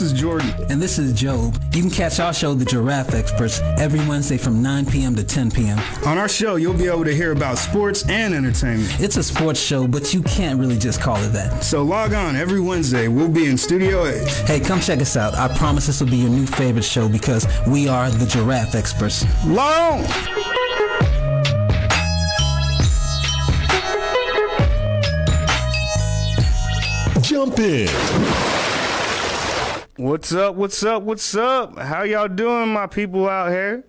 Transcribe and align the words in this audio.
this 0.00 0.12
is 0.12 0.18
Jordan. 0.18 0.50
And 0.70 0.80
this 0.80 0.98
is 0.98 1.12
Job. 1.12 1.54
You 1.74 1.82
can 1.82 1.90
catch 1.90 2.20
our 2.20 2.32
show, 2.32 2.54
The 2.54 2.64
Giraffe 2.64 3.12
Experts, 3.12 3.60
every 3.76 3.98
Wednesday 4.08 4.38
from 4.38 4.62
9 4.62 4.86
p.m. 4.86 5.14
to 5.14 5.22
10 5.22 5.50
p.m. 5.50 5.78
On 6.06 6.16
our 6.16 6.28
show, 6.28 6.56
you'll 6.56 6.72
be 6.72 6.86
able 6.86 7.04
to 7.04 7.14
hear 7.14 7.32
about 7.32 7.58
sports 7.58 8.08
and 8.08 8.32
entertainment. 8.32 8.98
It's 8.98 9.18
a 9.18 9.22
sports 9.22 9.60
show, 9.60 9.86
but 9.86 10.14
you 10.14 10.22
can't 10.22 10.58
really 10.58 10.78
just 10.78 11.02
call 11.02 11.16
it 11.16 11.28
that. 11.30 11.62
So 11.62 11.82
log 11.82 12.14
on 12.14 12.34
every 12.34 12.60
Wednesday. 12.60 13.08
We'll 13.08 13.28
be 13.28 13.46
in 13.46 13.58
Studio 13.58 14.06
A. 14.06 14.24
Hey, 14.46 14.58
come 14.58 14.80
check 14.80 15.00
us 15.00 15.18
out. 15.18 15.34
I 15.34 15.54
promise 15.58 15.86
this 15.86 16.00
will 16.00 16.08
be 16.08 16.16
your 16.16 16.30
new 16.30 16.46
favorite 16.46 16.84
show 16.84 17.06
because 17.06 17.46
we 17.68 17.86
are 17.86 18.10
The 18.10 18.24
Giraffe 18.24 18.74
Experts. 18.74 19.26
Long! 19.44 20.02
Jump 27.20 27.58
in. 27.58 28.49
What's 30.00 30.32
up? 30.32 30.54
What's 30.54 30.82
up? 30.82 31.02
What's 31.02 31.34
up? 31.34 31.78
How 31.78 32.04
y'all 32.04 32.26
doing, 32.26 32.70
my 32.70 32.86
people 32.86 33.28
out 33.28 33.50
here? 33.50 33.84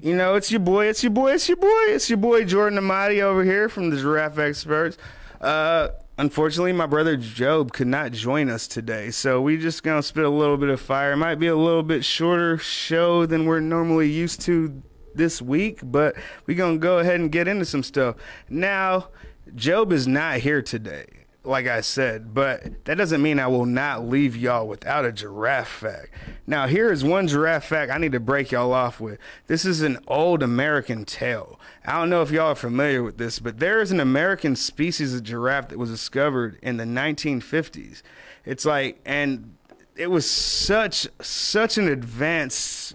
You 0.00 0.16
know, 0.16 0.34
it's 0.34 0.50
your 0.50 0.60
boy, 0.60 0.86
it's 0.86 1.02
your 1.02 1.12
boy, 1.12 1.34
it's 1.34 1.50
your 1.50 1.58
boy, 1.58 1.84
it's 1.88 2.08
your 2.08 2.16
boy 2.16 2.44
Jordan 2.46 2.78
Amati 2.78 3.20
over 3.20 3.44
here 3.44 3.68
from 3.68 3.90
the 3.90 3.98
Giraffe 3.98 4.38
Experts. 4.38 4.96
Uh, 5.38 5.88
unfortunately, 6.16 6.72
my 6.72 6.86
brother 6.86 7.14
Job 7.14 7.74
could 7.74 7.88
not 7.88 8.12
join 8.12 8.48
us 8.48 8.66
today, 8.66 9.10
so 9.10 9.42
we 9.42 9.58
just 9.58 9.82
gonna 9.82 10.02
spit 10.02 10.24
a 10.24 10.30
little 10.30 10.56
bit 10.56 10.70
of 10.70 10.80
fire. 10.80 11.12
It 11.12 11.18
might 11.18 11.34
be 11.34 11.48
a 11.48 11.56
little 11.56 11.82
bit 11.82 12.06
shorter 12.06 12.56
show 12.56 13.26
than 13.26 13.44
we're 13.44 13.60
normally 13.60 14.10
used 14.10 14.40
to 14.46 14.82
this 15.14 15.42
week, 15.42 15.80
but 15.82 16.16
we 16.46 16.54
gonna 16.54 16.78
go 16.78 17.00
ahead 17.00 17.20
and 17.20 17.30
get 17.30 17.46
into 17.46 17.66
some 17.66 17.82
stuff. 17.82 18.16
Now, 18.48 19.08
Job 19.54 19.92
is 19.92 20.08
not 20.08 20.38
here 20.38 20.62
today 20.62 21.19
like 21.42 21.66
I 21.66 21.80
said, 21.80 22.34
but 22.34 22.84
that 22.84 22.96
doesn't 22.96 23.22
mean 23.22 23.38
I 23.38 23.46
will 23.46 23.64
not 23.66 24.06
leave 24.06 24.36
y'all 24.36 24.68
without 24.68 25.06
a 25.06 25.12
giraffe 25.12 25.68
fact. 25.68 26.10
Now, 26.46 26.66
here 26.66 26.92
is 26.92 27.02
one 27.02 27.28
giraffe 27.28 27.64
fact 27.64 27.90
I 27.90 27.98
need 27.98 28.12
to 28.12 28.20
break 28.20 28.50
y'all 28.50 28.72
off 28.72 29.00
with. 29.00 29.18
This 29.46 29.64
is 29.64 29.80
an 29.80 29.98
old 30.06 30.42
American 30.42 31.06
tale. 31.06 31.58
I 31.86 31.92
don't 31.92 32.10
know 32.10 32.20
if 32.20 32.30
y'all 32.30 32.48
are 32.48 32.54
familiar 32.54 33.02
with 33.02 33.16
this, 33.16 33.38
but 33.38 33.58
there 33.58 33.80
is 33.80 33.90
an 33.90 34.00
American 34.00 34.54
species 34.54 35.14
of 35.14 35.22
giraffe 35.22 35.68
that 35.68 35.78
was 35.78 35.90
discovered 35.90 36.58
in 36.60 36.76
the 36.76 36.84
1950s. 36.84 38.02
It's 38.44 38.66
like, 38.66 39.00
and 39.06 39.56
it 39.96 40.10
was 40.10 40.30
such 40.30 41.08
such 41.20 41.78
an 41.78 41.88
advanced 41.88 42.94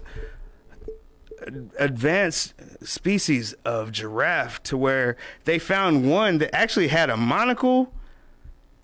advanced 1.78 2.54
species 2.82 3.54
of 3.64 3.92
giraffe 3.92 4.62
to 4.64 4.76
where 4.76 5.16
they 5.44 5.58
found 5.58 6.10
one 6.10 6.38
that 6.38 6.54
actually 6.54 6.88
had 6.88 7.10
a 7.10 7.16
monocle 7.16 7.92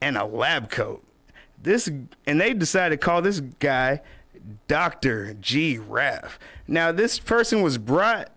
and 0.03 0.19
a 0.19 0.25
lab 0.25 0.69
coat. 0.69 1.03
This 1.63 1.89
and 2.27 2.41
they 2.41 2.53
decided 2.53 3.01
to 3.01 3.05
call 3.05 3.23
this 3.23 3.41
guy 3.41 4.03
Dr. 4.67 5.35
G. 5.35 5.79
Raff. 5.79 6.39
Now 6.67 6.91
this 6.93 7.19
person 7.19 7.63
was 7.63 7.79
brought 7.79 8.31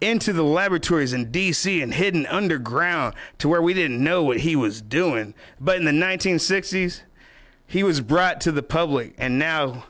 into 0.00 0.32
the 0.32 0.42
laboratories 0.42 1.12
in 1.12 1.30
DC 1.30 1.82
and 1.82 1.92
hidden 1.92 2.24
underground 2.26 3.14
to 3.36 3.50
where 3.50 3.60
we 3.60 3.74
didn't 3.74 4.02
know 4.02 4.22
what 4.24 4.38
he 4.38 4.56
was 4.56 4.80
doing. 4.80 5.34
But 5.60 5.76
in 5.76 5.84
the 5.84 5.90
1960s, 5.90 7.02
he 7.66 7.82
was 7.82 8.00
brought 8.00 8.40
to 8.40 8.52
the 8.52 8.62
public 8.62 9.14
and 9.18 9.38
now 9.38 9.84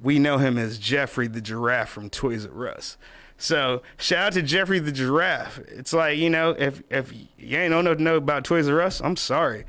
we 0.00 0.18
know 0.18 0.36
him 0.36 0.58
as 0.58 0.78
Geoffrey 0.78 1.28
the 1.28 1.40
Giraffe 1.40 1.88
from 1.88 2.10
Toys 2.10 2.46
R 2.46 2.68
Us. 2.68 2.98
So 3.38 3.82
shout 3.96 4.26
out 4.26 4.32
to 4.34 4.42
Geoffrey 4.42 4.80
the 4.80 4.92
Giraffe. 4.92 5.60
It's 5.68 5.94
like, 5.94 6.18
you 6.18 6.28
know, 6.28 6.50
if 6.50 6.82
if 6.90 7.12
you 7.38 7.56
ain't 7.56 7.70
know 7.70 7.94
know 7.94 8.16
about 8.16 8.44
Toys 8.44 8.68
R 8.68 8.82
Us, 8.82 9.00
I'm 9.00 9.16
sorry. 9.16 9.64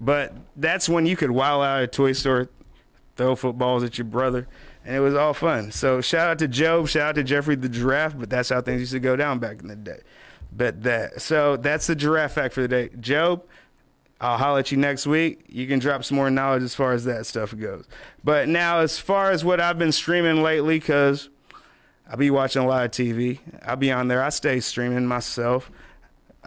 But 0.00 0.34
that's 0.56 0.88
when 0.88 1.06
you 1.06 1.16
could 1.16 1.30
wow 1.30 1.60
out 1.60 1.78
at 1.78 1.84
a 1.84 1.86
toy 1.88 2.12
store, 2.12 2.48
throw 3.16 3.34
footballs 3.34 3.82
at 3.82 3.98
your 3.98 4.04
brother, 4.04 4.46
and 4.84 4.94
it 4.94 5.00
was 5.00 5.14
all 5.14 5.34
fun. 5.34 5.72
So 5.72 6.00
shout 6.00 6.28
out 6.28 6.38
to 6.38 6.48
Job, 6.48 6.88
shout 6.88 7.10
out 7.10 7.14
to 7.16 7.24
Geoffrey 7.24 7.56
the 7.56 7.68
giraffe, 7.68 8.16
but 8.16 8.30
that's 8.30 8.48
how 8.48 8.60
things 8.60 8.80
used 8.80 8.92
to 8.92 9.00
go 9.00 9.16
down 9.16 9.38
back 9.38 9.60
in 9.60 9.68
the 9.68 9.76
day. 9.76 10.00
But 10.52 10.82
that 10.84 11.20
so 11.20 11.56
that's 11.56 11.86
the 11.86 11.94
giraffe 11.94 12.32
fact 12.32 12.54
for 12.54 12.62
the 12.62 12.68
day. 12.68 12.90
Job, 13.00 13.42
I'll 14.20 14.38
holler 14.38 14.60
at 14.60 14.72
you 14.72 14.78
next 14.78 15.06
week. 15.06 15.44
You 15.48 15.66
can 15.66 15.78
drop 15.78 16.04
some 16.04 16.16
more 16.16 16.30
knowledge 16.30 16.62
as 16.62 16.74
far 16.74 16.92
as 16.92 17.04
that 17.04 17.26
stuff 17.26 17.56
goes. 17.56 17.86
But 18.24 18.48
now, 18.48 18.80
as 18.80 18.98
far 18.98 19.30
as 19.30 19.44
what 19.44 19.60
I've 19.60 19.78
been 19.78 19.92
streaming 19.92 20.42
lately, 20.42 20.78
because 20.78 21.28
I'll 22.10 22.16
be 22.16 22.30
watching 22.30 22.62
a 22.62 22.66
lot 22.66 22.84
of 22.84 22.90
TV. 22.90 23.38
I'll 23.62 23.76
be 23.76 23.92
on 23.92 24.08
there. 24.08 24.22
I 24.22 24.30
stay 24.30 24.60
streaming 24.60 25.06
myself. 25.06 25.70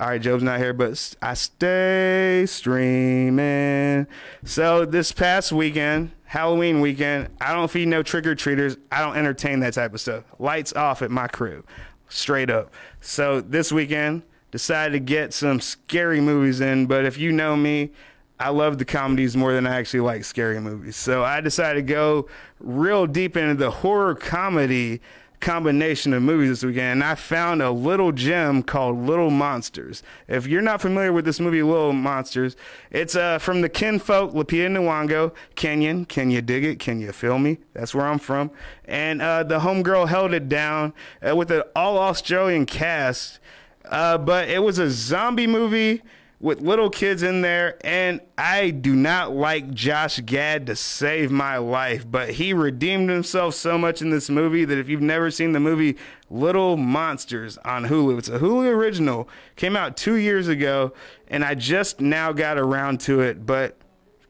All 0.02 0.08
right, 0.08 0.20
Job's 0.20 0.42
not 0.42 0.58
here, 0.58 0.74
but 0.74 1.16
I 1.22 1.36
stay 1.36 2.46
streaming. 2.48 4.08
So 4.44 4.84
this 4.84 5.12
past 5.12 5.52
weekend, 5.52 6.10
Halloween 6.24 6.82
weekend, 6.82 7.30
I 7.40 7.54
don't 7.54 7.70
feed 7.70 7.88
no 7.88 8.02
trick 8.02 8.26
or 8.26 8.34
treaters. 8.34 8.78
I 8.92 9.02
don't 9.02 9.16
entertain 9.16 9.60
that 9.60 9.76
type 9.76 9.94
of 9.94 10.02
stuff. 10.02 10.24
Lights 10.40 10.74
off 10.74 11.04
at 11.04 11.12
my 11.12 11.28
crew, 11.28 11.64
straight 12.10 12.50
up. 12.50 12.74
So 13.00 13.42
this 13.42 13.72
weekend, 13.72 14.24
decided 14.50 14.94
to 14.94 15.00
get 15.00 15.36
some 15.36 15.62
scary 15.62 16.20
movies 16.20 16.62
in. 16.62 16.88
But 16.88 17.06
if 17.06 17.20
you 17.20 17.32
know 17.32 17.56
me, 17.56 17.92
I 18.40 18.50
love 18.50 18.80
the 18.80 18.86
comedies 18.86 19.38
more 19.38 19.54
than 19.54 19.68
I 19.68 19.76
actually 19.76 20.00
like 20.00 20.24
scary 20.24 20.60
movies. 20.60 20.96
So 20.96 21.24
I 21.24 21.42
decided 21.42 21.86
to 21.88 21.94
go 21.94 22.28
real 22.60 23.06
deep 23.06 23.38
into 23.38 23.54
the 23.54 23.70
horror 23.70 24.16
comedy 24.16 25.00
combination 25.42 26.14
of 26.14 26.24
movies 26.24 26.50
this 26.50 26.64
weekend, 26.64 27.02
and 27.02 27.04
I 27.04 27.16
found 27.16 27.62
a 27.62 27.72
little 27.72 28.12
gem 28.12 28.64
called 28.64 29.00
Little 29.00 29.30
Monsters. 29.30 30.04
If 30.28 30.48
you're 30.48 30.62
not 30.62 30.82
familiar 30.82 31.12
with 31.12 31.26
this 31.26 31.40
movie, 31.40 31.64
Little 31.64 31.94
Monsters, 31.94 32.56
it's 32.92 33.16
uh, 33.16 33.40
from 33.40 33.62
the 33.62 33.70
kinfolk 33.70 34.34
Lupita 34.34 34.68
Nyong'o, 34.70 35.34
Kenyan. 35.56 36.08
Can 36.08 36.32
you 36.32 36.42
dig 36.42 36.64
it? 36.64 36.80
Can 36.80 37.02
you 37.02 37.12
feel 37.12 37.40
me? 37.40 37.58
That's 37.74 37.94
where 37.94 38.06
I'm 38.06 38.20
from. 38.20 38.52
And 38.86 39.22
uh, 39.22 39.44
the 39.44 39.60
homegirl 39.60 40.08
held 40.08 40.34
it 40.34 40.48
down 40.48 40.94
uh, 41.28 41.36
with 41.36 41.52
an 41.52 41.64
all 41.76 41.98
Australian 41.98 42.66
cast, 42.66 43.40
uh, 43.86 44.18
but 44.18 44.48
it 44.48 44.64
was 44.64 44.80
a 44.80 44.90
zombie 44.90 45.48
movie 45.48 46.02
with 46.42 46.60
little 46.60 46.90
kids 46.90 47.22
in 47.22 47.42
there, 47.42 47.78
and 47.86 48.20
I 48.36 48.72
do 48.72 48.96
not 48.96 49.32
like 49.32 49.72
Josh 49.74 50.20
Gad 50.26 50.66
to 50.66 50.76
save 50.76 51.30
my 51.30 51.58
life, 51.58 52.04
but 52.10 52.32
he 52.32 52.52
redeemed 52.52 53.12
himself 53.12 53.54
so 53.54 53.78
much 53.78 54.02
in 54.02 54.10
this 54.10 54.28
movie 54.28 54.66
that 54.66 54.78
if 54.78 54.90
you've 54.90 55.02
never 55.02 55.30
seen 55.30 55.52
the 55.52 55.60
movie 55.60 55.98
Little 56.32 56.78
Monsters 56.78 57.60
on 57.60 57.86
Hulu, 57.86 58.18
it's 58.18 58.28
a 58.28 58.40
Hulu 58.40 58.68
original, 58.68 59.30
came 59.56 59.76
out 59.76 59.96
two 59.96 60.16
years 60.16 60.48
ago, 60.48 60.94
and 61.28 61.46
I 61.46 61.54
just 61.54 62.02
now 62.02 62.32
got 62.32 62.58
around 62.58 63.00
to 63.02 63.22
it, 63.22 63.46
but 63.46 63.78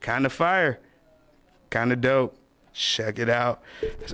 kind 0.01 0.25
of 0.25 0.33
fire, 0.33 0.79
kind 1.69 1.93
of 1.93 2.01
dope. 2.01 2.37
Check 2.73 3.19
it 3.19 3.29
out. 3.29 3.61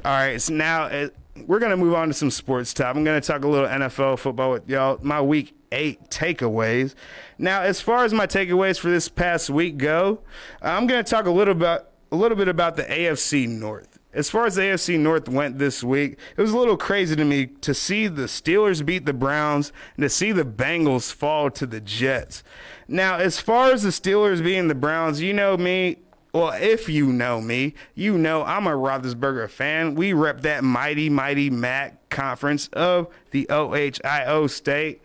All 0.04 0.12
right, 0.12 0.42
so 0.42 0.52
now. 0.54 0.86
It, 0.86 1.16
we're 1.46 1.60
going 1.60 1.72
to 1.72 1.78
move 1.78 1.94
on 1.94 2.08
to 2.08 2.14
some 2.14 2.32
sports 2.32 2.74
talk. 2.74 2.96
I'm 2.96 3.04
going 3.04 3.20
to 3.20 3.26
talk 3.26 3.44
a 3.44 3.48
little 3.48 3.68
NFL 3.68 4.20
football 4.20 4.52
with 4.52 4.70
y'all. 4.70 5.00
My 5.02 5.22
week 5.22 5.54
eight 5.72 6.10
takeaways. 6.10 6.96
Now, 7.38 7.62
as 7.62 7.82
far 7.82 8.06
as 8.06 8.14
my 8.14 8.26
takeaways 8.26 8.80
for 8.80 8.90
this 8.90 9.10
past 9.10 9.50
week 9.50 9.78
go, 9.78 10.22
I'm 10.62 10.88
going 10.88 11.04
to 11.04 11.10
talk 11.10 11.26
a 11.26 11.32
little 11.32 11.52
about 11.54 11.90
a 12.12 12.16
little 12.16 12.38
bit 12.38 12.48
about 12.48 12.78
the 12.78 12.84
AFC 12.84 13.48
North. 13.48 14.00
As 14.14 14.30
far 14.30 14.46
as 14.46 14.56
the 14.56 14.62
AFC 14.62 14.98
North 14.98 15.30
went 15.30 15.60
this 15.60 15.84
week, 15.84 16.18
it 16.36 16.42
was 16.42 16.52
a 16.52 16.58
little 16.58 16.78
crazy 16.78 17.16
to 17.16 17.26
me 17.26 17.48
to 17.62 17.74
see 17.74 18.08
the 18.08 18.24
Steelers 18.24 18.84
beat 18.84 19.06
the 19.06 19.14
Browns 19.14 19.72
and 19.96 20.04
to 20.04 20.10
see 20.10 20.32
the 20.32 20.46
Bengals 20.46 21.14
fall 21.14 21.52
to 21.52 21.66
the 21.66 21.82
Jets. 21.82 22.42
Now, 22.88 23.18
as 23.18 23.40
far 23.40 23.72
as 23.72 23.84
the 23.84 23.90
Steelers 23.90 24.42
being 24.42 24.70
the 24.70 24.76
Browns, 24.76 25.22
you 25.22 25.34
know 25.34 25.58
me, 25.58 25.98
well, 26.38 26.54
if 26.54 26.88
you 26.88 27.08
know 27.08 27.42
me, 27.42 27.74
you 27.96 28.18
know 28.18 28.44
I'm 28.44 28.68
a 28.68 28.72
Roethlisberger 28.72 29.50
fan. 29.50 29.96
We 29.96 30.14
rep 30.14 30.42
that 30.42 30.64
mighty, 30.64 31.10
mighty 31.10 31.50
MAC 31.50 32.10
conference 32.10 32.68
of 32.74 33.08
the 33.32 33.48
OHIO 33.50 34.48
state 34.48 35.02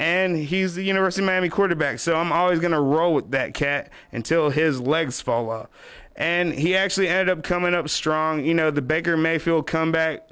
and 0.00 0.36
he's 0.36 0.74
the 0.74 0.82
University 0.82 1.22
of 1.22 1.26
Miami 1.26 1.50
quarterback. 1.50 1.98
So 1.98 2.16
I'm 2.16 2.32
always 2.32 2.58
going 2.58 2.72
to 2.72 2.80
roll 2.80 3.14
with 3.14 3.30
that 3.32 3.52
cat 3.52 3.90
until 4.10 4.48
his 4.48 4.80
legs 4.80 5.20
fall 5.20 5.50
off. 5.50 5.68
And 6.16 6.54
he 6.54 6.74
actually 6.74 7.06
ended 7.06 7.28
up 7.28 7.44
coming 7.44 7.74
up 7.74 7.88
strong. 7.90 8.44
You 8.44 8.54
know, 8.54 8.70
the 8.70 8.82
Baker 8.82 9.16
Mayfield 9.16 9.66
comeback 9.66 10.29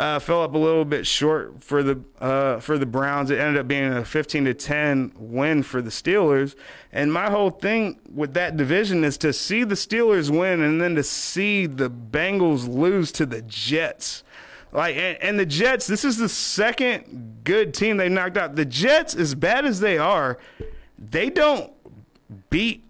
uh, 0.00 0.18
fell 0.18 0.42
up 0.42 0.54
a 0.54 0.58
little 0.58 0.86
bit 0.86 1.06
short 1.06 1.62
for 1.62 1.82
the 1.82 2.00
uh, 2.20 2.58
for 2.58 2.78
the 2.78 2.86
Browns. 2.86 3.30
It 3.30 3.38
ended 3.38 3.60
up 3.60 3.68
being 3.68 3.84
a 3.92 4.02
15 4.02 4.46
to 4.46 4.54
10 4.54 5.12
win 5.18 5.62
for 5.62 5.82
the 5.82 5.90
Steelers. 5.90 6.54
And 6.90 7.12
my 7.12 7.28
whole 7.28 7.50
thing 7.50 8.00
with 8.10 8.32
that 8.32 8.56
division 8.56 9.04
is 9.04 9.18
to 9.18 9.34
see 9.34 9.62
the 9.62 9.74
Steelers 9.74 10.30
win 10.30 10.62
and 10.62 10.80
then 10.80 10.94
to 10.94 11.02
see 11.02 11.66
the 11.66 11.90
Bengals 11.90 12.66
lose 12.66 13.12
to 13.12 13.26
the 13.26 13.42
Jets. 13.42 14.24
Like 14.72 14.96
and, 14.96 15.18
and, 15.22 15.38
the 15.38 15.44
Jets, 15.44 15.86
this 15.86 16.02
is 16.02 16.16
the 16.16 16.30
second 16.30 17.42
good 17.44 17.74
team 17.74 17.98
they 17.98 18.08
knocked 18.08 18.38
out. 18.38 18.56
The 18.56 18.64
Jets, 18.64 19.14
as 19.14 19.34
bad 19.34 19.66
as 19.66 19.80
they 19.80 19.98
are, 19.98 20.38
they 20.98 21.28
don't 21.28 21.74
beat 22.48 22.84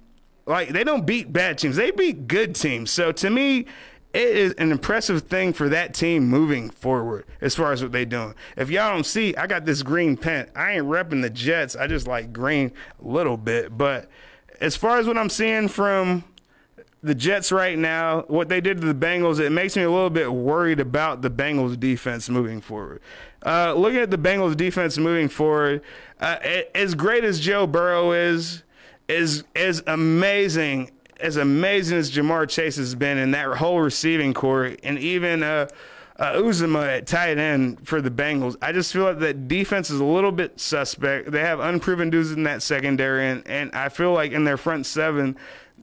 like 0.46 0.68
they 0.68 0.84
don't 0.84 1.04
beat 1.04 1.32
bad 1.32 1.58
teams. 1.58 1.74
They 1.74 1.90
beat 1.90 2.28
good 2.28 2.54
teams. 2.54 2.92
So 2.92 3.10
to 3.10 3.30
me, 3.30 3.66
it 4.12 4.36
is 4.36 4.52
an 4.54 4.72
impressive 4.72 5.22
thing 5.22 5.52
for 5.52 5.68
that 5.68 5.94
team 5.94 6.26
moving 6.26 6.70
forward 6.70 7.26
as 7.40 7.54
far 7.54 7.72
as 7.72 7.82
what 7.82 7.92
they're 7.92 8.04
doing. 8.04 8.34
If 8.56 8.70
y'all 8.70 8.92
don't 8.92 9.06
see, 9.06 9.36
I 9.36 9.46
got 9.46 9.64
this 9.64 9.82
green 9.82 10.16
pen. 10.16 10.50
I 10.56 10.72
ain't 10.72 10.86
repping 10.86 11.22
the 11.22 11.30
Jets. 11.30 11.76
I 11.76 11.86
just 11.86 12.06
like 12.08 12.32
green 12.32 12.72
a 13.02 13.06
little 13.06 13.36
bit. 13.36 13.78
But 13.78 14.08
as 14.60 14.76
far 14.76 14.98
as 14.98 15.06
what 15.06 15.16
I'm 15.16 15.30
seeing 15.30 15.68
from 15.68 16.24
the 17.02 17.14
Jets 17.14 17.50
right 17.50 17.78
now, 17.78 18.22
what 18.22 18.48
they 18.48 18.60
did 18.60 18.80
to 18.80 18.86
the 18.92 19.06
Bengals, 19.06 19.38
it 19.38 19.50
makes 19.50 19.76
me 19.76 19.84
a 19.84 19.90
little 19.90 20.10
bit 20.10 20.32
worried 20.32 20.80
about 20.80 21.22
the 21.22 21.30
Bengals 21.30 21.78
defense 21.78 22.28
moving 22.28 22.60
forward. 22.60 23.00
Uh, 23.44 23.72
looking 23.74 24.00
at 24.00 24.10
the 24.10 24.18
Bengals 24.18 24.56
defense 24.56 24.98
moving 24.98 25.28
forward, 25.28 25.82
uh, 26.20 26.36
as 26.74 26.94
great 26.94 27.24
as 27.24 27.40
Joe 27.40 27.66
Burrow 27.66 28.12
is, 28.12 28.64
is 29.08 29.44
is 29.54 29.82
amazing, 29.86 30.90
as 31.20 31.36
amazing 31.36 31.98
as 31.98 32.10
Ja'Marr 32.10 32.48
Chase 32.48 32.76
has 32.76 32.94
been 32.94 33.18
in 33.18 33.30
that 33.32 33.58
whole 33.58 33.80
receiving 33.80 34.34
corps, 34.34 34.76
and 34.82 34.98
even 34.98 35.42
uh, 35.42 35.68
uh, 36.18 36.32
Uzomah 36.34 36.98
at 36.98 37.06
tight 37.06 37.38
end 37.38 37.86
for 37.86 38.00
the 38.00 38.10
Bengals. 38.10 38.56
I 38.60 38.72
just 38.72 38.92
feel 38.92 39.04
like 39.04 39.18
that 39.20 39.48
defense 39.48 39.90
is 39.90 40.00
a 40.00 40.04
little 40.04 40.32
bit 40.32 40.60
suspect. 40.60 41.30
They 41.30 41.40
have 41.40 41.60
unproven 41.60 42.10
dudes 42.10 42.32
in 42.32 42.42
that 42.44 42.62
secondary, 42.62 43.26
and, 43.28 43.46
and 43.46 43.72
I 43.72 43.88
feel 43.88 44.12
like 44.12 44.32
in 44.32 44.44
their 44.44 44.58
front 44.58 44.86
seven, 44.86 45.36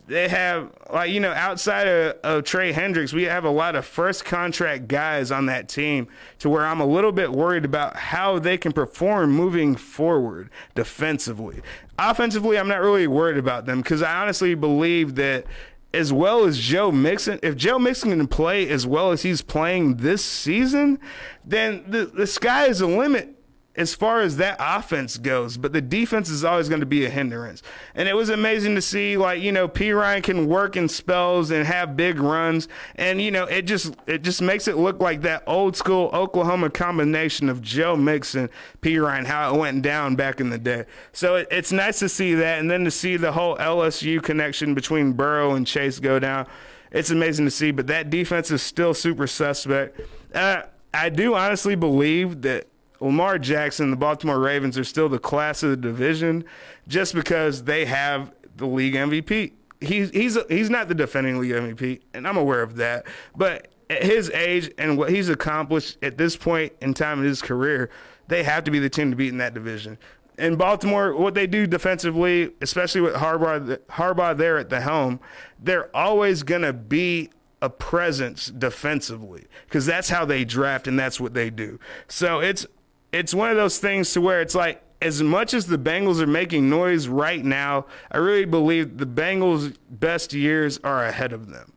they 0.06 0.28
have 0.28 0.72
like 0.92 1.12
you 1.12 1.20
know 1.20 1.32
outside 1.32 1.88
of, 1.88 2.16
of, 2.24 2.44
Trey 2.44 2.72
Hendricks, 2.72 3.14
we 3.14 3.24
have 3.24 3.44
a 3.44 3.50
lot 3.50 3.76
of 3.76 3.86
first 3.86 4.26
contract 4.26 4.88
guys 4.88 5.32
on 5.32 5.48
that 5.48 5.68
team 5.68 6.08
to 6.40 6.50
where 6.50 6.66
I'm 6.66 6.80
a 6.80 6.86
little 6.86 7.12
bit 7.12 7.32
worried 7.32 7.66
about 7.66 7.98
how 7.98 8.40
they 8.40 8.58
can 8.58 8.72
perform 8.72 9.32
moving 9.32 9.76
forward 9.76 10.50
defensively. 10.76 11.62
Offensively, 12.00 12.58
I'm 12.58 12.68
not 12.68 12.82
really 12.82 13.08
worried 13.08 13.38
about 13.38 13.66
them 13.66 13.82
because 13.82 14.02
I 14.02 14.22
honestly 14.22 14.56
believe 14.56 15.16
that 15.16 15.46
as 15.94 16.14
well 16.14 16.46
as 16.46 16.60
Joe 16.60 16.92
Mixon, 16.92 17.40
if 17.42 17.56
Joe 17.56 17.80
Mixon 17.80 18.12
can 18.12 18.28
play 18.28 18.70
as 18.70 18.86
well 18.86 19.12
as 19.12 19.24
he's 19.24 19.42
playing 19.42 19.98
this 19.98 20.24
season, 20.24 21.00
then 21.44 21.84
the, 21.88 22.06
the 22.06 22.28
sky 22.28 22.68
is 22.68 22.80
the 22.80 22.88
limit 22.88 23.37
as 23.78 23.94
far 23.94 24.22
as 24.22 24.38
that 24.38 24.58
offense 24.60 25.18
goes, 25.18 25.56
but 25.56 25.72
the 25.72 25.82
defense 25.82 26.30
is 26.30 26.44
always 26.44 26.68
going 26.68 26.80
to 26.80 26.88
be 26.88 27.06
a 27.06 27.10
hindrance. 27.10 27.62
And 27.94 28.10
it 28.10 28.16
was 28.16 28.30
amazing 28.30 28.74
to 28.76 28.82
see, 28.82 29.16
like 29.16 29.40
you 29.40 29.52
know, 29.52 29.68
Perine 29.68 30.24
can 30.24 30.48
work 30.48 30.76
in 30.76 30.90
spells 30.90 31.52
and 31.52 31.66
have 31.66 31.96
big 31.96 32.20
runs, 32.20 32.68
and 32.96 33.22
you 33.22 33.30
know, 33.30 33.46
it 33.46 33.64
just 33.64 33.96
it 34.08 34.24
just 34.24 34.42
makes 34.42 34.68
it 34.68 34.78
look 34.78 35.00
like 35.00 35.22
that 35.22 35.44
old 35.46 35.76
school 35.76 36.10
Oklahoma 36.12 36.72
combination 36.72 37.50
of 37.50 37.62
Joe 37.62 37.96
Mixon, 37.96 38.50
Perine, 38.82 39.26
how 39.26 39.54
it 39.54 39.60
went 39.60 39.84
down 39.84 40.16
back 40.16 40.42
in 40.42 40.50
the 40.50 40.58
day. 40.58 40.86
So 41.12 41.36
it, 41.36 41.48
it's 41.52 41.72
nice 41.72 42.00
to 42.00 42.10
see 42.10 42.34
that, 42.34 42.60
and 42.60 42.72
then 42.72 42.84
to 42.84 42.92
see 42.92 43.16
the 43.16 43.34
whole 43.34 43.58
LSU 43.58 44.22
connection 44.24 44.74
between 44.74 45.14
Burrow 45.14 45.54
and 45.54 45.68
Chase 45.68 46.00
go 46.00 46.18
down. 46.18 46.48
It's 46.92 47.12
amazing 47.12 47.46
to 47.46 47.52
see, 47.52 47.72
but 47.72 47.88
that 47.88 48.10
defense 48.10 48.50
is 48.50 48.64
still 48.64 48.94
super 48.94 49.28
suspect. 49.28 50.00
Uh, 50.34 50.64
I 50.94 51.10
do 51.10 51.36
honestly 51.36 51.76
believe 51.76 52.42
that 52.42 52.68
Lamar 53.00 53.40
Jackson, 53.40 53.92
the 53.92 53.98
Baltimore 53.98 54.40
Ravens 54.40 54.78
are 54.78 54.84
still 54.84 55.10
the 55.10 55.20
class 55.20 55.64
of 55.64 55.70
the 55.70 55.78
division 55.78 56.44
just 56.88 57.14
because 57.14 57.64
they 57.64 57.86
have 57.86 58.32
the 58.56 58.66
league 58.66 58.96
MVP. 58.96 59.54
He's 59.80 60.10
he's 60.10 60.38
he's 60.50 60.70
not 60.70 60.88
the 60.88 60.96
defending 60.96 61.40
league 61.40 61.52
MVP, 61.52 62.02
and 62.14 62.28
I'm 62.28 62.38
aware 62.38 62.64
of 62.64 62.78
that. 62.78 63.06
But 63.36 63.68
at 63.90 64.04
his 64.04 64.30
age 64.32 64.72
and 64.78 64.98
what 64.98 65.12
he's 65.12 65.30
accomplished 65.30 65.98
at 66.02 66.18
this 66.18 66.36
point 66.36 66.74
in 66.82 66.94
time 66.94 67.20
in 67.20 67.26
his 67.26 67.42
career, 67.42 67.90
they 68.28 68.44
have 68.44 68.64
to 68.66 68.72
be 68.72 68.80
the 68.80 68.90
team 68.90 69.12
to 69.12 69.16
beat 69.16 69.30
in 69.30 69.38
that 69.38 69.54
division. 69.54 69.98
In 70.38 70.56
Baltimore, 70.56 71.16
what 71.16 71.34
they 71.34 71.48
do 71.48 71.66
defensively, 71.66 72.52
especially 72.62 73.02
with 73.02 73.16
Harbaugh, 73.16 73.78
Harbaugh 73.90 74.38
there 74.38 74.58
at 74.58 74.70
the 74.70 74.82
helm, 74.82 75.20
they're 75.60 75.96
always 75.96 76.44
going 76.44 76.62
to 76.62 76.74
be 76.74 77.32
a 77.60 77.70
presence 77.70 78.48
defensively 78.48 79.48
because 79.66 79.86
that's 79.86 80.10
how 80.10 80.26
they 80.26 80.46
draft 80.46 80.88
and 80.88 80.98
that's 81.00 81.20
what 81.20 81.34
they 81.34 81.50
do. 81.50 81.80
So 82.08 82.40
it's 82.40 82.68
it's 83.12 83.34
one 83.34 83.50
of 83.50 83.58
those 83.58 83.78
things 83.80 84.12
to 84.14 84.22
where 84.22 84.42
it's 84.42 84.56
like 84.56 84.84
as 85.02 85.22
much 85.22 85.54
as 85.54 85.68
the 85.68 85.78
Bengals 85.78 86.20
are 86.20 86.28
making 86.28 86.70
noise 86.70 87.08
right 87.08 87.44
now, 87.44 87.86
I 88.12 88.18
really 88.18 88.46
believe 88.46 88.98
the 88.98 89.06
Bengals' 89.06 89.76
best 89.90 90.34
years 90.34 90.80
are 90.84 91.06
ahead 91.06 91.34
of 91.34 91.50
them. 91.50 91.74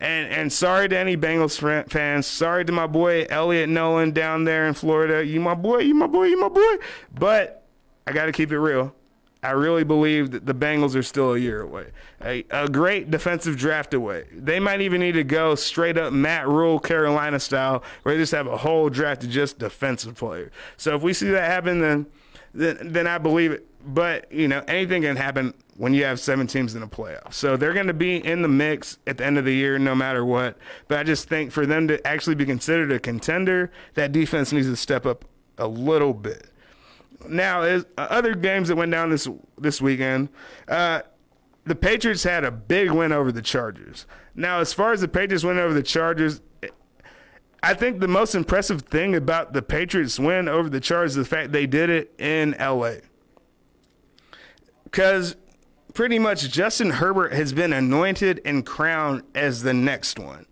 And 0.00 0.28
and 0.32 0.52
sorry 0.52 0.88
to 0.88 0.98
any 0.98 1.16
Bengals 1.16 1.60
fans. 1.88 2.26
Sorry 2.26 2.64
to 2.64 2.72
my 2.72 2.88
boy 2.88 3.26
Elliot 3.30 3.68
Nolan 3.68 4.10
down 4.10 4.44
there 4.44 4.66
in 4.66 4.74
Florida. 4.74 5.24
You 5.24 5.38
my 5.40 5.54
boy, 5.54 5.78
you 5.78 5.94
my 5.94 6.08
boy, 6.08 6.24
you 6.24 6.40
my 6.40 6.48
boy. 6.48 6.76
But 7.14 7.64
I 8.06 8.12
got 8.12 8.26
to 8.26 8.32
keep 8.32 8.50
it 8.50 8.58
real. 8.58 8.94
I 9.42 9.50
really 9.50 9.82
believe 9.82 10.30
that 10.30 10.46
the 10.46 10.54
Bengals 10.54 10.94
are 10.94 11.02
still 11.02 11.34
a 11.34 11.38
year 11.38 11.62
away. 11.62 11.86
A, 12.24 12.44
a, 12.50 12.68
great 12.68 13.10
defensive 13.10 13.56
draft 13.56 13.92
away. 13.92 14.26
They 14.32 14.60
might 14.60 14.80
even 14.80 15.00
need 15.00 15.12
to 15.12 15.24
go 15.24 15.56
straight 15.56 15.98
up 15.98 16.12
Matt 16.12 16.46
Rhule, 16.46 16.78
Carolina 16.78 17.40
style, 17.40 17.82
where 18.02 18.14
they 18.14 18.22
just 18.22 18.32
have 18.32 18.46
a 18.46 18.56
whole 18.56 18.88
draft 18.88 19.24
of 19.24 19.30
just 19.30 19.58
defensive 19.58 20.14
players. 20.14 20.52
So 20.76 20.94
if 20.94 21.02
we 21.02 21.12
see 21.12 21.30
that 21.30 21.50
happen, 21.50 21.80
then, 21.80 22.06
then, 22.54 22.78
then 22.92 23.08
I 23.08 23.18
believe 23.18 23.50
it. 23.50 23.66
But, 23.84 24.30
you 24.30 24.46
know, 24.46 24.62
anything 24.68 25.02
can 25.02 25.16
happen 25.16 25.54
when 25.76 25.92
you 25.92 26.04
have 26.04 26.20
seven 26.20 26.46
teams 26.46 26.76
in 26.76 26.80
the 26.80 26.86
playoffs. 26.86 27.34
So 27.34 27.56
they're 27.56 27.72
going 27.72 27.88
to 27.88 27.94
be 27.94 28.24
in 28.24 28.42
the 28.42 28.48
mix 28.48 28.98
at 29.08 29.18
the 29.18 29.24
end 29.24 29.38
of 29.38 29.44
the 29.44 29.54
year 29.54 29.76
no 29.76 29.96
matter 29.96 30.24
what. 30.24 30.56
But 30.86 30.98
I 30.98 31.02
just 31.02 31.28
think 31.28 31.50
for 31.50 31.66
them 31.66 31.88
to 31.88 32.06
actually 32.06 32.36
be 32.36 32.44
considered 32.44 32.92
a 32.92 33.00
contender, 33.00 33.72
that 33.94 34.12
defense 34.12 34.52
needs 34.52 34.68
to 34.68 34.76
step 34.76 35.04
up 35.04 35.24
a 35.58 35.66
little 35.66 36.14
bit. 36.14 36.48
Now, 37.28 37.62
uh, 37.62 37.82
other 37.96 38.34
games 38.34 38.68
that 38.68 38.76
went 38.76 38.92
down 38.92 39.10
this 39.10 39.28
this 39.58 39.80
weekend, 39.80 40.28
uh, 40.68 41.02
the 41.64 41.74
Patriots 41.74 42.24
had 42.24 42.44
a 42.44 42.50
big 42.50 42.90
win 42.90 43.12
over 43.12 43.30
the 43.30 43.42
Chargers. 43.42 44.06
Now, 44.34 44.60
as 44.60 44.72
far 44.72 44.92
as 44.92 45.00
the 45.00 45.08
Patriots 45.08 45.44
win 45.44 45.58
over 45.58 45.74
the 45.74 45.82
Chargers, 45.82 46.40
I 47.62 47.74
think 47.74 48.00
the 48.00 48.08
most 48.08 48.34
impressive 48.34 48.82
thing 48.82 49.14
about 49.14 49.52
the 49.52 49.62
Patriots 49.62 50.18
win 50.18 50.48
over 50.48 50.68
the 50.68 50.80
Chargers 50.80 51.12
is 51.12 51.16
the 51.16 51.24
fact 51.24 51.52
they 51.52 51.66
did 51.66 51.90
it 51.90 52.12
in 52.18 52.56
LA. 52.58 52.94
Because 54.84 55.36
pretty 55.94 56.18
much 56.18 56.50
Justin 56.50 56.90
Herbert 56.90 57.32
has 57.32 57.52
been 57.52 57.72
anointed 57.72 58.40
and 58.44 58.66
crowned 58.66 59.22
as 59.34 59.62
the 59.62 59.72
next 59.72 60.18
one. 60.18 60.46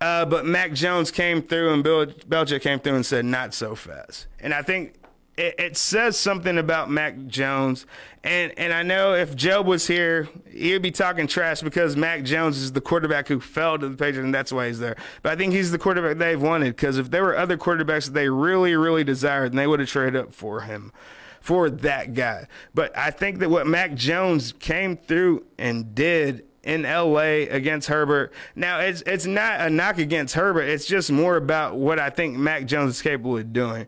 Uh, 0.00 0.26
but 0.26 0.44
Mac 0.44 0.74
Jones 0.74 1.10
came 1.10 1.40
through 1.40 1.72
and 1.72 1.82
Bill 1.82 2.06
Belichick 2.06 2.60
came 2.60 2.78
through 2.78 2.96
and 2.96 3.06
said, 3.06 3.24
not 3.24 3.54
so 3.54 3.74
fast. 3.74 4.26
And 4.38 4.52
I 4.52 4.60
think 4.60 4.94
it, 5.36 5.54
it, 5.58 5.76
says 5.76 6.16
something 6.16 6.58
about 6.58 6.90
Mac 6.90 7.26
Jones. 7.26 7.86
And 8.22 8.52
and 8.58 8.72
I 8.72 8.82
know 8.82 9.14
if 9.14 9.34
Job 9.34 9.66
was 9.66 9.86
here, 9.86 10.28
he'd 10.50 10.82
be 10.82 10.90
talking 10.90 11.26
trash 11.26 11.60
because 11.60 11.96
Mac 11.96 12.24
Jones 12.24 12.58
is 12.58 12.72
the 12.72 12.80
quarterback 12.80 13.28
who 13.28 13.40
fell 13.40 13.78
to 13.78 13.88
the 13.88 13.96
Patriots, 13.96 14.24
and 14.24 14.34
that's 14.34 14.52
why 14.52 14.68
he's 14.68 14.78
there. 14.78 14.96
But 15.22 15.32
I 15.32 15.36
think 15.36 15.52
he's 15.52 15.72
the 15.72 15.78
quarterback 15.78 16.18
they've 16.18 16.40
wanted 16.40 16.76
because 16.76 16.98
if 16.98 17.10
there 17.10 17.22
were 17.22 17.36
other 17.36 17.56
quarterbacks 17.56 18.06
that 18.06 18.14
they 18.14 18.28
really, 18.28 18.76
really 18.76 19.04
desired, 19.04 19.52
then 19.52 19.56
they 19.56 19.66
would 19.66 19.80
have 19.80 19.88
traded 19.88 20.16
up 20.16 20.32
for 20.32 20.62
him, 20.62 20.92
for 21.40 21.68
that 21.68 22.14
guy. 22.14 22.46
But 22.72 22.96
I 22.96 23.10
think 23.10 23.40
that 23.40 23.50
what 23.50 23.66
Mac 23.66 23.94
Jones 23.94 24.52
came 24.52 24.96
through 24.96 25.44
and 25.58 25.94
did 25.94 26.44
in 26.62 26.82
LA 26.84 27.44
against 27.50 27.88
Herbert. 27.88 28.32
Now 28.56 28.80
it's 28.80 29.02
it's 29.06 29.26
not 29.26 29.60
a 29.60 29.70
knock 29.70 29.98
against 29.98 30.34
Herbert. 30.34 30.62
It's 30.62 30.86
just 30.86 31.10
more 31.10 31.36
about 31.36 31.76
what 31.76 31.98
I 31.98 32.10
think 32.10 32.36
Mac 32.38 32.66
Jones 32.66 32.96
is 32.96 33.02
capable 33.02 33.36
of 33.36 33.52
doing. 33.52 33.86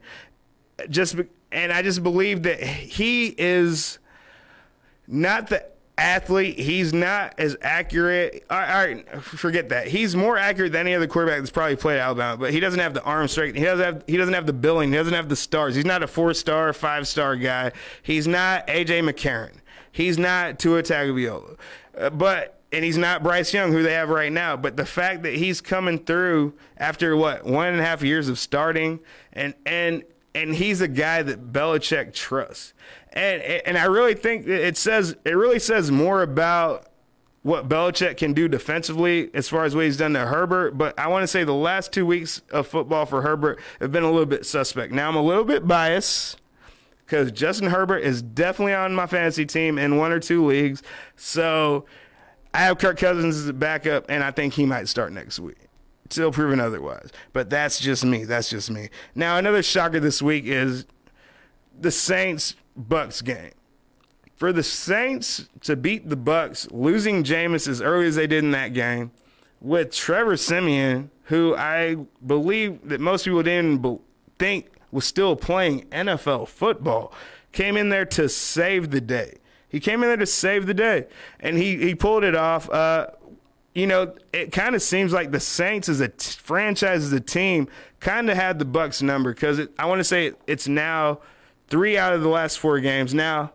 Just 0.91 1.17
and 1.57 1.73
I 1.73 1.81
just 1.81 2.03
believe 2.03 2.43
that 2.43 2.63
he 2.63 3.35
is 3.39 3.99
not 5.09 5.49
the 5.49 5.65
athlete. 5.97 6.59
He's 6.59 6.93
not 6.93 7.35
as 7.39 7.57
accurate. 7.63 8.45
All 8.51 8.59
right, 8.59 9.09
forget 9.23 9.71
that. 9.71 9.87
He's 9.87 10.15
more 10.15 10.37
accurate 10.37 10.73
than 10.73 10.83
any 10.83 10.95
other 10.95 11.07
quarterback 11.07 11.39
that's 11.39 11.51
probably 11.51 11.77
played 11.77 11.99
Alabama, 11.99 12.37
but 12.37 12.53
he 12.53 12.61
doesn't 12.61 12.79
have 12.79 12.93
the 12.93 13.03
arm 13.03 13.27
strength. 13.27 13.57
He 13.57 13.65
doesn't 13.65 13.85
have. 13.85 14.05
He 14.07 14.19
doesn't 14.19 14.35
have 14.35 14.47
the 14.47 14.53
billing. 14.53 14.91
He 14.91 14.99
doesn't 14.99 15.15
have 15.15 15.31
the 15.31 15.37
stars. 15.37 15.75
He's 15.75 15.87
not 15.87 16.03
a 16.03 16.07
four 16.07 16.35
star, 16.35 16.75
five 16.75 17.09
star 17.09 17.37
guy. 17.37 17.73
He's 18.03 18.29
not 18.29 18.67
AJ 18.67 19.09
McCarron. 19.11 19.57
He's 19.91 20.19
not 20.19 20.59
Tua 20.59 20.83
Tagovailoa, 20.83 21.57
uh, 21.99 22.11
but. 22.11 22.53
And 22.73 22.85
he's 22.85 22.99
not 22.99 23.23
Bryce 23.23 23.55
Young, 23.55 23.71
who 23.71 23.85
they 23.85 23.93
have 23.93 24.09
right 24.09 24.31
now. 24.31 24.57
But 24.57 24.77
the 24.77 24.85
fact 24.85 25.23
that 25.23 25.35
he's 25.35 25.61
coming 25.61 26.01
through 26.01 26.53
after 26.77 27.17
what 27.17 27.47
one 27.47 27.69
and 27.69 27.81
a 27.81 27.85
half 27.85 28.03
years 28.03 28.29
of 28.29 28.41
starting, 28.41 28.99
and 29.33 29.55
and 29.65 30.03
and 30.37 30.55
he's 30.55 30.81
a 30.83 30.89
guy 30.89 31.23
that 31.23 31.53
Belichick 31.53 32.13
trusts. 32.13 32.75
And 33.13 33.43
and 33.43 33.79
I 33.79 33.85
really 33.85 34.15
think 34.15 34.47
it 34.47 34.77
says 34.77 35.17
it 35.25 35.33
really 35.33 35.59
says 35.59 35.91
more 35.91 36.23
about 36.23 36.89
what 37.43 37.69
Belichick 37.69 38.19
can 38.19 38.35
do 38.35 38.49
defensively 38.49 39.31
as 39.33 39.49
far 39.49 39.65
as 39.65 39.75
what 39.75 39.85
he's 39.85 39.97
done 39.97 40.13
to 40.13 40.27
Herbert. 40.27 40.77
But 40.77 40.99
I 40.99 41.09
want 41.09 41.23
to 41.23 41.27
say 41.27 41.45
the 41.45 41.55
last 41.55 41.93
two 41.93 42.05
weeks 42.05 42.43
of 42.51 42.67
football 42.67 43.07
for 43.07 43.23
Herbert 43.23 43.59
have 43.81 43.93
been 43.93 44.03
a 44.03 44.11
little 44.11 44.27
bit 44.27 44.45
suspect. 44.45 44.93
Now 44.93 45.09
I'm 45.09 45.17
a 45.17 45.23
little 45.23 45.45
bit 45.45 45.67
biased 45.67 46.39
because 47.07 47.33
Justin 47.33 47.71
Herbert 47.71 48.01
is 48.01 48.21
definitely 48.21 48.75
on 48.75 48.95
my 48.95 49.07
fantasy 49.07 49.47
team 49.47 49.79
in 49.79 49.97
one 49.97 50.13
or 50.13 50.21
two 50.21 50.45
leagues. 50.45 50.83
So 51.15 51.87
I 52.53 52.59
have 52.59 52.79
Kirk 52.79 52.99
Cousins 52.99 53.37
as 53.37 53.49
a 53.49 53.55
backup, 53.55 54.07
and 54.09 54.23
I 54.23 54.33
think 54.33 54.55
he 54.55 54.67
might 54.67 54.89
start 54.89 55.13
next 55.13 55.39
week 55.39 55.66
still 56.11 56.33
proven 56.33 56.61
otherwise. 56.61 57.11
But 57.33 57.51
that's 57.51 57.81
just 57.81 58.05
me. 58.05 58.25
That's 58.25 58.51
just 58.51 58.71
me. 58.71 58.91
Now, 59.15 59.39
another 59.39 59.63
shocker 59.63 60.01
this 60.01 60.23
week 60.23 60.45
is 60.45 60.87
the 61.79 61.91
Saints 61.91 62.55
Bucs 62.79 63.23
game. 63.25 63.53
For 64.35 64.53
the 64.53 64.63
Saints 64.63 65.49
to 65.63 65.77
beat 65.77 66.09
the 66.09 66.17
Bucs, 66.17 66.69
losing 66.71 67.25
Jameis 67.25 67.67
as 67.67 67.81
early 67.81 68.07
as 68.07 68.17
they 68.17 68.27
did 68.27 68.45
in 68.45 68.51
that 68.51 68.75
game, 68.75 69.11
with 69.61 69.91
Trevor 69.91 70.37
Siemian, 70.37 71.11
who 71.25 71.57
I 71.57 71.97
believe 72.25 72.87
that 72.89 73.01
most 73.01 73.25
people 73.25 73.43
didn't 73.43 74.01
think 74.39 74.71
was 74.93 75.07
still 75.07 75.37
playing 75.37 75.87
NFL 75.87 76.49
football, 76.49 77.13
came 77.53 77.77
in 77.77 77.89
there 77.89 78.05
to 78.05 78.29
save 78.29 78.91
the 78.91 79.01
day. 79.01 79.39
He 79.69 79.81
came 79.81 80.03
in 80.03 80.09
there 80.09 80.17
to 80.19 80.27
save 80.27 80.67
the 80.67 80.75
day, 80.75 81.07
and 81.41 81.57
he 81.57 81.77
he 81.79 81.95
pulled 81.95 82.25
it 82.25 82.37
off. 82.37 82.71
Uh, 82.71 83.09
you 83.77 83.87
know, 83.87 84.15
it 84.33 84.53
kind 84.53 84.75
of 84.75 84.81
seems 84.81 85.13
like 85.13 85.33
the 85.33 85.39
Saints 85.39 85.91
as 85.91 86.01
a 86.01 86.09
t- 86.09 86.39
franchise 86.43 87.05
as 87.05 87.13
a 87.13 87.21
team 87.21 87.69
kind 88.01 88.31
of 88.31 88.37
had 88.37 88.59
the 88.59 88.65
Bucs 88.65 89.03
number 89.03 89.35
because 89.35 89.61
I 89.79 89.85
want 89.85 90.01
to 90.01 90.05
say 90.05 90.33
it's 90.47 90.67
now 90.67 91.21
three 91.69 91.99
out 91.99 92.15
of 92.15 92.23
the 92.23 92.29
last 92.31 92.59
four 92.59 92.81
games. 92.81 93.13
Now 93.13 93.53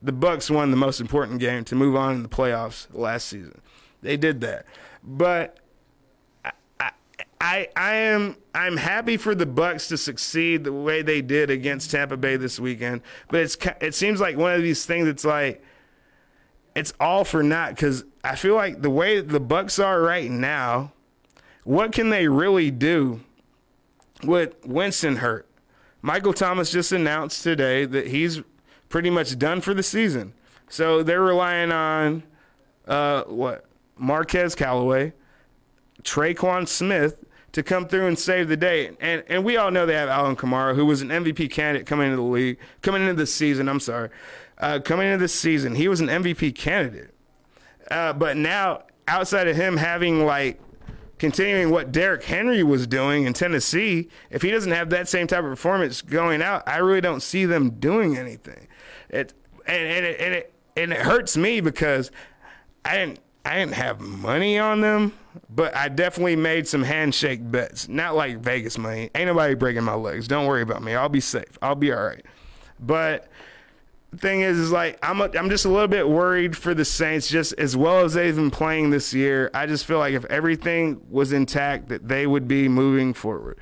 the 0.00 0.12
Bucs 0.12 0.54
won 0.54 0.70
the 0.70 0.76
most 0.76 1.00
important 1.00 1.40
game 1.40 1.64
to 1.64 1.74
move 1.74 1.96
on 1.96 2.14
in 2.14 2.22
the 2.22 2.28
playoffs 2.28 2.86
last 2.92 3.26
season. 3.26 3.60
They 4.02 4.16
did 4.16 4.40
that, 4.42 4.66
but 5.02 5.58
I, 6.44 6.52
I, 7.40 7.68
I 7.74 7.94
am 7.96 8.36
I'm 8.54 8.76
happy 8.76 9.16
for 9.16 9.34
the 9.34 9.46
Bucs 9.46 9.88
to 9.88 9.96
succeed 9.98 10.62
the 10.62 10.72
way 10.72 11.02
they 11.02 11.22
did 11.22 11.50
against 11.50 11.90
Tampa 11.90 12.16
Bay 12.16 12.36
this 12.36 12.60
weekend. 12.60 13.00
But 13.28 13.40
it's 13.40 13.56
it 13.80 13.96
seems 13.96 14.20
like 14.20 14.36
one 14.36 14.54
of 14.54 14.62
these 14.62 14.86
things 14.86 15.06
that's 15.06 15.24
like 15.24 15.60
it's 16.76 16.92
all 17.00 17.24
for 17.24 17.42
naught 17.42 17.70
because 17.70 18.04
I 18.22 18.36
feel 18.36 18.54
like 18.54 18.82
the 18.82 18.90
way 18.90 19.20
the 19.20 19.40
Bucs 19.40 19.82
are 19.82 20.00
right 20.02 20.30
now, 20.30 20.92
what 21.64 21.92
can 21.92 22.10
they 22.10 22.28
really 22.28 22.70
do 22.70 23.20
with 24.22 24.54
Winston 24.64 25.16
hurt? 25.16 25.46
Michael 26.02 26.32
Thomas 26.32 26.70
just 26.70 26.92
announced 26.92 27.42
today 27.42 27.84
that 27.84 28.08
he's 28.08 28.40
pretty 28.88 29.10
much 29.10 29.38
done 29.38 29.60
for 29.60 29.74
the 29.74 29.82
season. 29.82 30.34
So 30.68 31.02
they're 31.02 31.22
relying 31.22 31.72
on 31.72 32.22
uh, 32.86 33.24
what 33.24 33.64
Marquez 33.96 34.54
Callaway, 34.54 35.12
Tre'Quan 36.02 36.66
Smith 36.66 37.24
to 37.52 37.62
come 37.62 37.88
through 37.88 38.06
and 38.06 38.18
save 38.18 38.48
the 38.48 38.56
day. 38.56 38.96
And 39.00 39.24
and 39.28 39.44
we 39.44 39.56
all 39.56 39.70
know 39.70 39.84
they 39.86 39.94
have 39.94 40.08
Alvin 40.08 40.36
Kamara, 40.36 40.74
who 40.74 40.86
was 40.86 41.02
an 41.02 41.08
MVP 41.08 41.50
candidate 41.50 41.86
coming 41.86 42.06
into 42.06 42.16
the 42.16 42.22
league, 42.22 42.58
coming 42.82 43.02
into 43.02 43.14
the 43.14 43.26
season. 43.26 43.68
I'm 43.68 43.80
sorry, 43.80 44.10
uh, 44.58 44.78
coming 44.84 45.06
into 45.06 45.18
this 45.18 45.34
season, 45.34 45.74
he 45.74 45.88
was 45.88 46.00
an 46.00 46.08
MVP 46.08 46.54
candidate. 46.54 47.14
Uh, 47.90 48.12
but 48.12 48.36
now, 48.36 48.84
outside 49.08 49.48
of 49.48 49.56
him 49.56 49.76
having 49.76 50.24
like 50.24 50.60
continuing 51.18 51.70
what 51.70 51.92
Derrick 51.92 52.24
Henry 52.24 52.62
was 52.62 52.86
doing 52.86 53.24
in 53.24 53.32
Tennessee, 53.32 54.08
if 54.30 54.42
he 54.42 54.50
doesn't 54.50 54.72
have 54.72 54.90
that 54.90 55.08
same 55.08 55.26
type 55.26 55.44
of 55.44 55.50
performance 55.50 56.02
going 56.02 56.42
out, 56.42 56.62
I 56.66 56.78
really 56.78 57.00
don't 57.00 57.22
see 57.22 57.44
them 57.44 57.70
doing 57.70 58.16
anything. 58.16 58.68
It 59.08 59.34
and, 59.66 59.86
and 59.86 60.06
it 60.06 60.20
and 60.20 60.34
it 60.34 60.52
and 60.76 60.92
it 60.92 61.00
hurts 61.00 61.36
me 61.36 61.60
because 61.60 62.10
I 62.84 62.96
didn't 62.96 63.20
I 63.44 63.58
didn't 63.58 63.74
have 63.74 64.00
money 64.00 64.58
on 64.58 64.80
them, 64.80 65.12
but 65.48 65.74
I 65.74 65.88
definitely 65.88 66.36
made 66.36 66.68
some 66.68 66.82
handshake 66.82 67.40
bets. 67.50 67.88
Not 67.88 68.14
like 68.14 68.38
Vegas 68.38 68.78
money. 68.78 69.10
Ain't 69.14 69.26
nobody 69.26 69.54
breaking 69.54 69.84
my 69.84 69.94
legs. 69.94 70.28
Don't 70.28 70.46
worry 70.46 70.62
about 70.62 70.82
me. 70.82 70.94
I'll 70.94 71.08
be 71.08 71.20
safe. 71.20 71.58
I'll 71.62 71.74
be 71.74 71.92
all 71.92 72.02
right. 72.02 72.24
But 72.78 73.28
thing 74.16 74.40
is, 74.40 74.58
is 74.58 74.72
like 74.72 74.98
I'm 75.02 75.20
a, 75.20 75.30
I'm 75.38 75.50
just 75.50 75.64
a 75.64 75.68
little 75.68 75.88
bit 75.88 76.08
worried 76.08 76.56
for 76.56 76.74
the 76.74 76.84
Saints, 76.84 77.28
just 77.28 77.52
as 77.58 77.76
well 77.76 78.04
as 78.04 78.14
they've 78.14 78.34
been 78.34 78.50
playing 78.50 78.90
this 78.90 79.14
year. 79.14 79.50
I 79.54 79.66
just 79.66 79.84
feel 79.84 79.98
like 79.98 80.14
if 80.14 80.24
everything 80.26 81.00
was 81.08 81.32
intact, 81.32 81.88
that 81.88 82.08
they 82.08 82.26
would 82.26 82.48
be 82.48 82.68
moving 82.68 83.14
forward 83.14 83.58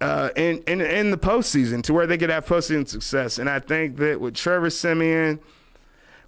uh, 0.00 0.30
in, 0.36 0.62
in 0.66 0.80
in 0.80 1.10
the 1.10 1.16
postseason 1.16 1.82
to 1.84 1.94
where 1.94 2.06
they 2.06 2.18
could 2.18 2.30
have 2.30 2.46
postseason 2.46 2.86
success. 2.86 3.38
And 3.38 3.48
I 3.48 3.58
think 3.58 3.96
that 3.96 4.20
with 4.20 4.34
Trevor 4.34 4.70
Siemian, 4.70 5.40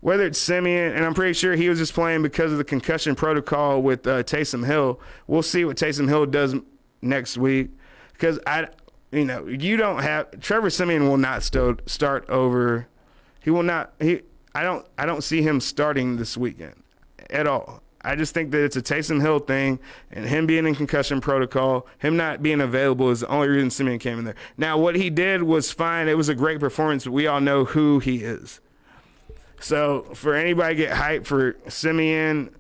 whether 0.01 0.27
it's 0.27 0.39
Siemian, 0.39 0.95
and 0.95 1.05
I'm 1.05 1.15
pretty 1.15 1.35
sure 1.35 1.55
he 1.55 1.69
was 1.69 1.79
just 1.79 1.93
playing 1.93 2.23
because 2.23 2.53
of 2.53 2.59
the 2.59 2.65
concussion 2.65 3.15
protocol 3.15 3.83
with 3.83 4.07
uh, 4.07 4.23
Taysom 4.23 4.67
Hill. 4.67 5.01
We'll 5.27 5.43
see 5.43 5.65
what 5.65 5.77
Taysom 5.77 6.09
Hill 6.09 6.27
does 6.27 6.55
next 7.03 7.37
week 7.37 7.71
because 8.13 8.39
I, 8.47 8.69
you 9.13 9.25
know, 9.25 9.47
you 9.47 9.77
don't 9.77 10.03
have 10.03 10.41
Trevor 10.41 10.71
Siemian 10.71 11.07
will 11.09 11.19
not 11.19 11.43
st- 11.43 11.89
start 11.89 12.29
over 12.31 12.89
he 13.47 13.51
will 13.53 13.63
not. 13.63 13.93
He. 14.01 14.23
I 14.57 14.65
don't. 14.65 14.85
I 14.99 15.07
don't 15.07 15.23
see 15.23 15.41
him 15.41 15.61
starting 15.61 16.17
this 16.17 16.37
weekend 16.37 16.83
at 17.31 17.47
all. 17.47 17.81
I 18.03 18.17
just 18.17 18.35
think 18.35 18.51
that 18.51 18.65
it's 18.65 18.75
a 18.75 18.83
Taysom 18.83 19.21
Hill 19.21 19.39
thing, 19.39 19.79
and 20.11 20.27
him 20.27 20.49
being 20.49 20.67
in 20.67 20.75
concussion 20.75 21.21
protocol, 21.21 21.87
him 22.01 22.17
not 22.17 22.43
being 22.43 22.61
available 22.61 23.09
is 23.11 23.21
the 23.21 23.29
only 23.29 23.47
reason 23.47 23.71
Siemian 23.71 24.01
came 24.01 24.19
in 24.19 24.25
there. 24.25 24.35
Now, 24.57 24.79
what 24.79 24.97
he 24.97 25.11
did 25.11 25.45
was 25.45 25.71
fine. 25.71 26.09
It 26.09 26.17
was 26.17 26.29
a 26.29 26.35
great 26.35 26.59
performance, 26.59 27.05
but 27.05 27.13
we 27.13 27.29
all 27.29 27.41
know 27.41 27.65
who 27.67 28.01
he 28.01 28.25
is. 28.25 28.61
So, 29.61 30.09
for 30.15 30.35
anybody 30.35 30.75
get 30.75 30.91
hyped 30.97 31.27
for 31.27 31.57
Siemian 31.69 32.53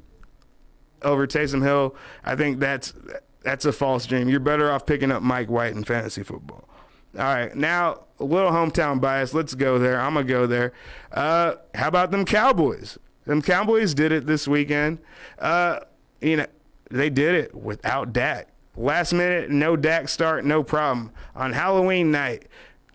over 1.03 1.27
Taysom 1.27 1.65
Hill, 1.65 1.97
I 2.25 2.37
think 2.37 2.61
that's 2.61 2.95
that's 3.43 3.65
a 3.65 3.73
false 3.73 4.07
dream. 4.07 4.29
You're 4.29 4.39
better 4.39 4.71
off 4.71 4.87
picking 4.87 5.11
up 5.11 5.21
Mike 5.21 5.51
White 5.51 5.75
in 5.75 5.83
fantasy 5.83 6.23
football. 6.23 6.69
All 7.19 7.25
right, 7.25 7.55
now 7.55 8.05
a 8.19 8.25
little 8.25 8.51
hometown 8.51 9.01
bias. 9.01 9.33
Let's 9.33 9.55
go 9.55 9.79
there. 9.79 10.01
I'm 10.01 10.15
gonna 10.15 10.27
go 10.27 10.47
there. 10.47 10.73
Uh, 11.13 11.55
how 11.75 11.89
about 11.89 12.11
them 12.11 12.25
Cowboys? 12.25 12.99
Them 13.25 13.43
Cowboys 13.43 13.95
did 13.95 14.13
it 14.13 14.27
this 14.27 14.47
weekend. 14.47 14.99
Uh, 15.39 15.81
you 16.21 16.37
know, 16.37 16.47
they 16.91 17.11
did 17.11 17.35
it 17.35 17.55
without 17.55 18.13
Dak. 18.13 18.49
Last 18.77 19.13
minute, 19.13 19.51
no 19.51 19.77
Dak 19.77 20.09
start, 20.09 20.45
no 20.45 20.63
problem. 20.63 21.11
On 21.35 21.53
Halloween 21.53 22.11
night, 22.11 22.47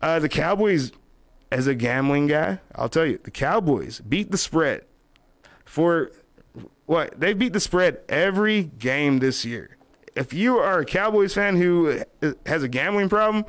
uh, 0.02 0.20
the 0.20 0.30
Cowboys, 0.30 0.92
as 1.52 1.68
a 1.68 1.76
gambling 1.76 2.28
guy, 2.28 2.60
I'll 2.76 2.90
tell 2.90 3.06
you, 3.06 3.20
the 3.24 3.32
Cowboys 3.32 4.00
beat 4.02 4.32
the 4.32 4.38
spread 4.38 4.86
for 5.66 6.12
what? 6.86 7.20
They 7.20 7.34
beat 7.34 7.54
the 7.54 7.60
spread 7.60 8.02
every 8.08 8.64
game 8.64 9.20
this 9.20 9.44
year. 9.46 9.78
If 10.16 10.34
you 10.34 10.58
are 10.58 10.80
a 10.80 10.86
Cowboys 10.86 11.34
fan 11.34 11.58
who 11.58 12.04
has 12.46 12.64
a 12.64 12.68
gambling 12.68 13.10
problem, 13.10 13.46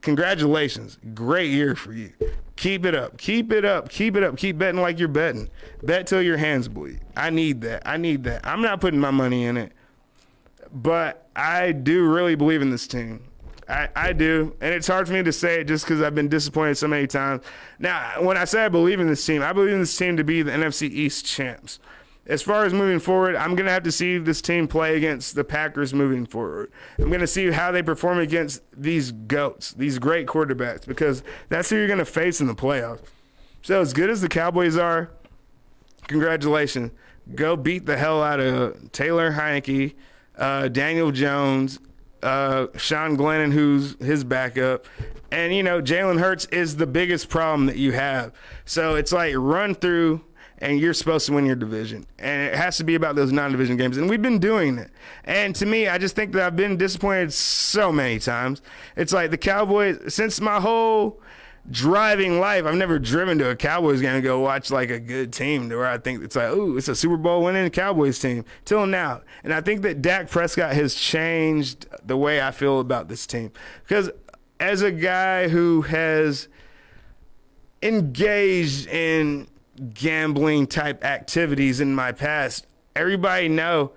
congratulations. 0.00 0.98
Great 1.14 1.50
year 1.50 1.74
for 1.74 1.92
you. 1.92 2.12
Keep 2.56 2.86
it 2.86 2.94
up. 2.94 3.18
Keep 3.18 3.52
it 3.52 3.64
up. 3.64 3.88
Keep 3.88 4.16
it 4.16 4.22
up. 4.22 4.36
Keep 4.36 4.58
betting 4.58 4.80
like 4.80 4.98
you're 4.98 5.08
betting. 5.08 5.50
Bet 5.82 6.06
till 6.06 6.22
your 6.22 6.36
hands 6.36 6.68
bleed. 6.68 7.00
I 7.16 7.30
need 7.30 7.60
that. 7.62 7.82
I 7.86 7.96
need 7.96 8.24
that. 8.24 8.46
I'm 8.46 8.62
not 8.62 8.80
putting 8.80 9.00
my 9.00 9.10
money 9.10 9.44
in 9.44 9.56
it. 9.56 9.72
But 10.72 11.28
I 11.36 11.72
do 11.72 12.08
really 12.08 12.34
believe 12.34 12.62
in 12.62 12.70
this 12.70 12.86
team. 12.86 13.24
I, 13.68 13.88
I 13.96 14.12
do. 14.12 14.54
And 14.60 14.74
it's 14.74 14.86
hard 14.86 15.06
for 15.06 15.14
me 15.14 15.22
to 15.22 15.32
say 15.32 15.60
it 15.60 15.64
just 15.64 15.84
because 15.84 16.02
I've 16.02 16.14
been 16.14 16.28
disappointed 16.28 16.76
so 16.76 16.88
many 16.88 17.06
times. 17.06 17.44
Now, 17.78 18.22
when 18.22 18.36
I 18.36 18.44
say 18.44 18.64
I 18.64 18.68
believe 18.68 19.00
in 19.00 19.06
this 19.06 19.24
team, 19.24 19.42
I 19.42 19.52
believe 19.52 19.72
in 19.72 19.80
this 19.80 19.96
team 19.96 20.16
to 20.16 20.24
be 20.24 20.42
the 20.42 20.50
NFC 20.50 20.90
East 20.90 21.24
champs 21.24 21.78
as 22.26 22.42
far 22.42 22.64
as 22.64 22.72
moving 22.72 23.00
forward, 23.00 23.36
I'm 23.36 23.54
going 23.54 23.66
to 23.66 23.72
have 23.72 23.82
to 23.82 23.92
see 23.92 24.16
this 24.18 24.40
team 24.40 24.66
play 24.66 24.96
against 24.96 25.34
the 25.34 25.44
Packers 25.44 25.92
moving 25.92 26.24
forward. 26.24 26.72
I'm 26.98 27.08
going 27.08 27.20
to 27.20 27.26
see 27.26 27.50
how 27.50 27.70
they 27.70 27.82
perform 27.82 28.18
against 28.18 28.62
these 28.74 29.12
goats, 29.12 29.72
these 29.72 29.98
great 29.98 30.26
quarterbacks, 30.26 30.86
because 30.86 31.22
that's 31.50 31.68
who 31.68 31.76
you're 31.76 31.86
going 31.86 31.98
to 31.98 32.04
face 32.04 32.40
in 32.40 32.46
the 32.46 32.54
playoffs. 32.54 33.02
So, 33.62 33.80
as 33.80 33.92
good 33.92 34.10
as 34.10 34.20
the 34.20 34.28
Cowboys 34.28 34.76
are, 34.76 35.10
congratulations. 36.06 36.92
Go 37.34 37.56
beat 37.56 37.86
the 37.86 37.96
hell 37.96 38.22
out 38.22 38.40
of 38.40 38.92
Taylor 38.92 39.32
Heinicke, 39.32 39.94
uh, 40.36 40.68
Daniel 40.68 41.10
Jones, 41.10 41.78
uh, 42.22 42.66
Sean 42.76 43.16
Glennon, 43.16 43.52
who's 43.52 43.96
his 44.02 44.24
backup. 44.24 44.86
And, 45.30 45.54
you 45.54 45.62
know, 45.62 45.80
Jalen 45.82 46.20
Hurts 46.20 46.44
is 46.46 46.76
the 46.76 46.86
biggest 46.86 47.28
problem 47.28 47.66
that 47.66 47.76
you 47.76 47.92
have. 47.92 48.32
So, 48.64 48.94
it's 48.94 49.12
like 49.12 49.34
run 49.36 49.74
through 49.74 50.24
and 50.64 50.80
you're 50.80 50.94
supposed 50.94 51.26
to 51.26 51.32
win 51.34 51.44
your 51.44 51.56
division. 51.56 52.06
And 52.18 52.40
it 52.40 52.54
has 52.54 52.78
to 52.78 52.84
be 52.84 52.94
about 52.94 53.16
those 53.16 53.30
non 53.30 53.52
division 53.52 53.76
games. 53.76 53.98
And 53.98 54.08
we've 54.08 54.22
been 54.22 54.38
doing 54.38 54.78
it. 54.78 54.90
And 55.24 55.54
to 55.56 55.66
me, 55.66 55.88
I 55.88 55.98
just 55.98 56.16
think 56.16 56.32
that 56.32 56.42
I've 56.42 56.56
been 56.56 56.78
disappointed 56.78 57.34
so 57.34 57.92
many 57.92 58.18
times. 58.18 58.62
It's 58.96 59.12
like 59.12 59.30
the 59.30 59.36
Cowboys, 59.36 60.14
since 60.14 60.40
my 60.40 60.60
whole 60.60 61.20
driving 61.70 62.40
life, 62.40 62.64
I've 62.64 62.76
never 62.76 62.98
driven 62.98 63.36
to 63.38 63.50
a 63.50 63.56
Cowboys 63.56 64.00
game 64.00 64.14
to 64.14 64.22
go 64.22 64.40
watch 64.40 64.70
like 64.70 64.88
a 64.88 64.98
good 64.98 65.34
team 65.34 65.68
to 65.68 65.76
where 65.76 65.86
I 65.86 65.98
think 65.98 66.24
it's 66.24 66.34
like, 66.34 66.50
ooh, 66.50 66.78
it's 66.78 66.88
a 66.88 66.96
Super 66.96 67.18
Bowl 67.18 67.42
winning 67.42 67.68
Cowboys 67.70 68.18
team 68.18 68.46
till 68.64 68.86
now. 68.86 69.20
And 69.44 69.52
I 69.52 69.60
think 69.60 69.82
that 69.82 70.00
Dak 70.00 70.30
Prescott 70.30 70.72
has 70.72 70.94
changed 70.94 71.86
the 72.02 72.16
way 72.16 72.40
I 72.40 72.52
feel 72.52 72.80
about 72.80 73.08
this 73.08 73.26
team. 73.26 73.52
Because 73.82 74.10
as 74.58 74.80
a 74.80 74.90
guy 74.90 75.48
who 75.48 75.82
has 75.82 76.48
engaged 77.82 78.86
in 78.86 79.46
gambling 79.92 80.66
type 80.66 81.04
activities 81.04 81.80
in 81.80 81.94
my 81.94 82.12
past, 82.12 82.66
everybody 82.94 83.48
knows, 83.48 83.90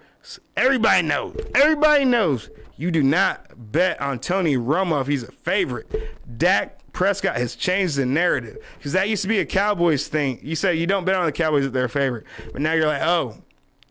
everybody 0.55 1.07
knows, 1.07 1.35
everybody 1.53 2.05
knows 2.05 2.49
you 2.77 2.91
do 2.91 3.01
not 3.01 3.71
bet 3.71 3.99
on 3.99 4.19
Tony 4.19 4.55
Romo 4.55 5.01
if 5.01 5.07
he's 5.07 5.23
a 5.23 5.31
favorite. 5.31 5.91
Dak 6.37 6.79
Prescott 6.93 7.37
has 7.37 7.55
changed 7.55 7.95
the 7.95 8.05
narrative 8.05 8.57
because 8.77 8.93
that 8.93 9.09
used 9.09 9.21
to 9.23 9.27
be 9.27 9.39
a 9.39 9.45
Cowboys 9.45 10.07
thing. 10.07 10.39
You 10.41 10.55
say 10.55 10.75
you 10.75 10.87
don't 10.87 11.05
bet 11.05 11.15
on 11.15 11.25
the 11.25 11.31
Cowboys 11.31 11.65
if 11.65 11.73
they're 11.73 11.85
a 11.85 11.89
favorite, 11.89 12.25
but 12.53 12.61
now 12.61 12.73
you're 12.73 12.87
like, 12.87 13.01
oh, 13.01 13.37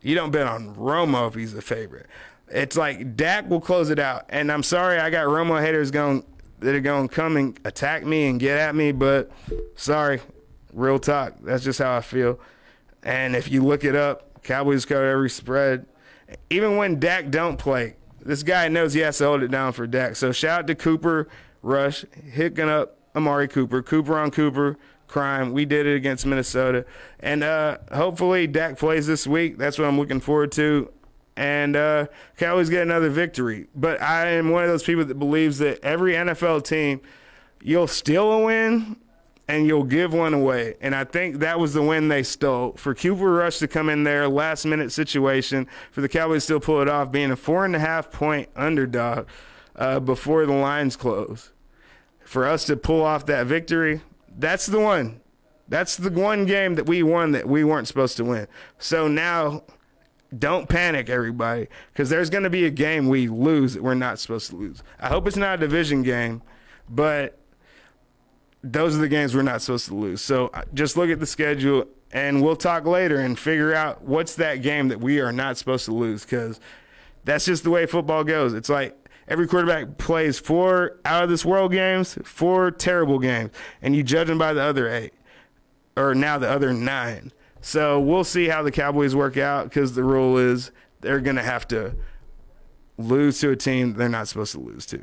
you 0.02 0.14
don't 0.14 0.30
bet 0.30 0.46
on 0.46 0.74
Romo 0.76 1.28
if 1.28 1.34
he's 1.34 1.54
a 1.54 1.62
favorite. 1.62 2.06
It's 2.48 2.76
like 2.76 3.16
Dak 3.16 3.48
will 3.50 3.60
close 3.60 3.90
it 3.90 3.98
out, 3.98 4.24
and 4.28 4.52
I'm 4.52 4.62
sorry 4.62 4.98
I 4.98 5.10
got 5.10 5.26
Romo 5.26 5.60
haters 5.60 5.90
going 5.90 6.24
that 6.60 6.74
are 6.74 6.80
going 6.80 7.08
to 7.08 7.14
come 7.14 7.36
and 7.36 7.58
attack 7.64 8.04
me 8.04 8.28
and 8.28 8.40
get 8.40 8.58
at 8.58 8.74
me, 8.74 8.92
but 8.92 9.30
sorry, 9.74 10.20
Real 10.76 10.99
talk. 10.99 11.37
That's 11.40 11.64
just 11.64 11.78
how 11.78 11.97
I 11.97 12.02
feel. 12.02 12.38
And 13.02 13.35
if 13.35 13.50
you 13.50 13.64
look 13.64 13.83
it 13.83 13.97
up, 13.97 14.42
Cowboys 14.42 14.85
cover 14.85 15.09
every 15.09 15.30
spread. 15.30 15.87
Even 16.50 16.76
when 16.76 17.00
Dak 17.00 17.30
don't 17.30 17.56
play, 17.56 17.97
this 18.21 18.42
guy 18.42 18.68
knows 18.68 18.92
he 18.92 19.00
has 19.00 19.16
to 19.18 19.25
hold 19.25 19.42
it 19.42 19.50
down 19.50 19.73
for 19.73 19.87
Dak. 19.87 20.16
So 20.16 20.33
shout 20.33 20.61
out 20.61 20.66
to 20.66 20.75
Cooper 20.75 21.28
Rush, 21.62 22.04
hooking 22.35 22.68
up 22.68 22.99
Amari 23.16 23.49
Cooper, 23.49 23.83
Cooper 23.83 24.18
on 24.18 24.30
Cooper, 24.30 24.76
crime. 25.09 25.52
We 25.52 25.64
did 25.64 25.87
it 25.87 25.97
against 25.97 26.26
Minnesota, 26.26 26.85
and 27.21 27.42
uh, 27.42 27.78
hopefully 27.95 28.47
Dak 28.47 28.78
plays 28.78 29.06
this 29.06 29.26
week. 29.26 29.56
That's 29.56 29.78
what 29.78 29.88
I'm 29.88 29.99
looking 29.99 30.21
forward 30.21 30.52
to. 30.52 30.92
And 31.38 31.75
uh, 31.75 32.09
Cowboys 32.37 32.68
get 32.68 32.83
another 32.83 33.09
victory. 33.09 33.68
But 33.75 34.02
I 34.02 34.28
am 34.33 34.50
one 34.50 34.62
of 34.62 34.68
those 34.68 34.83
people 34.83 35.06
that 35.06 35.18
believes 35.18 35.56
that 35.59 35.83
every 35.83 36.12
NFL 36.12 36.64
team, 36.64 37.00
you'll 37.62 37.87
steal 37.87 38.30
a 38.30 38.45
win 38.45 38.97
and 39.48 39.66
you'll 39.66 39.84
give 39.84 40.12
one 40.12 40.34
away. 40.34 40.74
And 40.80 40.94
I 40.94 41.04
think 41.04 41.38
that 41.38 41.60
was 41.60 41.74
the 41.74 41.82
win 41.82 42.08
they 42.08 42.22
stole. 42.22 42.72
For 42.72 42.94
Cooper 42.94 43.32
Rush 43.32 43.58
to 43.58 43.68
come 43.68 43.88
in 43.88 44.04
there, 44.04 44.28
last 44.28 44.64
minute 44.64 44.92
situation, 44.92 45.66
for 45.90 46.00
the 46.00 46.08
Cowboys 46.08 46.44
still 46.44 46.60
pull 46.60 46.82
it 46.82 46.88
off, 46.88 47.12
being 47.12 47.30
a 47.30 47.36
four 47.36 47.64
and 47.64 47.76
a 47.76 47.78
half 47.78 48.10
point 48.10 48.48
underdog 48.56 49.26
uh, 49.76 50.00
before 50.00 50.46
the 50.46 50.52
lines 50.52 50.96
close. 50.96 51.52
For 52.24 52.46
us 52.46 52.64
to 52.64 52.76
pull 52.76 53.04
off 53.04 53.26
that 53.26 53.46
victory, 53.46 54.00
that's 54.36 54.66
the 54.66 54.80
one. 54.80 55.20
That's 55.68 55.96
the 55.96 56.10
one 56.10 56.44
game 56.46 56.74
that 56.74 56.86
we 56.86 57.02
won 57.02 57.32
that 57.32 57.48
we 57.48 57.64
weren't 57.64 57.88
supposed 57.88 58.16
to 58.18 58.24
win. 58.24 58.48
So 58.78 59.08
now 59.08 59.62
don't 60.36 60.68
panic, 60.68 61.08
everybody, 61.08 61.68
because 61.92 62.10
there's 62.10 62.30
going 62.30 62.44
to 62.44 62.50
be 62.50 62.66
a 62.66 62.70
game 62.70 63.08
we 63.08 63.28
lose 63.28 63.74
that 63.74 63.82
we're 63.82 63.94
not 63.94 64.18
supposed 64.18 64.50
to 64.50 64.56
lose. 64.56 64.82
I 65.00 65.08
hope 65.08 65.26
it's 65.26 65.36
not 65.36 65.54
a 65.54 65.58
division 65.58 66.02
game, 66.02 66.42
but 66.88 67.38
those 68.73 68.96
are 68.96 69.00
the 69.00 69.08
games 69.08 69.35
we're 69.35 69.42
not 69.42 69.62
supposed 69.62 69.87
to 69.87 69.94
lose. 69.94 70.20
So 70.20 70.49
uh, 70.49 70.62
just 70.75 70.96
look 70.96 71.11
at 71.11 71.20
the 71.20 71.26
schedule, 71.26 71.87
and 72.12 72.42
we'll 72.42 72.56
talk 72.56 72.85
later 72.85 73.20
and 73.20 73.38
figure 73.38 73.75
out 73.75 74.02
what's 74.02 74.35
that 74.37 74.56
game 74.56 74.88
that 74.88 75.00
we 75.00 75.20
are 75.20 75.32
not 75.32 75.56
supposed 75.56 75.85
to 75.87 75.92
lose, 75.92 76.25
because 76.25 76.61
that's 77.25 77.44
just 77.44 77.64
the 77.64 77.70
way 77.70 77.87
football 77.87 78.25
goes. 78.25 78.54
It's 78.54 78.68
like 78.68 78.96
every 79.28 79.46
quarterback 79.46 79.99
plays 79.99 80.38
four 80.38 80.99
out 81.04 81.25
of 81.25 81.30
this 81.30 81.44
world 81.44 81.73
games, 81.73 82.18
four 82.25 82.70
terrible 82.70 83.18
games, 83.18 83.50
and 83.82 83.94
you 83.94 84.02
judge 84.02 84.28
them 84.28 84.38
by 84.38 84.52
the 84.52 84.62
other 84.62 84.88
eight, 84.88 85.14
or 85.96 86.14
now 86.14 86.38
the 86.38 86.49
other 86.49 86.73
nine. 86.73 87.32
So 87.61 87.99
we'll 87.99 88.25
see 88.25 88.49
how 88.49 88.62
the 88.62 88.70
Cowboys 88.70 89.14
work 89.14 89.37
out 89.37 89.64
because 89.64 89.94
the 89.94 90.04
rule 90.04 90.38
is 90.38 90.70
they're 91.00 91.20
going 91.20 91.37
to 91.37 91.42
have 91.42 91.66
to 91.68 91.96
lose 92.99 93.40
to 93.40 93.50
a 93.50 93.56
team 93.56 93.94
they're 93.94 94.08
not 94.08 94.28
supposed 94.28 94.52
to 94.52 94.61
lose 94.61 94.87
to. 94.87 95.02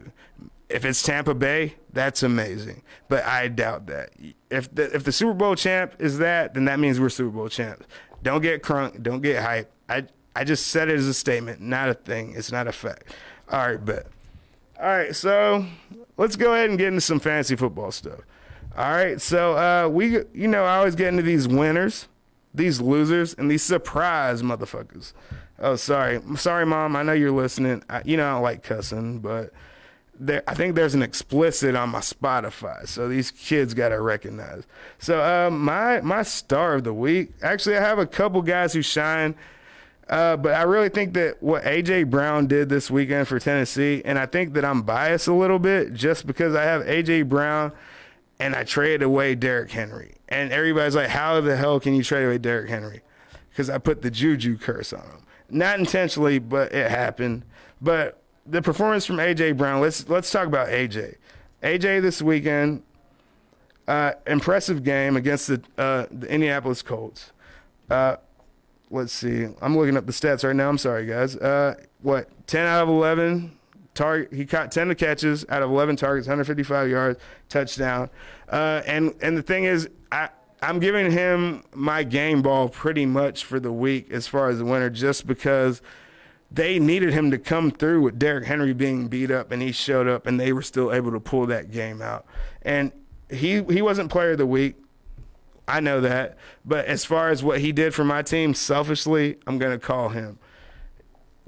If 0.74 0.86
it's 0.86 1.04
Tampa 1.04 1.36
Bay, 1.36 1.76
that's 1.92 2.24
amazing, 2.24 2.84
but 3.08 3.24
I 3.24 3.48
doubt 3.48 3.86
that. 3.88 4.10
If 4.50 4.74
the 4.74 4.94
if 4.96 5.04
the 5.04 5.12
Super 5.12 5.34
Bowl 5.34 5.56
champ 5.56 5.94
is 6.00 6.18
that, 6.18 6.54
then 6.54 6.66
that 6.66 6.80
means 6.80 7.00
we're 7.00 7.10
Super 7.10 7.30
Bowl 7.30 7.50
champs. 7.50 7.86
Don't 8.24 8.42
get 8.42 8.64
crunk. 8.64 9.04
Don't 9.04 9.22
get 9.22 9.44
hype. 9.44 9.72
I 9.88 10.06
I 10.36 10.44
just 10.44 10.68
said 10.68 10.90
it 10.90 10.96
as 10.96 11.08
a 11.08 11.14
statement, 11.14 11.62
not 11.62 11.90
a 11.90 11.94
thing. 11.94 12.34
It's 12.36 12.52
not 12.52 12.68
a 12.68 12.72
fact. 12.72 13.14
All 13.52 13.60
right, 13.60 13.84
but 13.84 14.08
All 14.80 14.88
right, 14.88 15.16
so 15.16 15.66
let's 16.18 16.36
go 16.36 16.54
ahead 16.54 16.70
and 16.70 16.80
get 16.80 16.88
into 16.88 17.02
some 17.02 17.20
fantasy 17.20 17.56
football 17.56 17.92
stuff. 17.92 18.22
All 18.76 18.92
right, 18.92 19.22
so 19.22 19.56
uh, 19.56 19.88
we 19.88 20.20
you 20.34 20.48
know 20.48 20.66
I 20.66 20.78
always 20.78 20.96
get 20.96 21.10
into 21.10 21.24
these 21.24 21.48
winners 21.48 22.08
these 22.54 22.80
losers 22.80 23.34
and 23.34 23.50
these 23.50 23.64
surprise 23.64 24.42
motherfuckers. 24.42 25.14
Oh, 25.60 25.76
sorry. 25.76 26.22
sorry, 26.36 26.66
mom. 26.66 26.96
I 26.96 27.04
know 27.04 27.14
you're 27.14 27.32
listening. 27.32 27.84
I, 27.90 28.02
you 28.06 28.18
know, 28.18 28.28
I 28.28 28.32
don't 28.34 28.44
like 28.44 28.64
cussing, 28.64 29.20
but 29.20 29.52
there, 30.20 30.44
I 30.48 30.54
think 30.54 30.76
there's 30.76 30.94
an 30.94 31.02
explicit 31.02 31.76
on 31.76 31.90
my 31.90 32.00
Spotify. 32.00 32.88
So 32.88 33.08
these 33.08 33.32
kids 33.32 33.74
got 33.74 33.90
to 33.90 34.00
recognize. 34.00 34.64
So 35.00 35.22
uh, 35.22 35.50
my, 35.50 36.02
my 36.02 36.24
star 36.24 36.76
of 36.76 36.84
the 36.84 36.94
week, 36.94 37.32
actually, 37.42 37.78
I 37.78 37.82
have 37.82 38.00
a 38.00 38.06
couple 38.06 38.42
guys 38.42 38.74
who 38.74 38.82
shine. 38.82 39.36
Uh, 40.10 40.36
but 40.36 40.54
I 40.54 40.64
really 40.64 40.90
think 40.90 41.14
that 41.14 41.42
what 41.42 41.64
AJ 41.64 42.10
Brown 42.10 42.48
did 42.48 42.70
this 42.70 42.92
weekend 42.92 43.28
for 43.28 43.40
Tennessee, 43.40 44.02
and 44.04 44.20
I 44.20 44.26
think 44.26 44.54
that 44.54 44.66
I'm 44.66 44.82
biased 44.82 45.28
a 45.28 45.34
little 45.34 45.60
bit 45.60 45.94
just 45.94 46.28
because 46.28 46.56
I 46.56 46.64
have 46.64 46.84
AJ 46.84 47.30
Brown 47.30 47.72
and 48.40 48.56
I 48.56 48.64
traded 48.64 49.04
away 49.04 49.36
Derrick 49.36 49.72
Henry. 49.72 50.16
And 50.28 50.52
everybody's 50.52 50.96
like, 50.96 51.10
how 51.10 51.40
the 51.42 51.56
hell 51.56 51.80
can 51.80 51.94
you 51.94 52.04
trade 52.04 52.26
away 52.26 52.38
Derrick 52.38 52.70
Henry? 52.70 53.02
Because 53.50 53.70
I 53.70 53.78
put 53.78 54.02
the 54.02 54.12
juju 54.12 54.58
curse 54.58 54.92
on 54.92 55.04
him. 55.04 55.26
Not 55.50 55.80
intentionally, 55.80 56.40
but 56.40 56.74
it 56.74 56.90
happened. 56.90 57.44
But 57.80 58.23
the 58.46 58.62
performance 58.62 59.06
from 59.06 59.18
AJ 59.18 59.58
Brown, 59.58 59.82
let's 59.82 60.08
let's 60.10 60.32
talk 60.32 60.48
about 60.48 60.68
AJ. 60.70 61.16
AJ 61.62 62.02
this 62.02 62.22
weekend, 62.22 62.84
uh, 63.88 64.14
impressive 64.28 64.84
game 64.84 65.16
against 65.16 65.48
the, 65.48 65.62
uh, 65.78 66.06
the 66.12 66.28
Indianapolis 66.28 66.82
Colts. 66.82 67.32
Uh, 67.90 68.18
let's 68.90 69.14
see. 69.14 69.48
I'm 69.62 69.78
looking 69.78 69.96
up 69.96 70.06
the 70.06 70.12
stats 70.12 70.44
right 70.44 70.56
now. 70.56 70.70
I'm 70.70 70.78
sorry, 70.78 71.06
guys. 71.06 71.36
Uh, 71.38 71.76
what, 72.02 72.30
10 72.48 72.66
out 72.66 72.84
of 72.84 72.90
11 72.90 73.58
target. 73.94 74.34
He 74.34 74.46
caught 74.46 74.72
10 74.72 74.94
catches 74.96 75.46
out 75.50 75.62
of 75.62 75.70
11 75.70 75.96
targets, 75.96 76.28
155 76.28 76.90
yards, 76.90 77.20
touchdown. 77.50 78.10
Uh, 78.50 78.82
and 78.86 79.14
and 79.22 79.38
the 79.38 79.42
thing 79.42 79.64
is, 79.66 79.90
I 80.12 80.30
I'm 80.62 80.80
giving 80.80 81.12
him 81.12 81.64
my 81.74 82.04
game 82.04 82.42
ball 82.42 82.70
pretty 82.70 83.06
much 83.06 83.44
for 83.44 83.60
the 83.60 83.72
week 83.72 84.12
as 84.12 84.28
far 84.28 84.50
as 84.50 84.60
the 84.60 84.66
winner, 84.66 84.90
just 84.90 85.28
because 85.28 85.82
they 86.54 86.78
needed 86.78 87.14
him 87.14 87.32
to 87.32 87.40
come 87.40 87.72
through 87.72 88.02
with 88.02 88.20
Derrick 88.20 88.46
Henry 88.46 88.74
being 88.74 89.08
beat 89.08 89.32
up, 89.32 89.52
and 89.52 89.62
he 89.62 89.72
showed 89.72 90.08
up, 90.08 90.28
and 90.28 90.40
they 90.40 90.54
were 90.54 90.62
still 90.62 90.94
able 90.94 91.12
to 91.12 91.20
pull 91.20 91.48
that 91.48 91.72
game 91.72 92.02
out. 92.02 92.26
And 92.62 92.92
he 93.30 93.64
he 93.64 93.82
wasn't 93.82 94.12
player 94.12 94.32
of 94.32 94.38
the 94.38 94.46
week. 94.46 94.76
I 95.68 95.80
know 95.80 96.02
that, 96.02 96.38
but 96.64 96.86
as 96.86 97.06
far 97.06 97.30
as 97.30 97.44
what 97.44 97.60
he 97.60 97.72
did 97.72 97.96
for 97.96 98.04
my 98.04 98.22
team, 98.22 98.54
selfishly, 98.54 99.38
I'm 99.48 99.58
gonna 99.58 99.80
call 99.80 100.10
him 100.10 100.38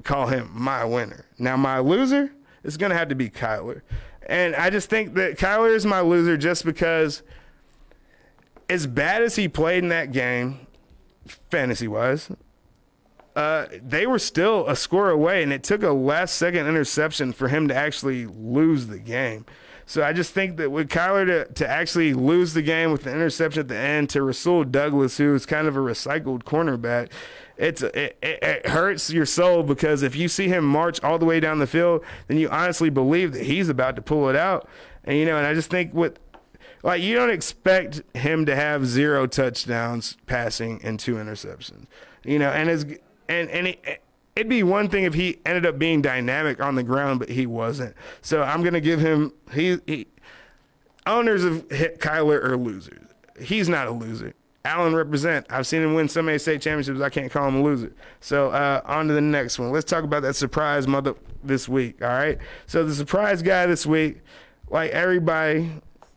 call 0.02 0.26
him 0.26 0.50
my 0.52 0.84
winner. 0.84 1.26
Now 1.38 1.56
my 1.56 1.78
loser 1.78 2.32
is 2.64 2.76
gonna 2.76 2.96
have 2.96 3.08
to 3.08 3.14
be 3.14 3.30
Kyler. 3.30 3.82
And 4.28 4.56
I 4.56 4.70
just 4.70 4.90
think 4.90 5.14
that 5.14 5.38
Kyler 5.38 5.72
is 5.72 5.86
my 5.86 6.00
loser 6.00 6.36
just 6.36 6.64
because 6.64 7.22
as 8.68 8.88
bad 8.88 9.22
as 9.22 9.36
he 9.36 9.46
played 9.46 9.84
in 9.84 9.88
that 9.90 10.10
game, 10.10 10.66
fantasy 11.50 11.86
wise, 11.86 12.30
uh, 13.36 13.66
they 13.86 14.06
were 14.06 14.18
still 14.18 14.66
a 14.66 14.74
score 14.74 15.10
away, 15.10 15.42
and 15.42 15.52
it 15.52 15.62
took 15.62 15.82
a 15.82 15.90
last 15.90 16.36
second 16.36 16.66
interception 16.66 17.34
for 17.34 17.48
him 17.48 17.68
to 17.68 17.74
actually 17.74 18.26
lose 18.26 18.86
the 18.86 18.98
game. 18.98 19.44
So 19.84 20.02
I 20.02 20.14
just 20.14 20.32
think 20.32 20.56
that 20.56 20.72
with 20.72 20.88
Kyler 20.88 21.26
to, 21.26 21.52
to 21.52 21.68
actually 21.68 22.14
lose 22.14 22.54
the 22.54 22.62
game 22.62 22.90
with 22.90 23.04
the 23.04 23.12
interception 23.12 23.60
at 23.60 23.68
the 23.68 23.76
end 23.76 24.08
to 24.10 24.22
Rasul 24.22 24.64
Douglas, 24.64 25.18
who 25.18 25.34
is 25.34 25.44
kind 25.44 25.68
of 25.68 25.76
a 25.76 25.80
recycled 25.80 26.44
cornerback, 26.44 27.10
it's 27.58 27.82
it, 27.82 28.16
it, 28.22 28.42
it, 28.42 28.66
hurts 28.68 29.10
your 29.10 29.26
soul 29.26 29.62
because 29.62 30.02
if 30.02 30.16
you 30.16 30.28
see 30.28 30.48
him 30.48 30.64
march 30.64 31.02
all 31.04 31.18
the 31.18 31.26
way 31.26 31.38
down 31.38 31.58
the 31.58 31.66
field, 31.66 32.02
then 32.28 32.38
you 32.38 32.48
honestly 32.48 32.90
believe 32.90 33.32
that 33.34 33.44
he's 33.44 33.68
about 33.68 33.96
to 33.96 34.02
pull 34.02 34.30
it 34.30 34.36
out. 34.36 34.66
And 35.04 35.18
you 35.18 35.26
know, 35.26 35.36
and 35.36 35.46
I 35.46 35.52
just 35.52 35.70
think 35.70 35.92
with 35.92 36.18
like 36.82 37.02
you 37.02 37.14
don't 37.14 37.30
expect 37.30 38.02
him 38.16 38.46
to 38.46 38.56
have 38.56 38.86
zero 38.86 39.26
touchdowns 39.26 40.16
passing 40.26 40.80
and 40.82 40.98
two 40.98 41.16
interceptions. 41.16 41.86
You 42.24 42.38
know, 42.40 42.50
and 42.50 42.68
as 42.68 42.84
and 43.28 43.48
and 43.50 43.68
it, 43.68 44.02
it'd 44.34 44.48
be 44.48 44.62
one 44.62 44.88
thing 44.88 45.04
if 45.04 45.14
he 45.14 45.38
ended 45.44 45.66
up 45.66 45.78
being 45.78 46.02
dynamic 46.02 46.60
on 46.60 46.74
the 46.74 46.82
ground, 46.82 47.18
but 47.18 47.28
he 47.28 47.46
wasn't. 47.46 47.94
So 48.20 48.42
I'm 48.42 48.62
gonna 48.62 48.80
give 48.80 49.00
him 49.00 49.32
he, 49.52 49.78
he 49.86 50.06
owners 51.06 51.44
of 51.44 51.68
Kyler 51.68 52.44
are 52.44 52.56
losers. 52.56 53.08
He's 53.40 53.68
not 53.68 53.86
a 53.86 53.90
loser. 53.90 54.34
Allen 54.64 54.96
represent. 54.96 55.46
I've 55.48 55.66
seen 55.66 55.82
him 55.82 55.94
win 55.94 56.08
so 56.08 56.20
many 56.22 56.38
state 56.38 56.60
championships. 56.60 57.00
I 57.00 57.08
can't 57.08 57.30
call 57.30 57.46
him 57.46 57.56
a 57.56 57.62
loser. 57.62 57.92
So 58.20 58.50
uh, 58.50 58.80
on 58.84 59.06
to 59.06 59.14
the 59.14 59.20
next 59.20 59.60
one. 59.60 59.70
Let's 59.70 59.88
talk 59.88 60.02
about 60.02 60.22
that 60.22 60.34
surprise 60.34 60.88
mother 60.88 61.14
this 61.44 61.68
week. 61.68 62.02
All 62.02 62.08
right. 62.08 62.38
So 62.66 62.84
the 62.84 62.94
surprise 62.94 63.42
guy 63.42 63.66
this 63.66 63.86
week, 63.86 64.22
like 64.68 64.90
everybody 64.90 65.70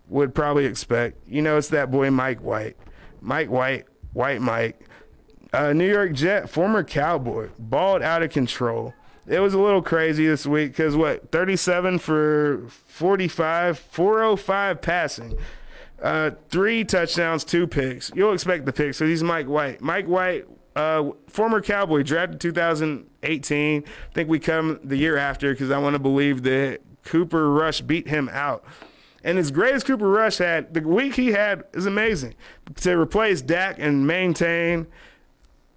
would 0.08 0.34
probably 0.34 0.66
expect, 0.66 1.20
you 1.28 1.44
know, 1.44 1.58
it's 1.58 1.68
that 1.70 1.92
boy 1.92 2.10
Mike 2.10 2.42
White. 2.42 2.76
Mike 3.22 3.50
White, 3.50 3.86
White 4.14 4.42
Mike, 4.42 4.89
uh, 5.54 5.74
New 5.74 5.90
York 5.90 6.14
Jet, 6.14 6.50
former 6.50 6.84
Cowboy, 6.84 7.50
balled 7.58 8.02
out 8.02 8.24
of 8.24 8.32
control. 8.32 8.94
It 9.28 9.40
was 9.40 9.54
a 9.54 9.60
little 9.60 9.82
crazy 9.82 10.26
this 10.26 10.46
week 10.46 10.72
because 10.72 10.96
what, 10.96 11.32
37 11.32 12.00
for 12.00 12.66
45, 12.68 13.78
405 13.78 14.82
passing. 14.82 15.38
Uh, 16.02 16.32
three 16.50 16.84
touchdowns, 16.84 17.44
two 17.44 17.68
picks. 17.68 18.12
You'll 18.16 18.34
expect 18.34 18.66
the 18.66 18.74
picks. 18.74 18.98
So 18.98 19.06
he's 19.06 19.22
Mike 19.22 19.48
White. 19.48 19.82
Mike 19.82 20.08
White, 20.08 20.46
uh, 20.76 21.12
former 21.28 21.62
Cowboy, 21.62 22.04
drafted 22.04 22.40
2018. 22.40 23.84
I 23.84 24.14
think 24.14 24.30
we 24.30 24.40
come 24.40 24.80
the 24.84 24.98
year 24.98 25.18
after 25.18 25.52
because 25.52 25.72
I 25.72 25.78
want 25.78 25.94
to 25.94 26.00
believe 26.00 26.44
that 26.44 26.80
Cooper 27.04 27.52
Rush 27.52 27.82
beat 27.82 28.08
him 28.08 28.30
out. 28.32 28.64
And 29.24 29.38
as 29.38 29.52
great 29.52 29.76
as 29.76 29.84
Cooper 29.84 30.10
Rush 30.10 30.38
had, 30.38 30.74
the 30.74 30.82
week 30.82 31.16
he 31.16 31.34
had 31.34 31.66
is 31.74 31.86
amazing. 31.86 32.36
To 32.78 32.98
replace 32.98 33.42
Dak 33.42 33.76
and 33.78 34.08
maintain 34.08 34.88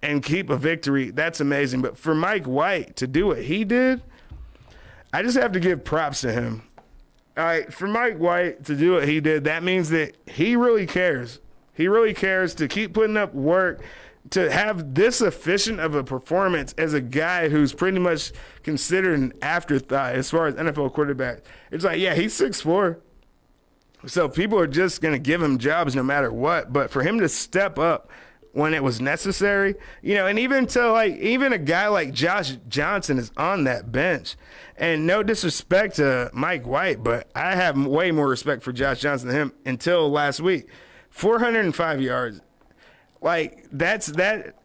and 0.03 0.21
keep 0.21 0.49
a 0.49 0.57
victory, 0.57 1.09
that's 1.09 1.39
amazing. 1.39 1.81
But 1.81 1.97
for 1.97 2.13
Mike 2.13 2.45
White 2.45 2.97
to 2.97 3.07
do 3.07 3.25
what 3.27 3.43
he 3.43 3.63
did, 3.63 4.03
I 5.13 5.23
just 5.23 5.37
have 5.37 5.53
to 5.53 5.59
give 5.59 5.83
props 5.83 6.21
to 6.21 6.31
him. 6.33 6.63
All 7.35 7.45
right, 7.45 7.73
for 7.73 7.87
Mike 7.87 8.17
White 8.17 8.65
to 8.65 8.75
do 8.75 8.93
what 8.93 9.07
he 9.07 9.19
did, 9.19 9.45
that 9.45 9.63
means 9.63 9.89
that 9.89 10.15
he 10.27 10.55
really 10.55 10.85
cares. 10.85 11.39
He 11.73 11.87
really 11.87 12.13
cares 12.13 12.53
to 12.55 12.67
keep 12.67 12.93
putting 12.93 13.17
up 13.17 13.33
work 13.33 13.81
to 14.31 14.51
have 14.51 14.93
this 14.93 15.21
efficient 15.21 15.79
of 15.79 15.95
a 15.95 16.03
performance 16.03 16.73
as 16.77 16.93
a 16.93 17.01
guy 17.01 17.49
who's 17.49 17.73
pretty 17.73 17.99
much 17.99 18.31
considered 18.61 19.17
an 19.17 19.33
afterthought 19.41 20.13
as 20.15 20.29
far 20.29 20.47
as 20.47 20.55
NFL 20.55 20.93
quarterback. 20.93 21.39
It's 21.71 21.83
like, 21.83 21.99
yeah, 21.99 22.13
he's 22.13 22.37
6'4. 22.39 22.99
So 24.05 24.27
people 24.27 24.59
are 24.59 24.67
just 24.67 25.01
going 25.01 25.13
to 25.13 25.19
give 25.19 25.41
him 25.41 25.57
jobs 25.57 25.95
no 25.95 26.03
matter 26.03 26.31
what. 26.31 26.71
But 26.73 26.91
for 26.91 27.03
him 27.03 27.19
to 27.19 27.29
step 27.29 27.79
up 27.79 28.09
when 28.53 28.75
it 28.75 28.83
was 28.83 29.01
necessary, 29.01 29.75
you 30.01 30.13
know, 30.13 30.27
and 30.27 30.37
even 30.37 30.67
to 30.67 30.91
like, 30.91 31.17
even 31.17 31.51
a 31.53 31.57
guy 31.57 31.87
like 31.87 32.13
Josh 32.13 32.55
Johnson 32.69 33.17
is 33.17 33.31
on 33.35 33.65
that 33.65 33.91
bench. 33.91 34.35
And 34.77 35.05
no 35.05 35.21
disrespect 35.23 35.97
to 35.97 36.29
Mike 36.33 36.65
White, 36.65 37.03
but 37.03 37.29
I 37.35 37.55
have 37.55 37.83
way 37.85 38.11
more 38.11 38.27
respect 38.27 38.63
for 38.63 38.71
Josh 38.71 39.01
Johnson 39.01 39.29
than 39.29 39.37
him 39.37 39.53
until 39.65 40.09
last 40.09 40.39
week. 40.39 40.67
405 41.09 42.01
yards. 42.01 42.41
Like, 43.21 43.67
that's 43.71 44.07
that. 44.07 44.55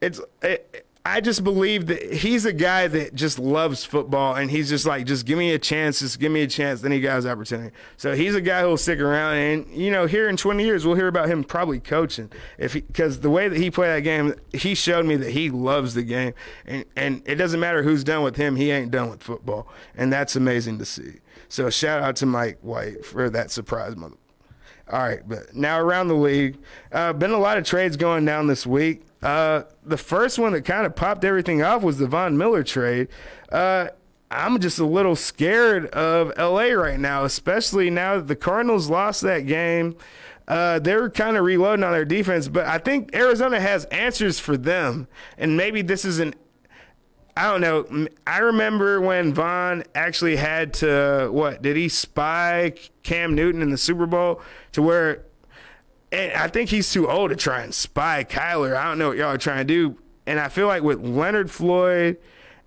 It's. 0.00 0.20
It, 0.42 0.85
I 1.06 1.20
just 1.20 1.44
believe 1.44 1.86
that 1.86 2.14
he's 2.14 2.44
a 2.46 2.52
guy 2.52 2.88
that 2.88 3.14
just 3.14 3.38
loves 3.38 3.84
football, 3.84 4.34
and 4.34 4.50
he's 4.50 4.68
just 4.68 4.84
like, 4.86 5.06
just 5.06 5.24
give 5.24 5.38
me 5.38 5.52
a 5.52 5.58
chance, 5.58 6.00
just 6.00 6.18
give 6.18 6.32
me 6.32 6.42
a 6.42 6.48
chance. 6.48 6.80
Then 6.80 6.90
he 6.90 7.00
got 7.00 7.14
his 7.14 7.26
opportunity. 7.26 7.72
So 7.96 8.16
he's 8.16 8.34
a 8.34 8.40
guy 8.40 8.62
who'll 8.62 8.76
stick 8.76 8.98
around, 8.98 9.36
and 9.36 9.68
you 9.68 9.92
know, 9.92 10.06
here 10.06 10.28
in 10.28 10.36
20 10.36 10.64
years, 10.64 10.84
we'll 10.84 10.96
hear 10.96 11.06
about 11.06 11.28
him 11.28 11.44
probably 11.44 11.78
coaching, 11.78 12.32
if 12.58 12.72
because 12.72 13.20
the 13.20 13.30
way 13.30 13.46
that 13.46 13.56
he 13.56 13.70
played 13.70 13.90
that 13.90 14.00
game, 14.00 14.34
he 14.52 14.74
showed 14.74 15.06
me 15.06 15.14
that 15.14 15.30
he 15.30 15.48
loves 15.48 15.94
the 15.94 16.02
game, 16.02 16.34
and 16.66 16.84
and 16.96 17.22
it 17.24 17.36
doesn't 17.36 17.60
matter 17.60 17.84
who's 17.84 18.02
done 18.02 18.24
with 18.24 18.34
him, 18.34 18.56
he 18.56 18.72
ain't 18.72 18.90
done 18.90 19.08
with 19.08 19.22
football, 19.22 19.68
and 19.96 20.12
that's 20.12 20.34
amazing 20.34 20.80
to 20.80 20.84
see. 20.84 21.20
So 21.48 21.70
shout 21.70 22.02
out 22.02 22.16
to 22.16 22.26
Mike 22.26 22.58
White 22.62 23.04
for 23.04 23.30
that 23.30 23.52
surprise 23.52 23.94
mother. 23.94 24.16
All 24.90 24.98
right, 25.00 25.20
but 25.24 25.54
now 25.54 25.78
around 25.78 26.08
the 26.08 26.14
league, 26.14 26.58
uh, 26.90 27.12
been 27.12 27.30
a 27.30 27.38
lot 27.38 27.58
of 27.58 27.64
trades 27.64 27.96
going 27.96 28.24
down 28.24 28.48
this 28.48 28.66
week. 28.66 29.02
Uh, 29.22 29.62
the 29.84 29.96
first 29.96 30.38
one 30.38 30.52
that 30.52 30.62
kind 30.62 30.86
of 30.86 30.94
popped 30.94 31.24
everything 31.24 31.62
off 31.62 31.82
was 31.82 31.98
the 31.98 32.06
Von 32.06 32.36
Miller 32.36 32.62
trade. 32.62 33.08
Uh, 33.50 33.88
I'm 34.30 34.60
just 34.60 34.78
a 34.78 34.84
little 34.86 35.16
scared 35.16 35.86
of 35.86 36.32
LA 36.36 36.72
right 36.72 36.98
now, 36.98 37.24
especially 37.24 37.90
now 37.90 38.16
that 38.16 38.26
the 38.26 38.36
Cardinals 38.36 38.90
lost 38.90 39.22
that 39.22 39.40
game. 39.40 39.96
Uh, 40.48 40.78
they're 40.78 41.10
kind 41.10 41.36
of 41.36 41.44
reloading 41.44 41.84
on 41.84 41.92
their 41.92 42.04
defense, 42.04 42.48
but 42.48 42.66
I 42.66 42.78
think 42.78 43.14
Arizona 43.14 43.60
has 43.60 43.84
answers 43.86 44.38
for 44.38 44.56
them. 44.56 45.08
And 45.38 45.56
maybe 45.56 45.82
this 45.82 46.04
is 46.04 46.18
an 46.18 46.34
I 47.38 47.52
don't 47.52 47.60
know. 47.60 48.08
I 48.26 48.38
remember 48.38 48.98
when 48.98 49.34
Von 49.34 49.84
actually 49.94 50.36
had 50.36 50.72
to 50.74 51.28
what 51.30 51.60
did 51.60 51.76
he 51.76 51.88
spy 51.88 52.72
Cam 53.02 53.34
Newton 53.34 53.60
in 53.60 53.70
the 53.70 53.76
Super 53.76 54.06
Bowl 54.06 54.40
to 54.72 54.80
where 54.80 55.26
and 56.16 56.32
I 56.32 56.48
think 56.48 56.70
he's 56.70 56.90
too 56.90 57.08
old 57.08 57.30
to 57.30 57.36
try 57.36 57.60
and 57.60 57.74
spy 57.74 58.24
Kyler. 58.24 58.74
I 58.74 58.84
don't 58.84 58.98
know 58.98 59.08
what 59.08 59.18
y'all 59.18 59.34
are 59.34 59.38
trying 59.38 59.58
to 59.58 59.64
do. 59.64 59.98
And 60.26 60.40
I 60.40 60.48
feel 60.48 60.66
like 60.66 60.82
with 60.82 61.00
Leonard 61.00 61.50
Floyd 61.50 62.16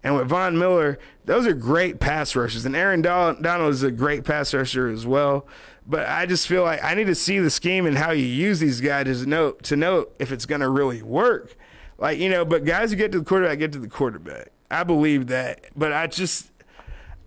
and 0.03 0.15
with 0.15 0.27
Von 0.27 0.57
Miller, 0.57 0.99
those 1.25 1.47
are 1.47 1.53
great 1.53 1.99
pass 1.99 2.35
rushers. 2.35 2.65
And 2.65 2.75
Aaron 2.75 3.01
Donald 3.01 3.73
is 3.73 3.81
a 3.81 3.91
great 3.91 4.23
pass 4.23 4.53
rusher 4.53 4.87
as 4.87 5.05
well. 5.05 5.47
But 5.85 6.07
I 6.07 6.27
just 6.27 6.47
feel 6.47 6.63
like 6.63 6.83
I 6.83 6.93
need 6.93 7.07
to 7.07 7.15
see 7.15 7.39
the 7.39 7.49
scheme 7.49 7.87
and 7.87 7.97
how 7.97 8.11
you 8.11 8.25
use 8.25 8.59
these 8.59 8.79
guys 8.79 9.21
to 9.21 9.25
know 9.27 9.51
to 9.51 9.75
know 9.75 10.05
if 10.19 10.31
it's 10.31 10.45
going 10.45 10.61
to 10.61 10.69
really 10.69 11.01
work. 11.01 11.55
Like 11.97 12.19
you 12.19 12.29
know, 12.29 12.45
but 12.45 12.63
guys 12.63 12.91
who 12.91 12.95
get 12.95 13.11
to 13.13 13.19
the 13.19 13.25
quarterback 13.25 13.57
get 13.57 13.71
to 13.71 13.79
the 13.79 13.87
quarterback. 13.87 14.51
I 14.69 14.83
believe 14.83 15.27
that, 15.27 15.65
but 15.75 15.91
I 15.91 16.05
just 16.05 16.51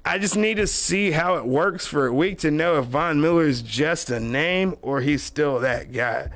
I 0.04 0.18
just 0.18 0.36
need 0.36 0.56
to 0.56 0.66
see 0.66 1.12
how 1.12 1.36
it 1.36 1.46
works 1.46 1.86
for 1.86 2.06
a 2.06 2.12
week 2.12 2.38
to 2.40 2.50
know 2.50 2.78
if 2.78 2.86
Von 2.86 3.20
Miller 3.20 3.44
is 3.44 3.62
just 3.62 4.10
a 4.10 4.18
name 4.18 4.76
or 4.82 5.00
he's 5.00 5.22
still 5.22 5.60
that 5.60 5.92
guy. 5.92 6.30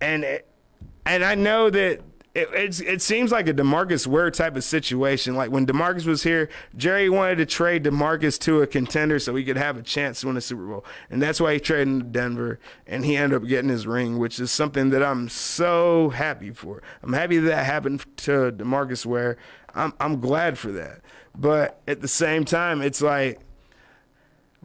And 0.00 0.40
and 1.06 1.24
I 1.24 1.34
know 1.34 1.70
that 1.70 2.02
it, 2.34 2.80
it 2.80 3.00
seems 3.00 3.30
like 3.30 3.46
a 3.46 3.54
Demarcus 3.54 4.06
Ware 4.06 4.30
type 4.30 4.56
of 4.56 4.64
situation. 4.64 5.36
Like 5.36 5.50
when 5.50 5.66
Demarcus 5.66 6.04
was 6.04 6.24
here, 6.24 6.48
Jerry 6.76 7.08
wanted 7.08 7.36
to 7.36 7.46
trade 7.46 7.84
Demarcus 7.84 8.38
to 8.40 8.60
a 8.60 8.66
contender 8.66 9.20
so 9.20 9.34
he 9.36 9.44
could 9.44 9.56
have 9.56 9.76
a 9.76 9.82
chance 9.82 10.20
to 10.20 10.26
win 10.26 10.36
a 10.36 10.40
Super 10.40 10.66
Bowl, 10.66 10.84
and 11.10 11.22
that's 11.22 11.40
why 11.40 11.54
he 11.54 11.60
traded 11.60 12.00
to 12.00 12.04
Denver, 12.04 12.58
and 12.86 13.04
he 13.04 13.16
ended 13.16 13.40
up 13.40 13.48
getting 13.48 13.70
his 13.70 13.86
ring, 13.86 14.18
which 14.18 14.40
is 14.40 14.50
something 14.50 14.90
that 14.90 15.02
I'm 15.02 15.28
so 15.28 16.08
happy 16.10 16.50
for. 16.50 16.82
I'm 17.02 17.12
happy 17.12 17.38
that, 17.38 17.48
that 17.48 17.66
happened 17.66 18.04
to 18.18 18.50
Demarcus 18.50 19.06
Ware. 19.06 19.36
I'm 19.74 19.92
I'm 20.00 20.20
glad 20.20 20.58
for 20.58 20.72
that. 20.72 21.02
But 21.36 21.80
at 21.88 22.00
the 22.00 22.08
same 22.08 22.44
time, 22.44 22.80
it's 22.80 23.02
like 23.02 23.40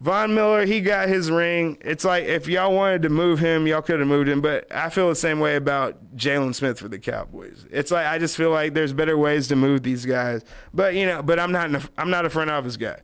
Von 0.00 0.34
Miller, 0.34 0.64
he 0.64 0.80
got 0.80 1.10
his 1.10 1.30
ring. 1.30 1.76
It's 1.82 2.06
like 2.06 2.24
if 2.24 2.48
y'all 2.48 2.74
wanted 2.74 3.02
to 3.02 3.10
move 3.10 3.38
him, 3.38 3.66
y'all 3.66 3.82
could 3.82 3.98
have 3.98 4.08
moved 4.08 4.30
him. 4.30 4.40
But 4.40 4.66
I 4.72 4.88
feel 4.88 5.10
the 5.10 5.14
same 5.14 5.40
way 5.40 5.56
about 5.56 6.16
Jaylon 6.16 6.54
Smith 6.54 6.78
for 6.78 6.88
the 6.88 6.98
Cowboys. 6.98 7.66
It's 7.70 7.90
like 7.90 8.06
I 8.06 8.18
just 8.18 8.34
feel 8.34 8.50
like 8.50 8.72
there's 8.72 8.94
better 8.94 9.18
ways 9.18 9.48
to 9.48 9.56
move 9.56 9.82
these 9.82 10.06
guys. 10.06 10.42
But 10.72 10.94
you 10.94 11.04
know, 11.04 11.22
but 11.22 11.38
I'm 11.38 11.52
not 11.52 11.74
a, 11.74 11.88
I'm 11.98 12.08
not 12.08 12.24
a 12.24 12.30
front 12.30 12.50
office 12.50 12.78
guy. 12.78 13.00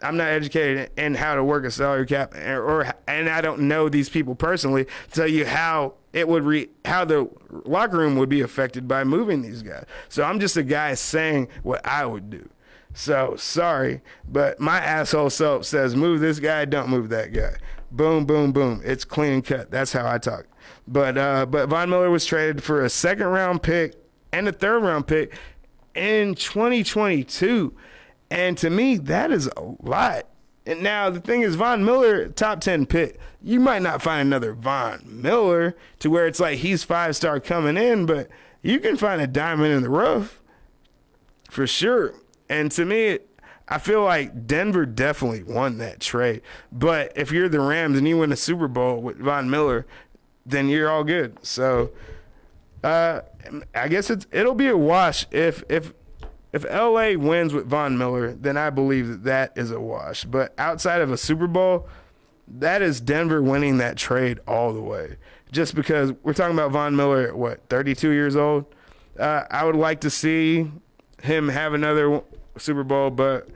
I'm 0.00 0.16
not 0.16 0.28
educated 0.28 0.90
in 0.96 1.14
how 1.14 1.34
to 1.34 1.44
work 1.44 1.64
a 1.64 1.70
salary 1.70 2.06
cap, 2.06 2.34
or, 2.36 2.62
or 2.62 2.94
and 3.08 3.28
I 3.28 3.40
don't 3.40 3.62
know 3.62 3.88
these 3.88 4.08
people 4.08 4.36
personally 4.36 4.84
to 4.84 5.10
tell 5.10 5.28
you 5.28 5.44
how 5.44 5.94
it 6.12 6.28
would 6.28 6.44
re 6.44 6.68
how 6.84 7.04
the 7.04 7.28
locker 7.64 7.98
room 7.98 8.16
would 8.16 8.28
be 8.28 8.42
affected 8.42 8.86
by 8.86 9.02
moving 9.02 9.42
these 9.42 9.62
guys. 9.62 9.86
So 10.08 10.22
I'm 10.22 10.38
just 10.38 10.56
a 10.56 10.62
guy 10.62 10.94
saying 10.94 11.48
what 11.64 11.84
I 11.84 12.06
would 12.06 12.30
do. 12.30 12.48
So 12.94 13.36
sorry, 13.36 14.02
but 14.28 14.60
my 14.60 14.78
asshole 14.78 15.30
self 15.30 15.64
says 15.64 15.96
move 15.96 16.20
this 16.20 16.38
guy, 16.38 16.64
don't 16.64 16.90
move 16.90 17.08
that 17.08 17.32
guy. 17.32 17.54
Boom, 17.90 18.24
boom, 18.24 18.52
boom. 18.52 18.80
It's 18.84 19.04
clean 19.04 19.42
cut. 19.42 19.70
That's 19.70 19.92
how 19.92 20.06
I 20.06 20.18
talk. 20.18 20.46
But 20.86 21.18
uh, 21.18 21.46
but 21.46 21.68
Von 21.68 21.90
Miller 21.90 22.10
was 22.10 22.24
traded 22.24 22.62
for 22.62 22.84
a 22.84 22.90
second 22.90 23.26
round 23.26 23.62
pick 23.62 23.94
and 24.32 24.48
a 24.48 24.52
third 24.52 24.82
round 24.82 25.06
pick 25.06 25.34
in 25.94 26.34
2022, 26.34 27.74
and 28.30 28.56
to 28.58 28.70
me 28.70 28.96
that 28.96 29.30
is 29.30 29.48
a 29.56 29.74
lot. 29.80 30.26
And 30.64 30.82
now 30.82 31.10
the 31.10 31.20
thing 31.20 31.42
is, 31.42 31.56
Von 31.56 31.84
Miller, 31.84 32.28
top 32.28 32.60
10 32.60 32.86
pick. 32.86 33.18
You 33.42 33.58
might 33.58 33.82
not 33.82 34.00
find 34.00 34.28
another 34.28 34.52
Von 34.52 35.02
Miller 35.04 35.76
to 35.98 36.08
where 36.08 36.26
it's 36.26 36.38
like 36.38 36.58
he's 36.58 36.84
five 36.84 37.16
star 37.16 37.40
coming 37.40 37.76
in, 37.76 38.06
but 38.06 38.28
you 38.62 38.78
can 38.78 38.96
find 38.96 39.20
a 39.20 39.26
diamond 39.26 39.72
in 39.72 39.82
the 39.82 39.90
rough 39.90 40.40
for 41.50 41.66
sure. 41.66 42.14
And 42.52 42.70
to 42.72 42.84
me, 42.84 43.18
I 43.66 43.78
feel 43.78 44.04
like 44.04 44.46
Denver 44.46 44.84
definitely 44.84 45.42
won 45.42 45.78
that 45.78 46.00
trade. 46.00 46.42
But 46.70 47.10
if 47.16 47.32
you're 47.32 47.48
the 47.48 47.60
Rams 47.60 47.96
and 47.96 48.06
you 48.06 48.18
win 48.18 48.30
a 48.30 48.36
Super 48.36 48.68
Bowl 48.68 49.00
with 49.00 49.16
Von 49.16 49.48
Miller, 49.48 49.86
then 50.44 50.68
you're 50.68 50.90
all 50.90 51.02
good. 51.02 51.38
So 51.40 51.92
uh, 52.84 53.22
I 53.74 53.88
guess 53.88 54.10
it's 54.10 54.26
it'll 54.30 54.54
be 54.54 54.68
a 54.68 54.76
wash 54.76 55.26
if 55.30 55.64
if 55.70 55.94
if 56.52 56.64
LA 56.64 57.14
wins 57.16 57.54
with 57.54 57.66
Von 57.66 57.96
Miller, 57.96 58.34
then 58.34 58.58
I 58.58 58.68
believe 58.68 59.08
that 59.08 59.24
that 59.24 59.52
is 59.56 59.70
a 59.70 59.80
wash. 59.80 60.24
But 60.24 60.52
outside 60.58 61.00
of 61.00 61.10
a 61.10 61.16
Super 61.16 61.46
Bowl, 61.46 61.88
that 62.46 62.82
is 62.82 63.00
Denver 63.00 63.42
winning 63.42 63.78
that 63.78 63.96
trade 63.96 64.40
all 64.46 64.74
the 64.74 64.82
way. 64.82 65.16
Just 65.50 65.74
because 65.74 66.12
we're 66.22 66.34
talking 66.34 66.54
about 66.54 66.72
Von 66.72 66.96
Miller 66.96 67.28
at 67.28 67.38
what, 67.38 67.66
32 67.70 68.10
years 68.10 68.36
old? 68.36 68.66
Uh, 69.18 69.44
I 69.50 69.64
would 69.64 69.76
like 69.76 70.02
to 70.02 70.10
see 70.10 70.70
him 71.22 71.48
have 71.48 71.72
another 71.72 72.22
Super 72.58 72.84
Bowl, 72.84 73.10
but 73.10 73.48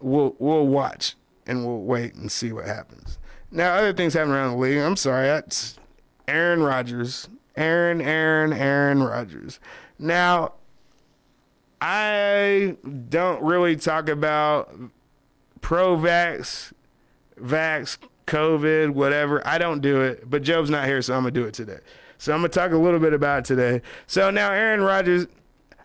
we'll 0.00 0.34
we'll 0.38 0.66
watch 0.66 1.16
and 1.46 1.66
we'll 1.66 1.82
wait 1.82 2.14
and 2.14 2.30
see 2.30 2.52
what 2.52 2.66
happens. 2.66 3.18
Now, 3.50 3.74
other 3.74 3.92
things 3.92 4.14
happening 4.14 4.34
around 4.34 4.52
the 4.52 4.58
league. 4.58 4.78
I'm 4.78 4.96
sorry, 4.96 5.26
that's 5.26 5.78
Aaron 6.26 6.62
Rodgers. 6.62 7.28
Aaron, 7.56 8.00
Aaron, 8.00 8.52
Aaron 8.52 9.02
Rodgers. 9.02 9.60
Now, 9.98 10.54
I 11.80 12.76
don't 13.08 13.42
really 13.42 13.76
talk 13.76 14.08
about 14.08 14.74
pro 15.60 15.96
vax, 15.96 16.72
vax, 17.40 17.98
COVID, 18.26 18.90
whatever. 18.90 19.46
I 19.46 19.58
don't 19.58 19.80
do 19.80 20.00
it, 20.00 20.28
but 20.28 20.42
Job's 20.42 20.70
not 20.70 20.86
here, 20.86 21.00
so 21.02 21.14
I'm 21.14 21.24
to 21.24 21.30
do 21.30 21.44
it 21.44 21.54
today. 21.54 21.78
So 22.18 22.34
I'm 22.34 22.42
to 22.42 22.48
talk 22.48 22.72
a 22.72 22.76
little 22.76 23.00
bit 23.00 23.12
about 23.12 23.40
it 23.40 23.44
today. 23.44 23.82
So 24.06 24.30
now, 24.30 24.50
Aaron 24.50 24.80
Rodgers, 24.80 25.26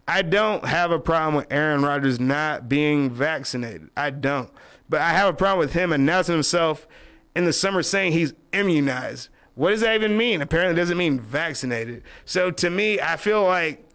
I 0.09 0.23
don't 0.23 0.65
have 0.65 0.89
a 0.89 0.97
problem 0.97 1.35
with 1.35 1.45
Aaron 1.51 1.83
Rodgers 1.83 2.19
not 2.19 2.67
being 2.67 3.11
vaccinated. 3.11 3.91
I 3.95 4.09
don't. 4.09 4.49
But 4.89 5.01
I 5.01 5.11
have 5.11 5.31
a 5.31 5.37
problem 5.37 5.59
with 5.59 5.73
him 5.73 5.93
announcing 5.93 6.33
himself 6.33 6.87
in 7.35 7.45
the 7.45 7.53
summer 7.53 7.83
saying 7.83 8.13
he's 8.13 8.33
immunized. 8.51 9.29
What 9.53 9.69
does 9.69 9.81
that 9.81 9.93
even 9.93 10.17
mean? 10.17 10.41
Apparently, 10.41 10.73
it 10.73 10.83
doesn't 10.83 10.97
mean 10.97 11.19
vaccinated. 11.19 12.01
So 12.25 12.49
to 12.49 12.71
me, 12.71 12.99
I 12.99 13.17
feel 13.17 13.43
like 13.43 13.87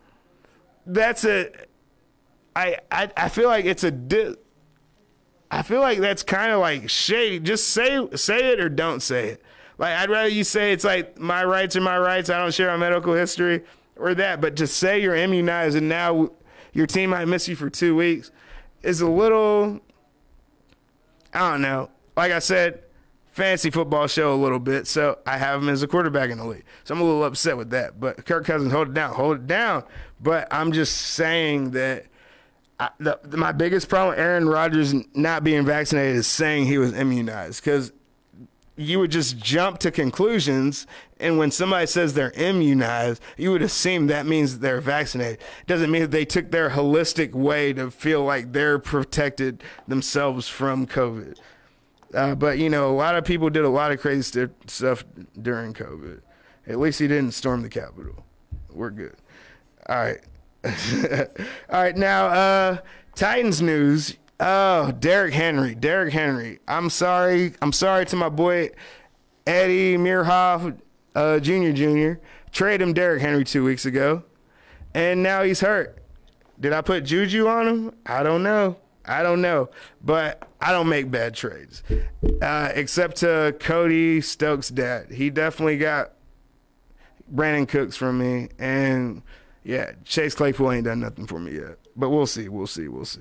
that's 0.86 1.24
a 1.24 1.50
I, 2.54 2.78
I, 2.92 3.10
I 3.16 3.28
feel 3.28 3.48
like 3.48 3.64
it's 3.64 3.82
a 3.82 3.90
di- 3.90 4.36
I 5.50 5.62
feel 5.62 5.80
like 5.80 5.98
that's 5.98 6.22
kind 6.22 6.52
of 6.52 6.60
like 6.60 6.88
shady. 6.88 7.40
Just 7.40 7.70
say 7.70 8.06
say 8.14 8.52
it 8.52 8.60
or 8.60 8.68
don't 8.68 9.00
say 9.00 9.30
it. 9.30 9.42
Like 9.78 9.96
I'd 9.96 10.10
rather 10.10 10.28
you 10.28 10.44
say 10.44 10.72
it's 10.72 10.84
like 10.84 11.18
my 11.18 11.44
rights 11.44 11.74
are 11.74 11.80
my 11.80 11.98
rights. 11.98 12.30
I 12.30 12.38
don't 12.38 12.54
share 12.54 12.68
my 12.68 12.76
medical 12.76 13.14
history 13.14 13.64
or 13.96 14.14
that. 14.14 14.40
But 14.40 14.56
to 14.56 14.66
say 14.66 15.00
you're 15.00 15.14
immunized 15.14 15.76
and 15.76 15.88
now 15.88 16.30
your 16.72 16.86
team 16.86 17.10
might 17.10 17.26
miss 17.26 17.48
you 17.48 17.56
for 17.56 17.70
two 17.70 17.96
weeks 17.96 18.30
is 18.82 19.00
a 19.00 19.08
little. 19.08 19.80
I 21.32 21.50
don't 21.52 21.62
know. 21.62 21.90
Like 22.16 22.30
I 22.30 22.38
said, 22.38 22.84
fancy 23.34 23.70
football 23.70 24.06
show 24.06 24.32
a 24.32 24.36
little 24.36 24.60
bit. 24.60 24.86
So 24.86 25.18
I 25.26 25.38
have 25.38 25.60
him 25.60 25.68
as 25.68 25.82
a 25.82 25.88
quarterback 25.88 26.30
in 26.30 26.38
the 26.38 26.46
league. 26.46 26.64
So 26.84 26.94
I'm 26.94 27.00
a 27.00 27.04
little 27.04 27.24
upset 27.24 27.56
with 27.56 27.70
that. 27.70 27.98
But 27.98 28.24
Kirk 28.24 28.44
Cousins, 28.44 28.72
hold 28.72 28.88
it 28.88 28.94
down, 28.94 29.14
hold 29.14 29.36
it 29.38 29.46
down. 29.48 29.82
But 30.20 30.46
I'm 30.52 30.70
just 30.70 30.96
saying 30.96 31.72
that 31.72 32.06
I, 32.78 32.90
the, 32.98 33.18
the, 33.22 33.36
my 33.36 33.52
biggest 33.52 33.88
problem 33.88 34.10
with 34.10 34.20
Aaron 34.20 34.48
Rodgers 34.48 34.94
not 35.14 35.42
being 35.42 35.64
vaccinated 35.64 36.16
is 36.16 36.26
saying 36.26 36.66
he 36.66 36.78
was 36.78 36.92
immunized 36.92 37.64
because 37.64 37.92
you 38.76 38.98
would 38.98 39.10
just 39.10 39.38
jump 39.38 39.78
to 39.78 39.90
conclusions. 39.90 40.86
And 41.24 41.38
when 41.38 41.50
somebody 41.50 41.86
says 41.86 42.12
they're 42.12 42.32
immunized, 42.32 43.22
you 43.38 43.50
would 43.50 43.62
assume 43.62 44.08
that 44.08 44.26
means 44.26 44.58
they're 44.58 44.82
vaccinated. 44.82 45.38
Doesn't 45.66 45.90
mean 45.90 46.02
that 46.02 46.10
they 46.10 46.26
took 46.26 46.50
their 46.50 46.68
holistic 46.68 47.32
way 47.32 47.72
to 47.72 47.90
feel 47.90 48.22
like 48.22 48.52
they're 48.52 48.78
protected 48.78 49.64
themselves 49.88 50.48
from 50.48 50.86
COVID. 50.86 51.38
Uh, 52.12 52.34
but 52.34 52.58
you 52.58 52.68
know, 52.68 52.90
a 52.90 52.92
lot 52.92 53.16
of 53.16 53.24
people 53.24 53.48
did 53.48 53.64
a 53.64 53.70
lot 53.70 53.90
of 53.90 54.02
crazy 54.02 54.20
st- 54.20 54.70
stuff 54.70 55.02
during 55.40 55.72
COVID. 55.72 56.20
At 56.66 56.78
least 56.78 56.98
he 56.98 57.08
didn't 57.08 57.32
storm 57.32 57.62
the 57.62 57.70
Capitol. 57.70 58.26
We're 58.70 58.90
good. 58.90 59.16
All 59.88 59.96
right. 59.96 60.20
All 61.70 61.82
right. 61.82 61.96
Now, 61.96 62.26
uh, 62.26 62.78
Titans 63.14 63.62
news. 63.62 64.18
Oh, 64.40 64.92
Derrick 64.92 65.32
Henry. 65.32 65.74
Derrick 65.74 66.12
Henry. 66.12 66.58
I'm 66.68 66.90
sorry. 66.90 67.54
I'm 67.62 67.72
sorry 67.72 68.04
to 68.06 68.16
my 68.16 68.28
boy 68.28 68.72
Eddie 69.46 69.98
Mirhoff, 69.98 70.78
uh, 71.14 71.38
Jr. 71.40 71.72
Jr. 71.72 72.12
Traded 72.52 72.82
him 72.82 72.94
Derrick 72.94 73.20
Henry 73.20 73.44
two 73.44 73.64
weeks 73.64 73.84
ago, 73.84 74.22
and 74.94 75.22
now 75.22 75.42
he's 75.42 75.60
hurt. 75.60 75.98
Did 76.58 76.72
I 76.72 76.80
put 76.82 77.04
Juju 77.04 77.48
on 77.48 77.66
him? 77.66 77.94
I 78.06 78.22
don't 78.22 78.42
know. 78.42 78.76
I 79.06 79.22
don't 79.22 79.42
know, 79.42 79.68
but 80.02 80.48
I 80.60 80.72
don't 80.72 80.88
make 80.88 81.10
bad 81.10 81.34
trades, 81.34 81.82
uh, 82.40 82.70
except 82.74 83.16
to 83.16 83.54
Cody 83.60 84.22
Stokes' 84.22 84.70
dad. 84.70 85.10
He 85.10 85.28
definitely 85.28 85.76
got 85.76 86.12
Brandin 87.32 87.68
Cooks 87.68 87.96
from 87.96 88.18
me, 88.18 88.48
and 88.58 89.22
yeah, 89.62 89.92
Chase 90.04 90.34
Claypool 90.34 90.72
ain't 90.72 90.84
done 90.86 91.00
nothing 91.00 91.26
for 91.26 91.38
me 91.38 91.52
yet. 91.52 91.78
But 91.96 92.10
we'll 92.10 92.26
see, 92.26 92.48
we'll 92.48 92.66
see, 92.66 92.88
we'll 92.88 93.04
see. 93.04 93.20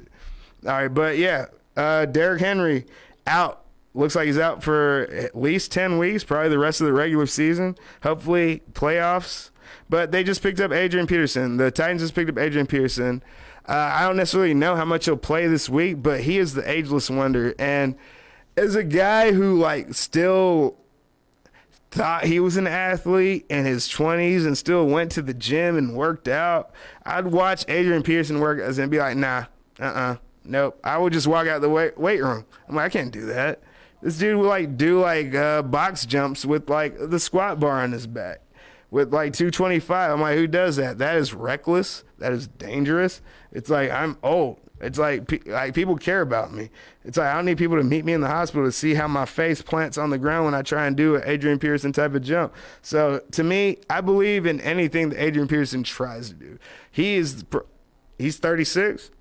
All 0.65 0.71
right, 0.71 0.87
but 0.87 1.17
yeah, 1.17 1.47
uh, 1.75 2.05
Derrick 2.05 2.39
Henry 2.39 2.85
out. 3.27 3.62
Looks 3.95 4.15
like 4.15 4.25
he's 4.25 4.39
out 4.39 4.63
for 4.63 5.01
at 5.11 5.35
least 5.35 5.71
ten 5.71 5.97
weeks, 5.97 6.23
probably 6.23 6.49
the 6.49 6.59
rest 6.59 6.81
of 6.81 6.87
the 6.87 6.93
regular 6.93 7.27
season. 7.27 7.77
Hopefully 8.01 8.63
playoffs. 8.73 9.51
But 9.89 10.11
they 10.11 10.23
just 10.23 10.41
picked 10.41 10.59
up 10.59 10.71
Adrian 10.71 11.07
Peterson. 11.07 11.57
The 11.57 11.69
Titans 11.69 12.01
just 12.01 12.15
picked 12.15 12.29
up 12.29 12.37
Adrian 12.37 12.65
Peterson. 12.67 13.23
Uh, 13.67 13.91
I 13.93 14.07
don't 14.07 14.17
necessarily 14.17 14.53
know 14.53 14.75
how 14.75 14.85
much 14.85 15.05
he'll 15.05 15.17
play 15.17 15.47
this 15.47 15.69
week, 15.69 16.01
but 16.01 16.21
he 16.21 16.37
is 16.37 16.53
the 16.53 16.69
ageless 16.69 17.09
wonder. 17.09 17.53
And 17.57 17.95
as 18.57 18.75
a 18.75 18.83
guy 18.83 19.31
who 19.31 19.57
like 19.59 19.93
still 19.93 20.77
thought 21.91 22.25
he 22.25 22.39
was 22.39 22.57
an 22.57 22.67
athlete 22.67 23.45
in 23.49 23.65
his 23.65 23.87
20s 23.87 24.45
and 24.45 24.57
still 24.57 24.87
went 24.87 25.11
to 25.11 25.21
the 25.21 25.33
gym 25.33 25.77
and 25.77 25.95
worked 25.95 26.27
out, 26.27 26.71
I'd 27.05 27.27
watch 27.27 27.65
Adrian 27.67 28.03
Peterson 28.03 28.39
work 28.39 28.59
and 28.59 28.91
be 28.91 28.97
like, 28.97 29.15
nah, 29.15 29.45
uh 29.79 29.83
uh 29.83 30.15
nope. 30.43 30.79
I 30.83 30.97
would 30.97 31.13
just 31.13 31.27
walk 31.27 31.47
out 31.47 31.61
the 31.61 31.69
weight, 31.69 31.97
weight 31.97 32.21
room. 32.21 32.45
I'm 32.67 32.75
like, 32.75 32.85
I 32.85 32.89
can't 32.89 33.11
do 33.11 33.27
that. 33.27 33.61
This 34.03 34.17
dude 34.17 34.37
would 34.37 34.47
like 34.47 34.75
do 34.75 34.99
like 34.99 35.33
uh, 35.33 35.61
box 35.61 36.05
jumps 36.05 36.45
with 36.45 36.69
like 36.69 36.97
the 36.99 37.19
squat 37.19 37.61
bar 37.61 37.81
on 37.81 37.93
his 37.93 38.05
back 38.05 38.41
with 38.91 39.13
like 39.13 39.31
225. 39.31 40.11
I'm 40.11 40.19
like, 40.19 40.37
who 40.37 40.45
does 40.45 40.75
that? 40.75 40.97
That 40.97 41.15
is 41.15 41.33
reckless. 41.33 42.03
That 42.17 42.33
is 42.33 42.47
dangerous. 42.47 43.21
It's 43.53 43.69
like 43.69 43.89
I'm 43.91 44.17
old. 44.21 44.59
It's 44.81 44.99
like 44.99 45.47
like 45.47 45.73
people 45.73 45.95
care 45.95 46.19
about 46.19 46.53
me. 46.53 46.69
It's 47.05 47.17
like 47.17 47.27
I 47.27 47.35
don't 47.35 47.45
need 47.45 47.57
people 47.57 47.77
to 47.77 47.83
meet 47.83 48.03
me 48.03 48.11
in 48.11 48.19
the 48.19 48.27
hospital 48.27 48.65
to 48.65 48.73
see 48.73 48.93
how 48.93 49.07
my 49.07 49.23
face 49.23 49.61
plants 49.61 49.97
on 49.97 50.09
the 50.09 50.17
ground 50.17 50.43
when 50.43 50.53
I 50.53 50.63
try 50.63 50.85
and 50.85 50.97
do 50.97 51.15
an 51.15 51.23
Adrian 51.25 51.57
Peterson 51.57 51.93
type 51.93 52.13
of 52.13 52.23
jump. 52.23 52.53
So 52.81 53.21
to 53.31 53.43
me, 53.43 53.77
I 53.89 54.01
believe 54.01 54.45
in 54.45 54.59
anything 54.59 55.09
that 55.09 55.23
Adrian 55.23 55.47
Peterson 55.47 55.83
tries 55.83 56.27
to 56.27 56.35
do. 56.35 56.59
He 56.91 57.15
is 57.15 57.45
he's 58.17 58.37
36. 58.37 59.11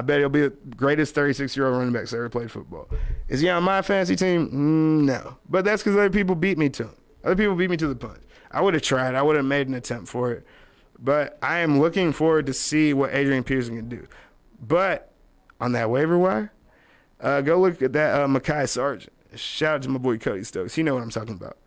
I 0.00 0.02
bet 0.02 0.18
he'll 0.18 0.30
be 0.30 0.40
the 0.40 0.56
greatest 0.76 1.14
36 1.14 1.54
year 1.54 1.66
old 1.66 1.76
running 1.76 1.92
back 1.92 2.10
ever 2.10 2.30
played 2.30 2.50
football. 2.50 2.88
Is 3.28 3.42
he 3.42 3.50
on 3.50 3.62
my 3.62 3.82
fantasy 3.82 4.16
team? 4.16 4.48
Mm, 4.48 5.04
no, 5.04 5.36
but 5.46 5.62
that's 5.62 5.82
because 5.82 5.94
other 5.94 6.08
people 6.08 6.34
beat 6.34 6.56
me 6.56 6.70
to 6.70 6.84
him. 6.84 6.96
Other 7.22 7.36
people 7.36 7.54
beat 7.54 7.68
me 7.68 7.76
to 7.76 7.86
the 7.86 7.94
punch. 7.94 8.22
I 8.50 8.62
would 8.62 8.72
have 8.72 8.82
tried. 8.82 9.14
I 9.14 9.20
would 9.20 9.36
have 9.36 9.44
made 9.44 9.68
an 9.68 9.74
attempt 9.74 10.08
for 10.08 10.32
it. 10.32 10.46
But 10.98 11.38
I 11.42 11.58
am 11.58 11.80
looking 11.80 12.14
forward 12.14 12.46
to 12.46 12.54
see 12.54 12.94
what 12.94 13.12
Adrian 13.12 13.44
Peterson 13.44 13.76
can 13.76 13.90
do. 13.90 14.06
But 14.58 15.12
on 15.60 15.72
that 15.72 15.90
waiver 15.90 16.16
wire, 16.16 16.50
uh, 17.20 17.42
go 17.42 17.60
look 17.60 17.82
at 17.82 17.92
that 17.92 18.22
uh, 18.22 18.26
Mekhi 18.26 18.66
Sargent. 18.70 19.12
Shout 19.36 19.74
out 19.74 19.82
to 19.82 19.90
my 19.90 19.98
boy 19.98 20.16
Cody 20.16 20.44
Stokes. 20.44 20.76
He 20.76 20.82
know 20.82 20.94
what 20.94 21.02
I'm 21.02 21.10
talking 21.10 21.34
about. 21.34 21.58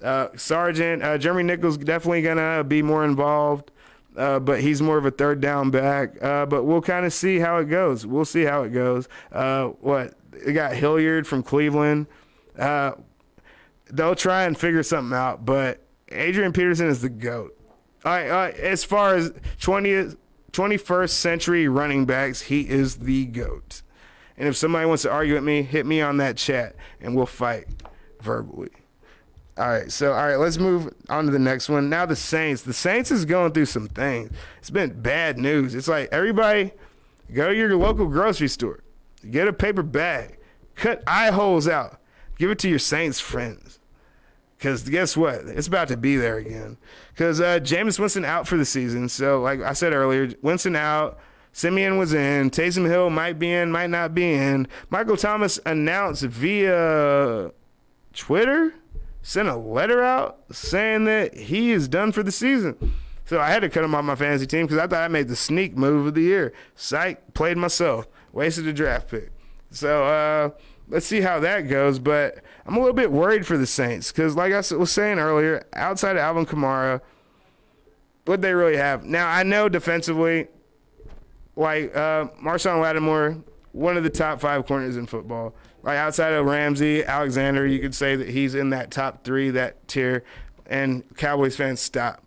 Uh, 0.00 0.28
Sargent, 0.36 1.02
uh, 1.02 1.18
Jeremy 1.18 1.42
Nichols 1.42 1.76
definitely 1.76 2.22
gonna 2.22 2.62
be 2.62 2.82
more 2.82 3.04
involved, 3.04 3.72
uh, 4.20 4.38
but 4.38 4.60
he's 4.60 4.82
more 4.82 4.98
of 4.98 5.06
a 5.06 5.10
third 5.10 5.40
down 5.40 5.70
back. 5.70 6.22
Uh, 6.22 6.44
but 6.44 6.64
we'll 6.64 6.82
kind 6.82 7.06
of 7.06 7.12
see 7.12 7.38
how 7.38 7.56
it 7.56 7.66
goes. 7.66 8.06
We'll 8.06 8.24
see 8.24 8.42
how 8.42 8.62
it 8.64 8.70
goes. 8.70 9.08
Uh, 9.32 9.68
what 9.80 10.14
they 10.32 10.52
got 10.52 10.74
Hilliard 10.74 11.26
from 11.26 11.42
Cleveland. 11.42 12.06
Uh, 12.58 12.92
they'll 13.90 14.14
try 14.14 14.44
and 14.44 14.58
figure 14.58 14.82
something 14.82 15.16
out, 15.16 15.44
but 15.44 15.80
Adrian 16.08 16.52
Peterson 16.52 16.88
is 16.88 17.00
the 17.00 17.08
goat. 17.08 17.56
All 18.04 18.12
right, 18.12 18.30
all 18.30 18.36
right, 18.36 18.54
as 18.56 18.84
far 18.84 19.14
as 19.14 19.30
20th 19.60 20.16
21st 20.52 21.10
century 21.10 21.68
running 21.68 22.06
backs, 22.06 22.42
he 22.42 22.68
is 22.68 22.96
the 22.96 23.26
GOAT. 23.26 23.82
And 24.36 24.48
if 24.48 24.56
somebody 24.56 24.86
wants 24.86 25.02
to 25.02 25.10
argue 25.10 25.34
with 25.34 25.44
me, 25.44 25.62
hit 25.62 25.86
me 25.86 26.00
on 26.00 26.16
that 26.16 26.36
chat 26.36 26.74
and 27.00 27.14
we'll 27.14 27.26
fight 27.26 27.66
verbally. 28.20 28.70
All 29.60 29.68
right, 29.68 29.92
so 29.92 30.12
all 30.12 30.26
right, 30.26 30.36
let's 30.36 30.56
move 30.56 30.90
on 31.10 31.26
to 31.26 31.30
the 31.30 31.38
next 31.38 31.68
one. 31.68 31.90
Now 31.90 32.06
the 32.06 32.16
Saints. 32.16 32.62
The 32.62 32.72
Saints 32.72 33.10
is 33.10 33.26
going 33.26 33.52
through 33.52 33.66
some 33.66 33.88
things. 33.88 34.30
It's 34.58 34.70
been 34.70 35.02
bad 35.02 35.36
news. 35.36 35.74
It's 35.74 35.86
like 35.86 36.08
everybody 36.10 36.72
go 37.30 37.50
to 37.50 37.54
your 37.54 37.76
local 37.76 38.06
grocery 38.06 38.48
store, 38.48 38.80
get 39.30 39.48
a 39.48 39.52
paper 39.52 39.82
bag, 39.82 40.38
cut 40.76 41.02
eye 41.06 41.30
holes 41.30 41.68
out, 41.68 42.00
give 42.38 42.50
it 42.50 42.58
to 42.60 42.70
your 42.70 42.78
Saints 42.78 43.20
friends. 43.20 43.78
Because 44.56 44.88
guess 44.88 45.14
what? 45.14 45.42
It's 45.44 45.68
about 45.68 45.88
to 45.88 45.96
be 45.98 46.16
there 46.16 46.38
again. 46.38 46.78
Because 47.12 47.38
uh, 47.38 47.60
Jameis 47.60 47.98
Winston 47.98 48.24
out 48.24 48.48
for 48.48 48.56
the 48.56 48.64
season. 48.64 49.10
So, 49.10 49.42
like 49.42 49.60
I 49.60 49.74
said 49.74 49.92
earlier, 49.92 50.32
Winston 50.40 50.74
out. 50.74 51.18
Siemian 51.52 51.98
was 51.98 52.14
in. 52.14 52.50
Taysom 52.50 52.88
Hill 52.88 53.10
might 53.10 53.38
be 53.38 53.52
in, 53.52 53.70
might 53.70 53.90
not 53.90 54.14
be 54.14 54.32
in. 54.32 54.68
Michael 54.88 55.18
Thomas 55.18 55.60
announced 55.66 56.22
via 56.22 57.50
Twitter, 58.14 58.74
sent 59.22 59.48
a 59.48 59.56
letter 59.56 60.02
out 60.02 60.38
saying 60.50 61.04
that 61.04 61.34
he 61.36 61.72
is 61.72 61.88
done 61.88 62.12
for 62.12 62.22
the 62.22 62.32
season. 62.32 62.94
So 63.24 63.40
I 63.40 63.50
had 63.50 63.60
to 63.60 63.68
cut 63.68 63.84
him 63.84 63.94
off 63.94 64.04
my 64.04 64.16
fantasy 64.16 64.46
team 64.46 64.66
because 64.66 64.78
I 64.78 64.86
thought 64.86 65.04
I 65.04 65.08
made 65.08 65.28
the 65.28 65.36
sneak 65.36 65.76
move 65.76 66.06
of 66.06 66.14
the 66.14 66.22
year. 66.22 66.52
Psych, 66.74 67.32
played 67.32 67.56
myself, 67.56 68.08
wasted 68.32 68.66
a 68.66 68.72
draft 68.72 69.08
pick. 69.08 69.30
So, 69.70 70.04
uh, 70.04 70.50
let's 70.88 71.06
see 71.06 71.20
how 71.20 71.38
that 71.40 71.62
goes. 71.68 71.98
But 71.98 72.38
I'm 72.66 72.76
a 72.76 72.80
little 72.80 72.94
bit 72.94 73.12
worried 73.12 73.46
for 73.46 73.56
the 73.56 73.66
Saints 73.66 74.10
because, 74.10 74.36
like 74.36 74.52
I 74.52 74.58
was 74.74 74.90
saying 74.90 75.18
earlier, 75.18 75.64
outside 75.72 76.16
of 76.16 76.22
Alvin 76.22 76.44
Kamara, 76.44 77.00
what 78.24 78.42
they 78.42 78.52
really 78.52 78.76
have 78.76 79.04
now. 79.04 79.28
I 79.28 79.42
know 79.42 79.68
defensively, 79.68 80.48
like 81.56 81.94
uh, 81.96 82.26
Marshon 82.42 82.80
Lattimore, 82.80 83.42
one 83.72 83.96
of 83.96 84.02
the 84.02 84.10
top 84.10 84.40
five 84.40 84.66
corners 84.66 84.96
in 84.96 85.06
football. 85.06 85.54
Like 85.82 85.96
outside 85.96 86.32
of 86.32 86.46
Ramsey, 86.46 87.04
Alexander, 87.04 87.66
you 87.66 87.78
could 87.78 87.94
say 87.94 88.16
that 88.16 88.28
he's 88.28 88.54
in 88.54 88.70
that 88.70 88.90
top 88.90 89.24
three, 89.24 89.50
that 89.50 89.86
tier. 89.88 90.24
And 90.66 91.04
Cowboys 91.16 91.56
fans, 91.56 91.80
stop. 91.80 92.24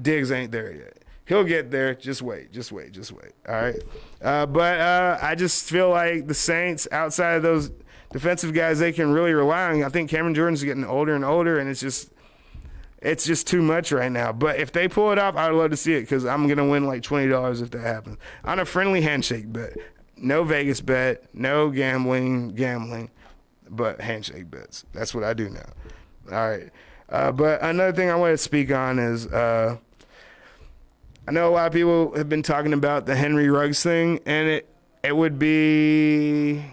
Diggs 0.00 0.30
ain't 0.30 0.52
there 0.52 0.72
yet. 0.72 0.98
He'll 1.24 1.44
get 1.44 1.70
there. 1.70 1.94
Just 1.94 2.22
wait. 2.22 2.52
Just 2.52 2.72
wait. 2.72 2.92
Just 2.92 3.12
wait. 3.12 3.32
All 3.48 3.54
right. 3.54 3.82
Uh, 4.20 4.46
but 4.46 4.80
uh, 4.80 5.18
I 5.22 5.34
just 5.34 5.68
feel 5.68 5.90
like 5.90 6.26
the 6.26 6.34
Saints, 6.34 6.86
outside 6.92 7.34
of 7.34 7.42
those 7.42 7.70
defensive 8.12 8.52
guys 8.52 8.78
they 8.78 8.92
can 8.92 9.12
really 9.12 9.32
rely 9.32 9.70
on. 9.70 9.82
I 9.82 9.88
think 9.88 10.10
Cameron 10.10 10.34
Jordan's 10.34 10.62
getting 10.62 10.84
older 10.84 11.14
and 11.14 11.24
older, 11.24 11.58
and 11.58 11.68
it's 11.68 11.80
just 11.80 12.12
it's 13.00 13.24
just 13.24 13.46
too 13.46 13.62
much 13.62 13.90
right 13.90 14.12
now. 14.12 14.32
But 14.32 14.60
if 14.60 14.70
they 14.70 14.86
pull 14.88 15.10
it 15.12 15.18
off, 15.18 15.34
I'd 15.36 15.50
love 15.52 15.70
to 15.70 15.76
see 15.76 15.94
it 15.94 16.02
because 16.02 16.24
I'm 16.24 16.46
gonna 16.46 16.68
win 16.68 16.86
like 16.86 17.02
twenty 17.02 17.28
dollars 17.28 17.60
if 17.60 17.70
that 17.70 17.80
happens 17.80 18.18
on 18.44 18.58
a 18.58 18.64
friendly 18.64 19.00
handshake 19.00 19.52
bet. 19.52 19.76
No 20.22 20.44
Vegas 20.44 20.80
bet, 20.80 21.24
no 21.34 21.68
gambling, 21.70 22.54
gambling, 22.54 23.10
but 23.68 24.00
handshake 24.00 24.50
bets. 24.50 24.84
That's 24.92 25.14
what 25.14 25.24
I 25.24 25.34
do 25.34 25.50
now. 25.50 25.68
All 26.30 26.48
right. 26.50 26.70
Uh, 27.08 27.32
but 27.32 27.62
another 27.62 27.92
thing 27.92 28.08
I 28.08 28.14
want 28.14 28.32
to 28.32 28.38
speak 28.38 28.70
on 28.72 28.98
is 28.98 29.26
uh, 29.26 29.76
I 31.26 31.30
know 31.32 31.48
a 31.48 31.50
lot 31.50 31.66
of 31.66 31.72
people 31.72 32.16
have 32.16 32.28
been 32.28 32.42
talking 32.42 32.72
about 32.72 33.04
the 33.06 33.16
Henry 33.16 33.50
Ruggs 33.50 33.82
thing, 33.82 34.20
and 34.24 34.48
it 34.48 34.68
it 35.02 35.16
would 35.16 35.38
be 35.38 36.64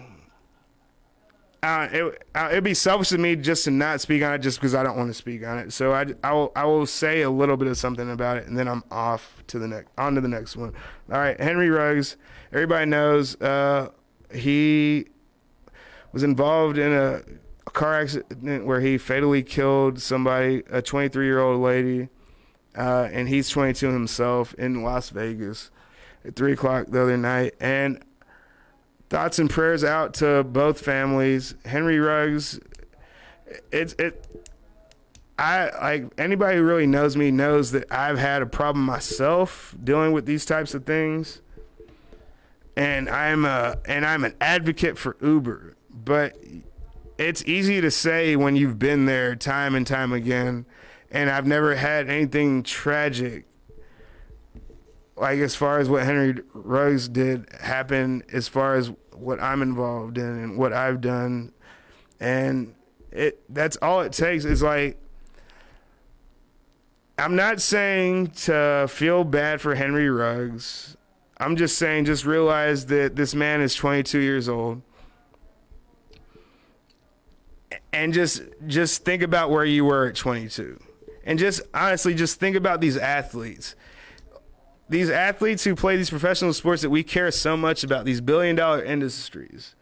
uh, 1.62 1.88
it, 1.92 2.22
uh, 2.34 2.48
it'd 2.50 2.64
be 2.64 2.74
selfish 2.74 3.12
of 3.12 3.20
me 3.20 3.36
just 3.36 3.64
to 3.64 3.70
not 3.70 4.00
speak 4.00 4.22
on 4.22 4.32
it 4.32 4.38
just 4.38 4.58
because 4.58 4.74
I 4.74 4.82
don't 4.82 4.96
want 4.96 5.10
to 5.10 5.14
speak 5.14 5.44
on 5.46 5.58
it. 5.58 5.72
So 5.72 5.92
I, 5.92 6.06
I, 6.24 6.32
will, 6.32 6.52
I 6.56 6.64
will 6.64 6.86
say 6.86 7.22
a 7.22 7.30
little 7.30 7.56
bit 7.56 7.68
of 7.68 7.76
something 7.76 8.10
about 8.10 8.38
it, 8.38 8.46
and 8.46 8.58
then 8.58 8.66
I'm 8.66 8.82
off 8.90 9.42
to 9.48 9.58
the 9.58 9.68
next 9.68 9.90
on 9.98 10.14
to 10.14 10.20
the 10.20 10.28
next 10.28 10.56
one. 10.56 10.72
All 11.12 11.18
right, 11.18 11.38
Henry 11.38 11.68
Ruggs. 11.68 12.16
Everybody 12.52 12.86
knows 12.86 13.40
uh, 13.42 13.90
he 14.32 15.08
was 16.12 16.22
involved 16.22 16.78
in 16.78 16.92
a, 16.92 17.22
a, 17.66 17.70
car 17.70 18.00
accident 18.00 18.64
where 18.64 18.80
he 18.80 18.96
fatally 18.96 19.42
killed 19.42 20.00
somebody, 20.00 20.62
a 20.70 20.80
23 20.80 21.26
year 21.26 21.40
old 21.40 21.60
lady, 21.60 22.08
uh, 22.76 23.08
and 23.12 23.28
he's 23.28 23.50
22 23.50 23.92
himself 23.92 24.54
in 24.54 24.82
Las 24.82 25.10
Vegas 25.10 25.70
at 26.24 26.36
three 26.36 26.52
o'clock 26.52 26.86
the 26.88 27.02
other 27.02 27.16
night, 27.18 27.54
and 27.60 28.02
Thoughts 29.10 29.40
and 29.40 29.50
prayers 29.50 29.82
out 29.82 30.14
to 30.14 30.44
both 30.44 30.80
families. 30.80 31.56
Henry 31.64 31.98
Ruggs, 31.98 32.60
it's 33.72 33.92
it. 33.94 34.24
I 35.36 35.70
like 35.80 36.12
anybody 36.16 36.58
who 36.58 36.62
really 36.62 36.86
knows 36.86 37.16
me 37.16 37.32
knows 37.32 37.72
that 37.72 37.90
I've 37.90 38.18
had 38.18 38.40
a 38.40 38.46
problem 38.46 38.84
myself 38.84 39.74
dealing 39.82 40.12
with 40.12 40.26
these 40.26 40.44
types 40.44 40.74
of 40.74 40.84
things, 40.84 41.40
and 42.76 43.08
I'm 43.08 43.44
a 43.44 43.78
and 43.84 44.06
I'm 44.06 44.22
an 44.22 44.36
advocate 44.40 44.96
for 44.96 45.16
Uber, 45.20 45.74
but 45.90 46.36
it's 47.18 47.44
easy 47.46 47.80
to 47.80 47.90
say 47.90 48.36
when 48.36 48.54
you've 48.54 48.78
been 48.78 49.06
there 49.06 49.34
time 49.34 49.74
and 49.74 49.84
time 49.84 50.12
again, 50.12 50.66
and 51.10 51.28
I've 51.28 51.46
never 51.46 51.74
had 51.74 52.08
anything 52.08 52.62
tragic 52.62 53.46
like 55.20 55.38
as 55.38 55.54
far 55.54 55.78
as 55.78 55.88
what 55.88 56.02
Henry 56.04 56.42
Ruggs 56.54 57.06
did 57.06 57.46
happen, 57.60 58.22
as 58.32 58.48
far 58.48 58.74
as 58.76 58.90
what 59.14 59.40
I'm 59.40 59.60
involved 59.60 60.16
in 60.16 60.24
and 60.24 60.56
what 60.56 60.72
I've 60.72 61.02
done, 61.02 61.52
and 62.18 62.74
it 63.12 63.42
that's 63.50 63.76
all 63.82 64.00
it 64.00 64.12
takes 64.12 64.46
is 64.46 64.62
like 64.62 64.98
I'm 67.18 67.36
not 67.36 67.60
saying 67.60 68.28
to 68.28 68.86
feel 68.88 69.24
bad 69.24 69.60
for 69.60 69.74
Henry 69.74 70.08
Ruggs. 70.08 70.96
I'm 71.36 71.54
just 71.56 71.76
saying 71.76 72.06
just 72.06 72.24
realize 72.24 72.86
that 72.86 73.14
this 73.14 73.34
man 73.34 73.60
is 73.60 73.74
22 73.74 74.20
years 74.20 74.48
old. 74.48 74.80
And 77.92 78.14
just 78.14 78.42
just 78.66 79.04
think 79.04 79.20
about 79.22 79.50
where 79.50 79.66
you 79.66 79.84
were 79.84 80.06
at 80.06 80.14
22. 80.14 80.80
And 81.24 81.38
just 81.38 81.60
honestly 81.74 82.14
just 82.14 82.40
think 82.40 82.56
about 82.56 82.80
these 82.80 82.96
athletes 82.96 83.74
these 84.90 85.08
athletes 85.08 85.62
who 85.62 85.76
play 85.76 85.96
these 85.96 86.10
professional 86.10 86.52
sports 86.52 86.82
that 86.82 86.90
we 86.90 87.04
care 87.04 87.30
so 87.30 87.56
much 87.56 87.84
about, 87.84 88.04
these 88.04 88.20
billion 88.20 88.56
dollar 88.56 88.82
industries, 88.82 89.76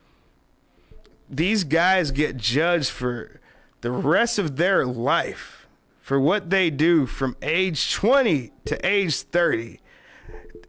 these 1.31 1.65
guys 1.65 2.11
get 2.11 2.37
judged 2.37 2.91
for 2.91 3.41
the 3.81 3.91
rest 3.91 4.39
of 4.39 4.57
their 4.57 4.85
life 4.85 5.67
for 6.03 6.21
what 6.21 6.51
they 6.51 6.69
do 6.69 7.07
from 7.07 7.37
age 7.41 7.95
20 7.95 8.53
to 8.67 8.87
age 8.87 9.17
30. 9.23 9.81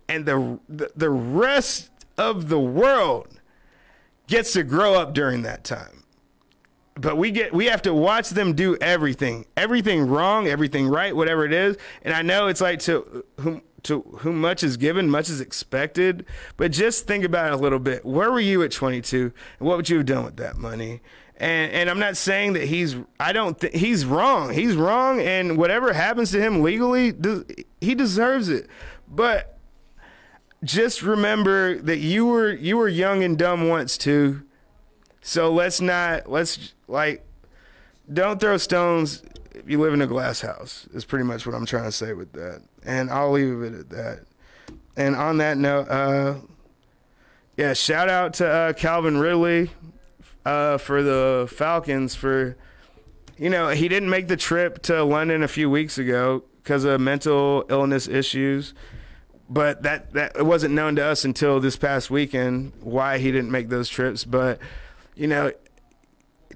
And 0.08 0.26
the, 0.26 0.60
the, 0.96 1.10
rest 1.10 1.92
of 2.18 2.50
the 2.50 2.60
world 2.60 3.42
gets 4.28 4.54
to 4.54 4.64
grow 4.64 4.96
up 4.96 5.14
during 5.14 5.42
that 5.42 5.64
time. 5.66 6.04
But 6.96 7.18
we 7.18 7.32
get 7.32 7.54
we 7.54 7.68
have 7.68 7.82
to 7.84 7.94
watch 7.94 8.30
them 8.30 8.54
do 8.54 8.76
everything, 8.78 9.46
everything 9.56 10.08
wrong, 10.08 10.48
everything 10.48 10.88
right, 10.88 11.16
whatever 11.16 11.46
it 11.46 11.54
is. 11.54 11.78
And 12.04 12.14
I 12.14 12.22
know 12.22 12.48
it's 12.48 12.60
like 12.60 12.80
to 12.82 13.24
to 13.84 14.02
whom 14.20 14.42
much 14.42 14.64
is 14.64 14.78
given, 14.78 15.10
much 15.10 15.30
is 15.30 15.42
expected. 15.42 16.26
But 16.58 16.72
just 16.72 17.08
think 17.08 17.24
about 17.24 17.48
it 17.48 17.54
a 17.54 17.58
little 17.58 17.80
bit. 17.80 18.06
Where 18.06 18.32
were 18.32 18.40
you 18.40 18.64
at 18.64 18.72
22? 18.72 19.32
And 19.60 19.68
what 19.68 19.78
would 19.78 19.90
you 19.90 19.98
have 19.98 20.06
done 20.06 20.26
with 20.26 20.38
that 20.38 20.58
money? 20.58 21.02
And 21.38 21.72
and 21.72 21.90
I'm 21.90 22.00
not 22.00 22.18
saying 22.18 22.54
that 22.54 22.66
he's 22.66 22.98
I 23.20 23.32
don't 23.32 23.58
think 23.58 23.74
he's 23.74 24.06
wrong. 24.06 24.54
He's 24.54 24.76
wrong, 24.76 25.22
and 25.22 25.58
whatever 25.58 25.94
happens 25.94 26.32
to 26.32 26.42
him 26.42 26.62
legally, 26.62 27.14
he 27.80 27.96
deserves 27.96 28.50
it. 28.50 28.68
But 29.08 29.58
just 30.64 31.02
remember 31.02 31.78
that 31.78 32.00
you 32.00 32.26
were 32.26 32.52
you 32.52 32.76
were 32.76 32.90
young 32.90 33.24
and 33.24 33.38
dumb 33.38 33.70
once 33.70 33.98
too. 33.98 34.44
So 35.22 35.52
let's 35.52 35.80
not 35.80 36.30
let's 36.30 36.74
like 36.88 37.26
don't 38.12 38.40
throw 38.42 38.58
stones 38.58 39.24
you 39.68 39.80
live 39.80 39.94
in 39.94 40.02
a 40.02 40.08
glass 40.08 40.42
house. 40.42 40.88
Is 40.94 41.06
pretty 41.06 41.26
much 41.26 41.46
what 41.46 41.56
I'm 41.56 41.66
trying 41.66 41.86
to 41.86 41.92
say 41.92 42.14
with 42.14 42.34
that 42.34 42.62
and 42.84 43.10
I'll 43.10 43.32
leave 43.32 43.62
it 43.62 43.74
at 43.74 43.90
that. 43.90 44.20
And 44.96 45.16
on 45.16 45.38
that 45.38 45.58
note, 45.58 45.88
uh, 45.90 46.36
yeah, 47.58 47.74
shout 47.74 48.10
out 48.10 48.34
to 48.36 48.48
uh, 48.48 48.74
Calvin 48.74 49.18
Ridley 49.18 49.72
uh, 50.46 50.78
for 50.78 51.04
the 51.04 51.48
Falcons 51.52 52.16
for, 52.16 52.58
you 53.38 53.50
know, 53.50 53.70
he 53.70 53.88
didn't 53.88 54.10
make 54.10 54.28
the 54.28 54.38
trip 54.38 54.82
to 54.84 55.04
London 55.04 55.44
a 55.44 55.48
few 55.48 55.70
weeks 55.70 55.98
ago 55.98 56.44
because 56.64 56.84
of 56.84 57.00
mental 57.02 57.66
illness 57.70 58.08
issues. 58.08 58.74
But 59.50 59.82
that, 59.82 60.14
that 60.14 60.36
it 60.38 60.46
wasn't 60.46 60.76
known 60.76 60.96
to 60.98 61.04
us 61.04 61.26
until 61.26 61.60
this 61.60 61.76
past 61.76 62.12
weekend 62.12 62.72
why 62.82 63.18
he 63.18 63.32
didn't 63.32 63.52
make 63.52 63.70
those 63.70 63.90
trips. 63.90 64.24
But, 64.24 64.60
you 65.16 65.28
know, 65.28 65.52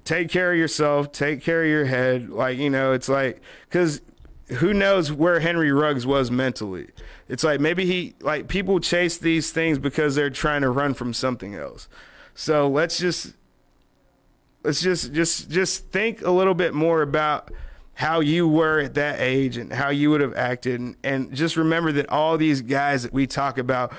take 0.04 0.28
care 0.28 0.52
of 0.52 0.58
yourself, 0.58 1.12
take 1.12 1.42
care 1.42 1.62
of 1.62 1.68
your 1.68 1.86
head. 1.86 2.30
Like, 2.30 2.58
you 2.58 2.70
know, 2.70 2.92
it's 2.92 3.08
like, 3.08 3.40
because 3.68 4.00
who 4.48 4.74
knows 4.74 5.12
where 5.12 5.40
Henry 5.40 5.72
Ruggs 5.72 6.06
was 6.06 6.30
mentally? 6.30 6.88
It's 7.28 7.42
like 7.42 7.60
maybe 7.60 7.86
he 7.86 8.14
like 8.20 8.48
people 8.48 8.80
chase 8.80 9.16
these 9.16 9.50
things 9.50 9.78
because 9.78 10.14
they're 10.14 10.30
trying 10.30 10.62
to 10.62 10.70
run 10.70 10.94
from 10.94 11.14
something 11.14 11.54
else. 11.54 11.88
So 12.34 12.68
let's 12.68 12.98
just 12.98 13.34
let's 14.62 14.82
just 14.82 15.12
just 15.12 15.50
just 15.50 15.90
think 15.90 16.20
a 16.22 16.30
little 16.30 16.54
bit 16.54 16.74
more 16.74 17.00
about 17.00 17.50
how 17.94 18.20
you 18.20 18.46
were 18.46 18.80
at 18.80 18.94
that 18.94 19.20
age 19.20 19.56
and 19.56 19.72
how 19.72 19.88
you 19.88 20.10
would 20.10 20.20
have 20.20 20.34
acted 20.34 20.80
and, 20.80 20.96
and 21.04 21.32
just 21.32 21.56
remember 21.56 21.92
that 21.92 22.08
all 22.10 22.36
these 22.36 22.60
guys 22.60 23.04
that 23.04 23.12
we 23.12 23.26
talk 23.26 23.56
about 23.56 23.92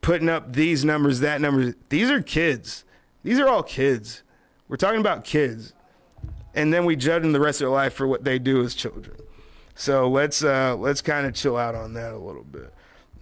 putting 0.00 0.28
up 0.28 0.52
these 0.52 0.84
numbers, 0.84 1.18
that 1.18 1.40
numbers, 1.40 1.74
these 1.88 2.08
are 2.08 2.22
kids. 2.22 2.84
These 3.24 3.40
are 3.40 3.48
all 3.48 3.64
kids. 3.64 4.22
We're 4.68 4.76
talking 4.76 5.00
about 5.00 5.24
kids. 5.24 5.72
And 6.54 6.72
then 6.72 6.86
we 6.86 6.96
judge 6.96 7.22
them 7.22 7.32
the 7.32 7.40
rest 7.40 7.60
of 7.60 7.66
their 7.66 7.74
life 7.74 7.92
for 7.92 8.06
what 8.06 8.24
they 8.24 8.38
do 8.38 8.64
as 8.64 8.74
children. 8.74 9.18
So 9.74 10.08
let's 10.08 10.42
uh, 10.42 10.74
let's 10.76 11.02
kind 11.02 11.26
of 11.26 11.34
chill 11.34 11.56
out 11.58 11.74
on 11.74 11.92
that 11.92 12.12
a 12.12 12.18
little 12.18 12.44
bit. 12.44 12.72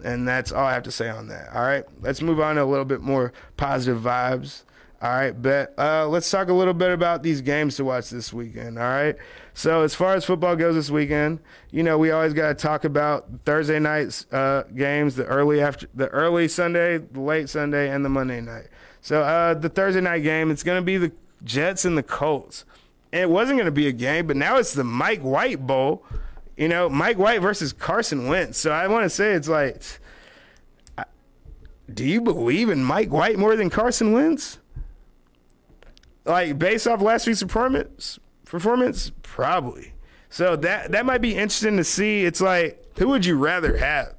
And 0.03 0.25
that's 0.25 0.53
all 0.53 0.65
I 0.65 0.73
have 0.73 0.83
to 0.83 0.91
say 0.91 1.09
on 1.09 1.27
that. 1.27 1.53
All 1.53 1.61
right, 1.61 1.83
let's 2.01 2.21
move 2.21 2.39
on 2.39 2.55
to 2.55 2.63
a 2.63 2.65
little 2.65 2.85
bit 2.85 3.01
more 3.01 3.33
positive 3.57 4.01
vibes. 4.01 4.63
All 5.01 5.09
right, 5.09 5.31
bet. 5.31 5.73
Uh, 5.77 6.07
let's 6.07 6.31
talk 6.31 6.47
a 6.47 6.53
little 6.53 6.73
bit 6.73 6.91
about 6.91 7.23
these 7.23 7.41
games 7.41 7.75
to 7.75 7.83
watch 7.83 8.09
this 8.09 8.31
weekend. 8.31 8.79
All 8.79 8.85
right. 8.85 9.17
So 9.53 9.83
as 9.83 9.93
far 9.93 10.15
as 10.15 10.23
football 10.23 10.55
goes 10.55 10.75
this 10.75 10.89
weekend, 10.89 11.39
you 11.71 11.83
know 11.83 11.97
we 11.97 12.11
always 12.11 12.33
got 12.33 12.47
to 12.47 12.55
talk 12.55 12.85
about 12.85 13.27
Thursday 13.43 13.79
night's 13.79 14.25
uh, 14.31 14.63
games, 14.73 15.15
the 15.15 15.25
early 15.25 15.61
after, 15.61 15.87
the 15.93 16.07
early 16.07 16.47
Sunday, 16.47 16.99
the 16.99 17.19
late 17.19 17.49
Sunday, 17.49 17.89
and 17.89 18.05
the 18.05 18.09
Monday 18.09 18.39
night. 18.39 18.67
So 19.01 19.21
uh, 19.23 19.53
the 19.53 19.69
Thursday 19.69 20.01
night 20.01 20.23
game, 20.23 20.49
it's 20.49 20.63
going 20.63 20.81
to 20.81 20.85
be 20.85 20.97
the 20.97 21.11
Jets 21.45 21.85
and 21.85 21.97
the 21.97 22.03
Colts. 22.03 22.65
And 23.13 23.21
it 23.21 23.29
wasn't 23.29 23.57
going 23.57 23.65
to 23.65 23.71
be 23.71 23.87
a 23.87 23.93
game, 23.93 24.27
but 24.27 24.35
now 24.35 24.57
it's 24.57 24.73
the 24.73 24.83
Mike 24.83 25.21
White 25.21 25.65
Bowl. 25.65 26.03
You 26.57 26.67
know, 26.67 26.89
Mike 26.89 27.17
White 27.17 27.41
versus 27.41 27.71
Carson 27.71 28.27
Wentz. 28.27 28.57
So 28.57 28.71
I 28.71 28.87
want 28.87 29.03
to 29.03 29.09
say 29.09 29.33
it's 29.33 29.47
like, 29.47 29.81
do 31.93 32.03
you 32.03 32.19
believe 32.19 32.69
in 32.69 32.83
Mike 32.83 33.11
White 33.11 33.37
more 33.37 33.55
than 33.55 33.69
Carson 33.69 34.11
Wentz? 34.11 34.59
Like 36.25 36.57
based 36.57 36.87
off 36.87 37.01
last 37.01 37.27
week's 37.27 37.43
performance, 37.43 38.19
performance 38.45 39.11
probably. 39.21 39.93
So 40.29 40.55
that 40.57 40.91
that 40.91 41.05
might 41.05 41.21
be 41.21 41.35
interesting 41.35 41.77
to 41.77 41.83
see. 41.83 42.25
It's 42.25 42.41
like, 42.41 42.83
who 42.97 43.09
would 43.09 43.25
you 43.25 43.37
rather 43.37 43.77
have? 43.77 44.15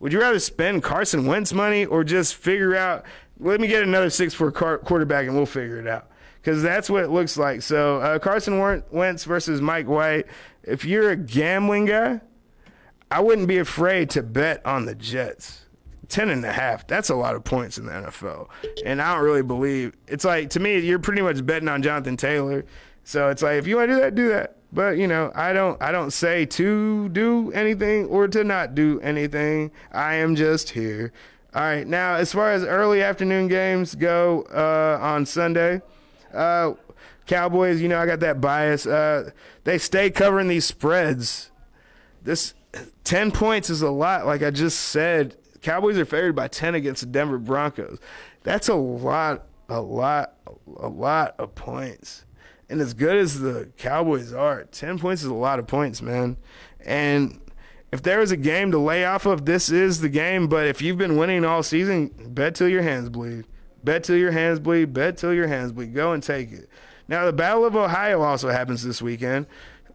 Would 0.00 0.12
you 0.12 0.20
rather 0.20 0.40
spend 0.40 0.82
Carson 0.82 1.26
Wentz 1.26 1.52
money 1.52 1.84
or 1.84 2.02
just 2.02 2.34
figure 2.34 2.74
out? 2.74 3.04
Let 3.38 3.60
me 3.60 3.68
get 3.68 3.82
another 3.82 4.10
six 4.10 4.32
four 4.32 4.50
quarterback 4.50 5.26
and 5.26 5.36
we'll 5.36 5.46
figure 5.46 5.78
it 5.78 5.86
out 5.86 6.08
because 6.42 6.62
that's 6.62 6.90
what 6.90 7.04
it 7.04 7.10
looks 7.10 7.38
like. 7.38 7.62
So 7.62 8.00
uh, 8.00 8.18
Carson 8.18 8.82
Wentz 8.90 9.24
versus 9.24 9.60
Mike 9.60 9.86
White 9.86 10.26
if 10.64 10.84
you're 10.84 11.10
a 11.10 11.16
gambling 11.16 11.86
guy, 11.86 12.20
I 13.10 13.20
wouldn't 13.20 13.48
be 13.48 13.58
afraid 13.58 14.10
to 14.10 14.22
bet 14.22 14.64
on 14.64 14.86
the 14.86 14.94
Jets. 14.94 15.66
Ten 16.08 16.28
and 16.28 16.44
a 16.44 16.52
half. 16.52 16.86
That's 16.86 17.08
a 17.08 17.14
lot 17.14 17.34
of 17.34 17.44
points 17.44 17.78
in 17.78 17.86
the 17.86 17.92
NFL. 17.92 18.48
And 18.84 19.00
I 19.00 19.14
don't 19.14 19.24
really 19.24 19.42
believe 19.42 19.94
it's 20.06 20.24
like 20.26 20.50
to 20.50 20.60
me, 20.60 20.78
you're 20.78 20.98
pretty 20.98 21.22
much 21.22 21.44
betting 21.44 21.68
on 21.68 21.82
Jonathan 21.82 22.18
Taylor. 22.18 22.66
So 23.04 23.30
it's 23.30 23.42
like 23.42 23.58
if 23.58 23.66
you 23.66 23.76
want 23.76 23.90
to 23.90 23.94
do 23.94 24.00
that, 24.00 24.14
do 24.14 24.28
that. 24.28 24.56
But 24.72 24.98
you 24.98 25.06
know, 25.06 25.32
I 25.34 25.54
don't 25.54 25.80
I 25.82 25.90
don't 25.90 26.10
say 26.10 26.44
to 26.46 27.08
do 27.08 27.50
anything 27.52 28.06
or 28.06 28.28
to 28.28 28.44
not 28.44 28.74
do 28.74 29.00
anything. 29.00 29.70
I 29.90 30.14
am 30.14 30.36
just 30.36 30.70
here. 30.70 31.12
All 31.54 31.62
right. 31.62 31.86
Now, 31.86 32.14
as 32.14 32.32
far 32.32 32.52
as 32.52 32.62
early 32.62 33.02
afternoon 33.02 33.48
games 33.48 33.94
go 33.94 34.42
uh, 34.52 35.02
on 35.02 35.24
Sunday, 35.24 35.80
uh, 36.34 36.74
Cowboys, 37.26 37.80
you 37.80 37.88
know, 37.88 38.00
I 38.00 38.06
got 38.06 38.20
that 38.20 38.40
bias. 38.40 38.86
Uh, 38.86 39.30
they 39.64 39.78
stay 39.78 40.10
covering 40.10 40.48
these 40.48 40.64
spreads. 40.64 41.50
This 42.22 42.54
10 43.04 43.32
points 43.32 43.70
is 43.70 43.82
a 43.82 43.90
lot, 43.90 44.26
like 44.26 44.42
I 44.42 44.50
just 44.50 44.78
said. 44.78 45.36
Cowboys 45.60 45.96
are 45.98 46.04
favored 46.04 46.34
by 46.34 46.48
10 46.48 46.74
against 46.74 47.02
the 47.02 47.06
Denver 47.06 47.38
Broncos. 47.38 47.98
That's 48.42 48.68
a 48.68 48.74
lot, 48.74 49.46
a 49.68 49.80
lot, 49.80 50.34
a 50.76 50.88
lot 50.88 51.34
of 51.38 51.54
points. 51.54 52.24
And 52.68 52.80
as 52.80 52.94
good 52.94 53.16
as 53.16 53.40
the 53.40 53.68
Cowboys 53.76 54.32
are, 54.32 54.64
10 54.64 54.98
points 54.98 55.22
is 55.22 55.28
a 55.28 55.34
lot 55.34 55.58
of 55.58 55.66
points, 55.66 56.02
man. 56.02 56.36
And 56.84 57.38
if 57.92 58.02
there 58.02 58.20
is 58.20 58.32
a 58.32 58.36
game 58.36 58.72
to 58.72 58.78
lay 58.78 59.04
off 59.04 59.26
of, 59.26 59.44
this 59.44 59.70
is 59.70 60.00
the 60.00 60.08
game. 60.08 60.48
But 60.48 60.66
if 60.66 60.82
you've 60.82 60.98
been 60.98 61.16
winning 61.16 61.44
all 61.44 61.62
season, 61.62 62.10
bet 62.30 62.54
till 62.54 62.68
your 62.68 62.82
hands 62.82 63.10
bleed. 63.10 63.44
Bet 63.84 64.04
till 64.04 64.16
your 64.16 64.32
hands 64.32 64.60
bleed. 64.60 64.92
Bet 64.92 65.16
till 65.16 65.34
your 65.34 65.48
hands 65.48 65.72
bleed. 65.72 65.94
Go 65.94 66.12
and 66.12 66.22
take 66.22 66.52
it. 66.52 66.68
Now, 67.08 67.26
the 67.26 67.32
Battle 67.32 67.64
of 67.64 67.74
Ohio 67.76 68.22
also 68.22 68.48
happens 68.48 68.82
this 68.84 69.02
weekend. 69.02 69.46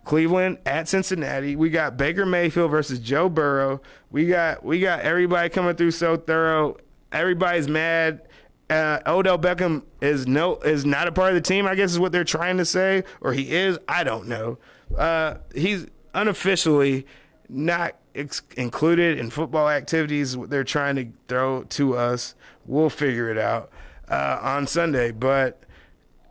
Cleveland 0.03 0.57
at 0.65 0.87
Cincinnati. 0.87 1.55
We 1.55 1.69
got 1.69 1.97
Baker 1.97 2.25
Mayfield 2.25 2.71
versus 2.71 2.99
Joe 2.99 3.27
Burrow. 3.29 3.81
We 4.11 4.27
got 4.27 4.63
we 4.63 4.79
got 4.79 5.01
everybody 5.01 5.49
coming 5.49 5.75
through 5.75 5.91
so 5.91 6.15
thorough. 6.15 6.77
Everybody's 7.11 7.67
mad. 7.67 8.21
uh, 8.69 8.99
Odell 9.05 9.37
Beckham 9.37 9.83
is 10.01 10.25
no 10.27 10.57
is 10.57 10.85
not 10.85 11.07
a 11.07 11.11
part 11.11 11.29
of 11.29 11.35
the 11.35 11.41
team. 11.41 11.65
I 11.65 11.75
guess 11.75 11.91
is 11.91 11.99
what 11.99 12.11
they're 12.13 12.23
trying 12.23 12.57
to 12.57 12.65
say, 12.65 13.03
or 13.21 13.33
he 13.33 13.51
is. 13.53 13.79
I 13.87 14.03
don't 14.05 14.27
know. 14.27 14.57
Uh, 14.97 15.35
he's 15.53 15.87
unofficially 16.13 17.05
not 17.49 17.95
ex- 18.15 18.41
included 18.55 19.17
in 19.19 19.29
football 19.29 19.69
activities. 19.69 20.37
They're 20.37 20.63
trying 20.63 20.95
to 20.97 21.07
throw 21.27 21.63
to 21.63 21.97
us. 21.97 22.33
We'll 22.65 22.89
figure 22.89 23.29
it 23.29 23.37
out 23.37 23.71
uh, 24.09 24.39
on 24.41 24.67
Sunday, 24.67 25.11
but. 25.11 25.63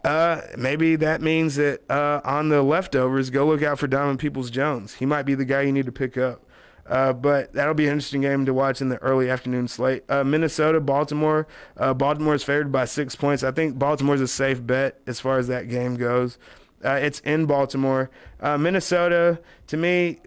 Uh, 0.05 0.41
maybe 0.57 0.95
that 0.95 1.21
means 1.21 1.57
that 1.57 1.81
uh, 1.91 2.21
on 2.23 2.49
the 2.49 2.63
leftovers, 2.63 3.29
go 3.29 3.45
look 3.45 3.61
out 3.61 3.77
for 3.77 3.89
Diamond 3.89 4.21
Peoples 4.21 4.51
Jones. 4.51 4.95
He 4.95 5.05
might 5.05 5.25
be 5.25 5.35
the 5.35 5.45
guy 5.45 5.63
you 5.63 5.73
need 5.73 5.87
to 5.87 5.91
pick 5.91 6.17
up. 6.17 6.47
Uh, 6.89 7.13
but 7.13 7.53
that'll 7.53 7.75
be 7.75 7.87
an 7.87 7.95
interesting 7.95 8.21
game 8.21 8.47
to 8.47 8.55
watch 8.55 8.81
in 8.81 8.89
the 8.89 8.99
early 8.99 9.29
afternoon 9.29 9.67
slate. 9.67 10.05
Uh, 10.09 10.23
Minnesota, 10.23 10.81
Baltimore. 10.81 11.47
Uh, 11.77 11.93
Baltimore 11.93 12.35
is 12.35 12.45
favored 12.45 12.71
by 12.71 12.85
six 12.85 13.17
points. 13.17 13.43
I 13.43 13.51
think 13.51 13.79
Baltimore's 13.79 14.21
a 14.21 14.29
safe 14.29 14.65
bet 14.65 15.01
as 15.07 15.19
far 15.19 15.39
as 15.39 15.49
that 15.49 15.69
game 15.69 15.97
goes. 15.97 16.39
It's 16.83 17.19
in 17.21 17.47
Baltimore. 17.47 18.11
Minnesota, 18.41 19.41
to 19.67 19.77
me, 19.77 20.21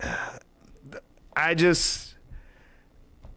I 1.36 1.54
just. 1.54 2.05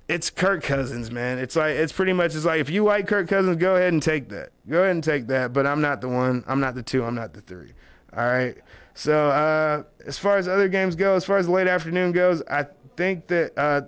It's 0.10 0.32
Kirk 0.32 0.64
Cousins, 0.64 1.12
man. 1.12 1.38
It's 1.38 1.55
like 1.55 1.76
it's 1.76 1.93
pretty 1.93 2.14
much 2.14 2.34
it's 2.34 2.43
like 2.43 2.60
if 2.60 2.70
you 2.72 2.84
like 2.84 3.07
Kirk 3.07 3.28
Cousins, 3.28 3.57
go 3.57 3.76
ahead 3.76 3.93
and 3.93 4.01
take 4.01 4.30
that. 4.30 4.49
Go 4.68 4.80
ahead 4.80 4.95
and 4.95 5.03
take 5.03 5.28
that. 5.28 5.53
But 5.53 5.68
I'm 5.68 5.82
not 5.82 6.01
the 6.01 6.10
one. 6.10 6.43
I'm 6.47 6.60
not 6.60 6.74
the 6.74 6.82
two. 6.82 7.05
I'm 7.05 7.14
not 7.14 7.34
the 7.34 7.41
three. 7.41 7.74
All 8.18 8.26
right. 8.26 8.57
So 8.95 9.30
uh, 9.30 9.84
as 10.07 10.18
far 10.18 10.38
as 10.39 10.47
other 10.47 10.68
games 10.68 10.95
go, 10.95 11.16
as 11.16 11.26
far 11.26 11.38
as 11.38 11.45
the 11.45 11.51
late 11.51 11.68
afternoon 11.68 12.12
goes, 12.12 12.41
I 12.49 12.66
think 12.97 13.28
that 13.28 13.53
uh, 13.55 13.82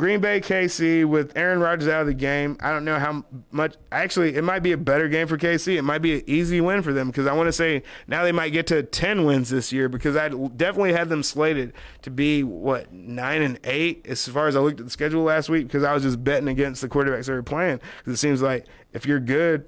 Green 0.00 0.18
Bay 0.18 0.40
KC 0.40 1.04
with 1.04 1.36
Aaron 1.36 1.60
Rodgers 1.60 1.86
out 1.86 2.00
of 2.00 2.06
the 2.06 2.14
game. 2.14 2.56
I 2.60 2.70
don't 2.70 2.86
know 2.86 2.98
how 2.98 3.22
much. 3.50 3.74
Actually, 3.92 4.34
it 4.34 4.42
might 4.42 4.60
be 4.60 4.72
a 4.72 4.78
better 4.78 5.10
game 5.10 5.26
for 5.26 5.36
KC. 5.36 5.76
It 5.76 5.82
might 5.82 5.98
be 5.98 6.14
an 6.14 6.22
easy 6.26 6.58
win 6.62 6.80
for 6.80 6.94
them 6.94 7.08
because 7.08 7.26
I 7.26 7.34
want 7.34 7.48
to 7.48 7.52
say 7.52 7.82
now 8.06 8.22
they 8.22 8.32
might 8.32 8.48
get 8.48 8.66
to 8.68 8.82
ten 8.82 9.26
wins 9.26 9.50
this 9.50 9.74
year 9.74 9.90
because 9.90 10.16
I 10.16 10.30
definitely 10.30 10.94
had 10.94 11.10
them 11.10 11.22
slated 11.22 11.74
to 12.00 12.10
be 12.10 12.42
what 12.42 12.90
nine 12.90 13.42
and 13.42 13.60
eight 13.64 14.06
as 14.08 14.26
far 14.26 14.48
as 14.48 14.56
I 14.56 14.60
looked 14.60 14.80
at 14.80 14.86
the 14.86 14.90
schedule 14.90 15.22
last 15.22 15.50
week 15.50 15.66
because 15.66 15.84
I 15.84 15.92
was 15.92 16.02
just 16.02 16.24
betting 16.24 16.48
against 16.48 16.80
the 16.80 16.88
quarterbacks 16.88 17.26
they 17.26 17.34
were 17.34 17.42
playing 17.42 17.78
because 17.98 18.14
it 18.14 18.16
seems 18.16 18.40
like 18.40 18.64
if 18.94 19.04
you're 19.04 19.20
good 19.20 19.66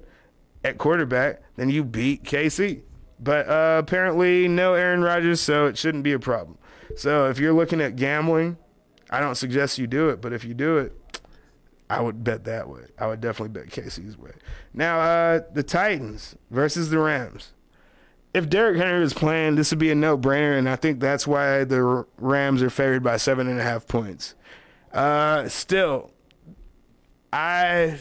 at 0.63 0.79
quarterback, 0.79 1.43
then 1.57 1.69
you 1.69 1.83
beat 1.83 2.23
KC. 2.23 2.81
But 3.19 3.47
uh, 3.47 3.77
apparently, 3.77 4.47
no 4.47 4.73
Aaron 4.73 5.03
Rodgers, 5.03 5.41
so 5.41 5.67
it 5.67 5.77
shouldn't 5.77 6.03
be 6.03 6.13
a 6.13 6.19
problem. 6.19 6.57
So 6.95 7.29
if 7.29 7.37
you're 7.37 7.53
looking 7.53 7.81
at 7.81 7.95
gambling, 7.95 8.57
I 9.09 9.19
don't 9.19 9.35
suggest 9.35 9.77
you 9.77 9.87
do 9.87 10.09
it, 10.09 10.21
but 10.21 10.33
if 10.33 10.43
you 10.43 10.53
do 10.53 10.77
it, 10.77 10.93
I 11.89 12.01
would 12.01 12.23
bet 12.23 12.45
that 12.45 12.69
way. 12.69 12.85
I 12.97 13.07
would 13.07 13.21
definitely 13.21 13.59
bet 13.59 13.69
KC's 13.69 14.17
way. 14.17 14.31
Now, 14.73 14.99
uh, 14.99 15.41
the 15.53 15.63
Titans 15.63 16.35
versus 16.49 16.89
the 16.89 16.99
Rams. 16.99 17.51
If 18.33 18.49
Derrick 18.49 18.77
Henry 18.77 18.99
was 18.99 19.13
playing, 19.13 19.55
this 19.55 19.69
would 19.71 19.79
be 19.79 19.91
a 19.91 19.95
no-brainer, 19.95 20.57
and 20.57 20.67
I 20.67 20.75
think 20.75 20.99
that's 20.99 21.27
why 21.27 21.65
the 21.65 22.05
Rams 22.17 22.63
are 22.63 22.71
favored 22.71 23.03
by 23.03 23.17
seven 23.17 23.47
and 23.47 23.59
a 23.59 23.63
half 23.63 23.87
points. 23.87 24.33
Uh, 24.91 25.47
still, 25.47 26.09
I, 27.31 27.99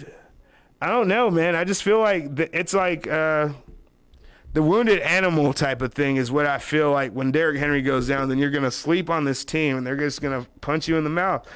I 0.81 0.89
don't 0.89 1.09
know, 1.09 1.31
man. 1.31 1.55
I 1.55 1.65
just 1.65 1.83
feel 1.83 1.99
like 1.99 2.39
it's 2.53 2.73
like. 2.73 3.07
Uh, 3.07 3.51
the 4.53 4.63
wounded 4.63 5.01
animal 5.01 5.53
type 5.53 5.81
of 5.81 5.95
thing 5.95 6.17
is 6.17 6.31
what 6.31 6.47
I 6.47 6.59
feel 6.59 6.91
like 6.91 7.13
when 7.13 7.33
Derrick 7.33 7.59
Henry 7.59 7.81
goes 7.81 8.09
down, 8.09 8.29
then 8.29 8.39
you're 8.39 8.51
going 8.51 8.65
to 8.65 8.71
sleep 8.71 9.09
on 9.09 9.25
this 9.25 9.45
team 9.45 9.79
and 9.79 9.87
they're 9.87 9.97
just 9.97 10.21
going 10.21 10.43
to 10.43 10.49
punch 10.61 10.89
you 10.89 10.97
in 10.97 11.05
the 11.05 11.11
mouth. 11.11 11.47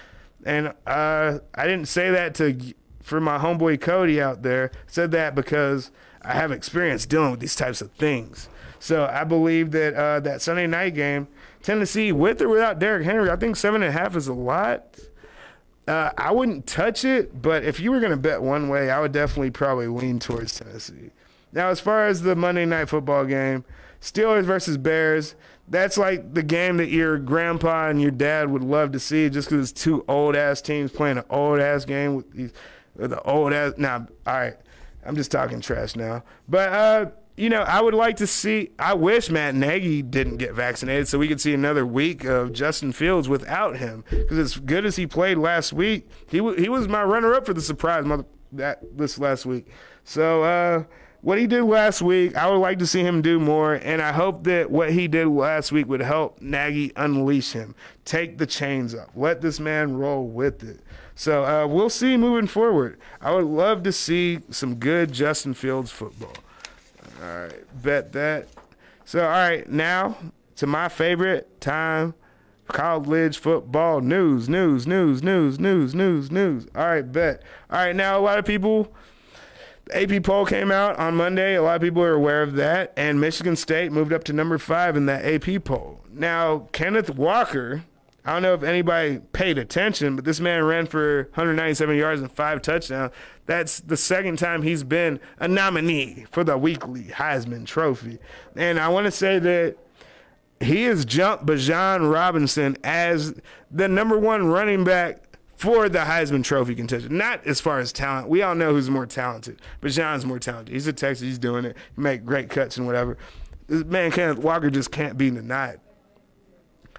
And 0.44 0.68
uh, 0.86 1.38
I 1.55 1.66
didn't 1.66 1.88
say 1.88 2.11
that 2.11 2.34
to 2.36 2.74
for 3.03 3.20
my 3.20 3.38
homeboy 3.38 3.80
Cody 3.80 4.20
out 4.20 4.42
there. 4.42 4.70
I 4.74 4.78
said 4.86 5.11
that 5.12 5.34
because 5.34 5.90
I 6.22 6.32
have 6.32 6.51
experience 6.51 7.07
dealing 7.07 7.30
with 7.30 7.40
these 7.40 7.55
types 7.55 7.80
of 7.80 7.92
things. 7.92 8.49
So 8.78 9.07
I 9.07 9.24
believe 9.24 9.70
that 9.72 9.94
uh, 9.94 10.20
that 10.20 10.42
Sunday 10.42 10.66
night 10.66 10.94
game, 10.94 11.28
Tennessee, 11.62 12.12
with 12.12 12.40
or 12.40 12.49
without 12.49 12.78
Derrick 12.78 13.05
Henry, 13.05 13.30
I 13.30 13.36
think 13.36 13.57
seven 13.57 13.82
and 13.82 13.94
a 13.94 13.99
half 13.99 14.16
is 14.16 14.28
a 14.28 14.34
lot. 14.34 14.99
Uh, 15.86 16.11
I 16.18 16.32
wouldn't 16.32 16.66
touch 16.66 17.05
it, 17.05 17.40
but 17.40 17.62
if 17.62 17.78
you 17.78 17.92
were 17.92 18.01
going 18.01 18.11
to 18.11 18.16
bet 18.16 18.42
one 18.42 18.68
way, 18.68 18.90
I 18.90 19.01
would 19.01 19.12
definitely 19.12 19.53
probably 19.53 19.86
lean 19.86 20.18
towards 20.18 20.59
Tennessee. 20.59 21.11
Now, 21.53 21.68
as 21.68 21.80
far 21.80 22.07
as 22.07 22.22
the 22.22 22.36
Monday 22.36 22.66
night 22.66 22.88
football 22.88 23.24
game, 23.24 23.64
Steelers 24.01 24.44
versus 24.44 24.76
Bears, 24.76 25.34
that's 25.68 25.97
like 25.99 26.34
the 26.34 26.42
game 26.42 26.76
that 26.76 26.90
your 26.90 27.18
grandpa 27.18 27.88
and 27.88 28.01
your 28.01 28.11
dad 28.11 28.51
would 28.51 28.62
love 28.62 28.92
to 28.92 29.01
see 29.01 29.28
just 29.30 29.49
because 29.49 29.70
it's 29.70 29.82
two 29.82 30.05
old 30.07 30.36
ass 30.36 30.61
teams 30.61 30.92
playing 30.92 31.18
an 31.18 31.24
old 31.30 31.59
ass 31.59 31.84
game 31.84 32.14
with 32.14 32.30
these 32.32 32.53
the 32.94 33.20
old 33.22 33.53
ass. 33.53 33.74
Now, 33.76 34.07
all 34.26 34.34
right, 34.34 34.55
I'm 35.05 35.16
just 35.16 35.30
talking 35.30 35.61
trash 35.61 35.97
now. 35.97 36.22
But, 36.49 36.72
uh, 36.72 37.07
you 37.36 37.51
know, 37.51 37.62
I 37.62 37.82
would 37.82 37.94
like 37.94 38.16
to 38.16 38.26
see. 38.26 38.70
I 38.78 38.94
wish 38.94 39.28
Matt 39.28 39.55
Nagy 39.55 40.03
didn't 40.03 40.38
get 40.38 40.55
vaccinated 40.55 41.07
so 41.09 41.18
we 41.18 41.28
could 41.28 41.40
see 41.40 41.53
another 41.53 41.84
week 41.84 42.24
of 42.24 42.53
Justin 42.53 42.92
Fields 42.92 43.28
without 43.28 43.76
him. 43.76 44.05
Because 44.09 44.38
as 44.38 44.57
good 44.57 44.86
as 44.86 44.97
he 44.97 45.07
played 45.07 45.36
last 45.36 45.72
week, 45.74 46.09
he 46.26 46.38
w- 46.38 46.59
he 46.59 46.68
was 46.70 46.88
my 46.88 47.03
runner 47.03 47.34
up 47.34 47.44
for 47.44 47.53
the 47.53 47.61
surprise 47.61 48.07
mother- 48.07 48.24
that 48.53 48.97
this 48.97 49.18
last 49.18 49.44
week. 49.44 49.66
So, 50.05 50.44
uh, 50.44 50.84
what 51.20 51.38
he 51.38 51.46
did 51.46 51.64
last 51.64 52.02
week, 52.02 52.36
I 52.36 52.50
would 52.50 52.58
like 52.58 52.78
to 52.78 52.86
see 52.86 53.02
him 53.02 53.22
do 53.22 53.40
more, 53.40 53.74
and 53.74 54.00
I 54.00 54.12
hope 54.12 54.44
that 54.44 54.70
what 54.70 54.92
he 54.92 55.08
did 55.08 55.26
last 55.26 55.72
week 55.72 55.88
would 55.88 56.00
help 56.00 56.40
Nagy 56.40 56.92
unleash 56.96 57.52
him, 57.52 57.74
take 58.04 58.38
the 58.38 58.46
chains 58.46 58.94
off, 58.94 59.08
let 59.14 59.40
this 59.40 59.58
man 59.58 59.96
roll 59.96 60.26
with 60.26 60.62
it. 60.62 60.80
So 61.14 61.44
uh, 61.44 61.66
we'll 61.66 61.90
see 61.90 62.16
moving 62.16 62.46
forward. 62.46 62.98
I 63.20 63.34
would 63.34 63.46
love 63.46 63.82
to 63.84 63.92
see 63.92 64.40
some 64.50 64.76
good 64.76 65.12
Justin 65.12 65.54
Fields 65.54 65.90
football. 65.90 66.34
All 67.22 67.26
right, 67.26 67.82
bet 67.82 68.12
that. 68.12 68.48
So 69.04 69.24
all 69.24 69.30
right, 69.30 69.68
now 69.68 70.18
to 70.56 70.66
my 70.66 70.88
favorite 70.88 71.60
time 71.60 72.14
college 72.68 73.38
football 73.38 74.00
news, 74.00 74.48
news, 74.48 74.86
news, 74.86 75.22
news, 75.22 75.58
news, 75.58 75.94
news, 75.94 76.30
news. 76.30 76.66
All 76.74 76.86
right, 76.86 77.12
bet. 77.12 77.42
All 77.70 77.78
right, 77.78 77.96
now 77.96 78.18
a 78.18 78.20
lot 78.20 78.38
of 78.38 78.44
people 78.44 78.92
AP 79.93 80.22
poll 80.24 80.47
came 80.47 80.70
out 80.70 80.99
on 80.99 81.14
Monday. 81.14 81.55
A 81.55 81.62
lot 81.62 81.76
of 81.76 81.82
people 81.82 82.03
are 82.03 82.14
aware 82.14 82.43
of 82.43 82.55
that. 82.55 82.93
And 82.97 83.20
Michigan 83.20 83.57
State 83.57 83.93
moved 83.93 84.12
up 84.12 84.24
to 84.24 84.32
number 84.32 84.59
five 84.59 84.97
in 84.97 85.07
that 85.07 85.24
AP 85.24 85.64
poll. 85.64 86.01
Now, 86.12 86.68
Kenneth 86.72 87.11
Walker, 87.11 87.84
I 88.24 88.32
don't 88.32 88.43
know 88.43 88.55
if 88.55 88.64
anybody 88.64 89.20
paid 89.32 89.59
attention, 89.59 90.16
but 90.16 90.24
this 90.24 90.41
man 90.41 90.64
ran 90.64 90.87
for 90.87 91.24
197 91.34 91.97
yards 91.97 92.20
and 92.20 92.32
five 92.32 92.62
touchdowns. 92.62 93.12
That's 93.47 93.78
the 93.78 93.97
second 93.97 94.39
time 94.39 94.62
he's 94.62 94.82
been 94.82 95.20
a 95.39 95.47
nominee 95.47 96.26
for 96.32 96.43
the 96.43 96.59
weekly 96.59 97.05
Heisman 97.05 97.66
Trophy. 97.66 98.18
And 98.57 98.80
I 98.80 98.89
want 98.89 99.05
to 99.05 99.12
say 99.12 99.39
that 99.39 99.76
he 100.61 100.84
has 100.84 101.05
jumped 101.05 101.47
Bijan 101.47 102.11
Robinson 102.11 102.76
as 102.82 103.41
the 103.70 103.89
number 103.89 104.18
one 104.18 104.47
running 104.47 104.84
back 104.84 105.25
for 105.57 105.88
the 105.88 106.00
Heisman 106.00 106.44
Trophy 106.44 106.74
contention. 106.74 107.16
Not 107.16 107.46
as 107.46 107.61
far 107.61 107.78
as 107.78 107.92
talent. 107.92 108.28
We 108.28 108.42
all 108.42 108.54
know 108.54 108.72
who's 108.72 108.90
more 108.90 109.07
talented, 109.07 109.61
Bijan's 109.82 110.24
more 110.26 110.38
talented. 110.38 110.74
He's 110.74 110.86
a 110.86 110.92
Texas. 110.92 111.24
He's 111.26 111.38
doing 111.38 111.64
it. 111.64 111.76
He 111.94 112.02
make 112.02 112.24
great 112.24 112.50
cuts 112.50 112.76
and 112.76 112.86
whatever. 112.86 113.16
This 113.66 113.84
man 113.84 114.11
Kenneth 114.11 114.38
Walker 114.38 114.70
just 114.70 114.92
can't 114.92 115.18
be 115.18 115.30
denied. 115.30 115.80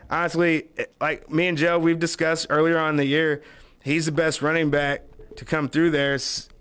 Honestly, 0.10 0.68
like 1.02 1.30
me 1.30 1.48
and 1.48 1.58
Joe, 1.58 1.78
we've 1.80 2.00
discussed 2.00 2.48
earlier 2.50 2.78
on 2.78 2.96
the 2.96 3.06
year, 3.06 3.42
he's 3.84 4.06
the 4.06 4.12
best 4.12 4.42
running 4.42 4.70
back 4.70 5.04
to 5.36 5.46
come 5.46 5.70
through 5.70 5.92
there 5.92 6.18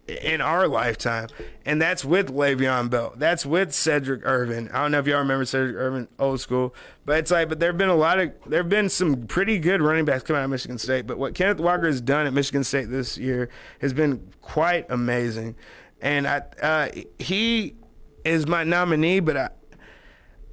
in 0.09 0.40
our 0.40 0.68
lifetime, 0.68 1.28
and 1.64 1.82
that's 1.82 2.04
with 2.04 2.32
Le'Veon 2.32 2.90
Bell. 2.90 3.12
That's 3.16 3.44
with 3.44 3.70
Sedrick 3.70 4.22
Irvin. 4.24 4.68
I 4.72 4.82
don't 4.82 4.92
know 4.92 5.00
if 5.00 5.07
y'all 5.07 5.18
remember 5.18 5.44
Sedrick 5.44 5.74
Irvin, 5.74 6.09
old 6.18 6.40
school, 6.40 6.74
but 7.04 7.18
it's 7.18 7.30
like, 7.30 7.48
but 7.48 7.59
there've 7.59 7.76
been 7.76 7.88
a 7.88 7.96
lot 7.96 8.20
of, 8.20 8.32
there've 8.46 8.68
been 8.68 8.88
some 8.88 9.26
pretty 9.26 9.59
good 9.59 9.82
running 9.82 10.04
backs 10.04 10.22
coming 10.22 10.40
out 10.40 10.44
of 10.44 10.50
Michigan 10.50 10.78
State. 10.78 11.07
But 11.07 11.18
what 11.18 11.34
Kenneth 11.34 11.59
Walker 11.59 11.86
has 11.86 12.00
done 12.00 12.26
at 12.26 12.32
Michigan 12.32 12.62
State 12.62 12.88
this 12.88 13.18
year 13.18 13.48
has 13.80 13.92
been 13.92 14.32
quite 14.40 14.86
amazing, 14.90 15.57
and 16.00 16.26
I, 16.28 16.42
uh, 16.62 16.88
he 17.18 17.74
is 18.24 18.46
my 18.46 18.64
nominee, 18.64 19.20
but 19.20 19.36
I, 19.36 19.48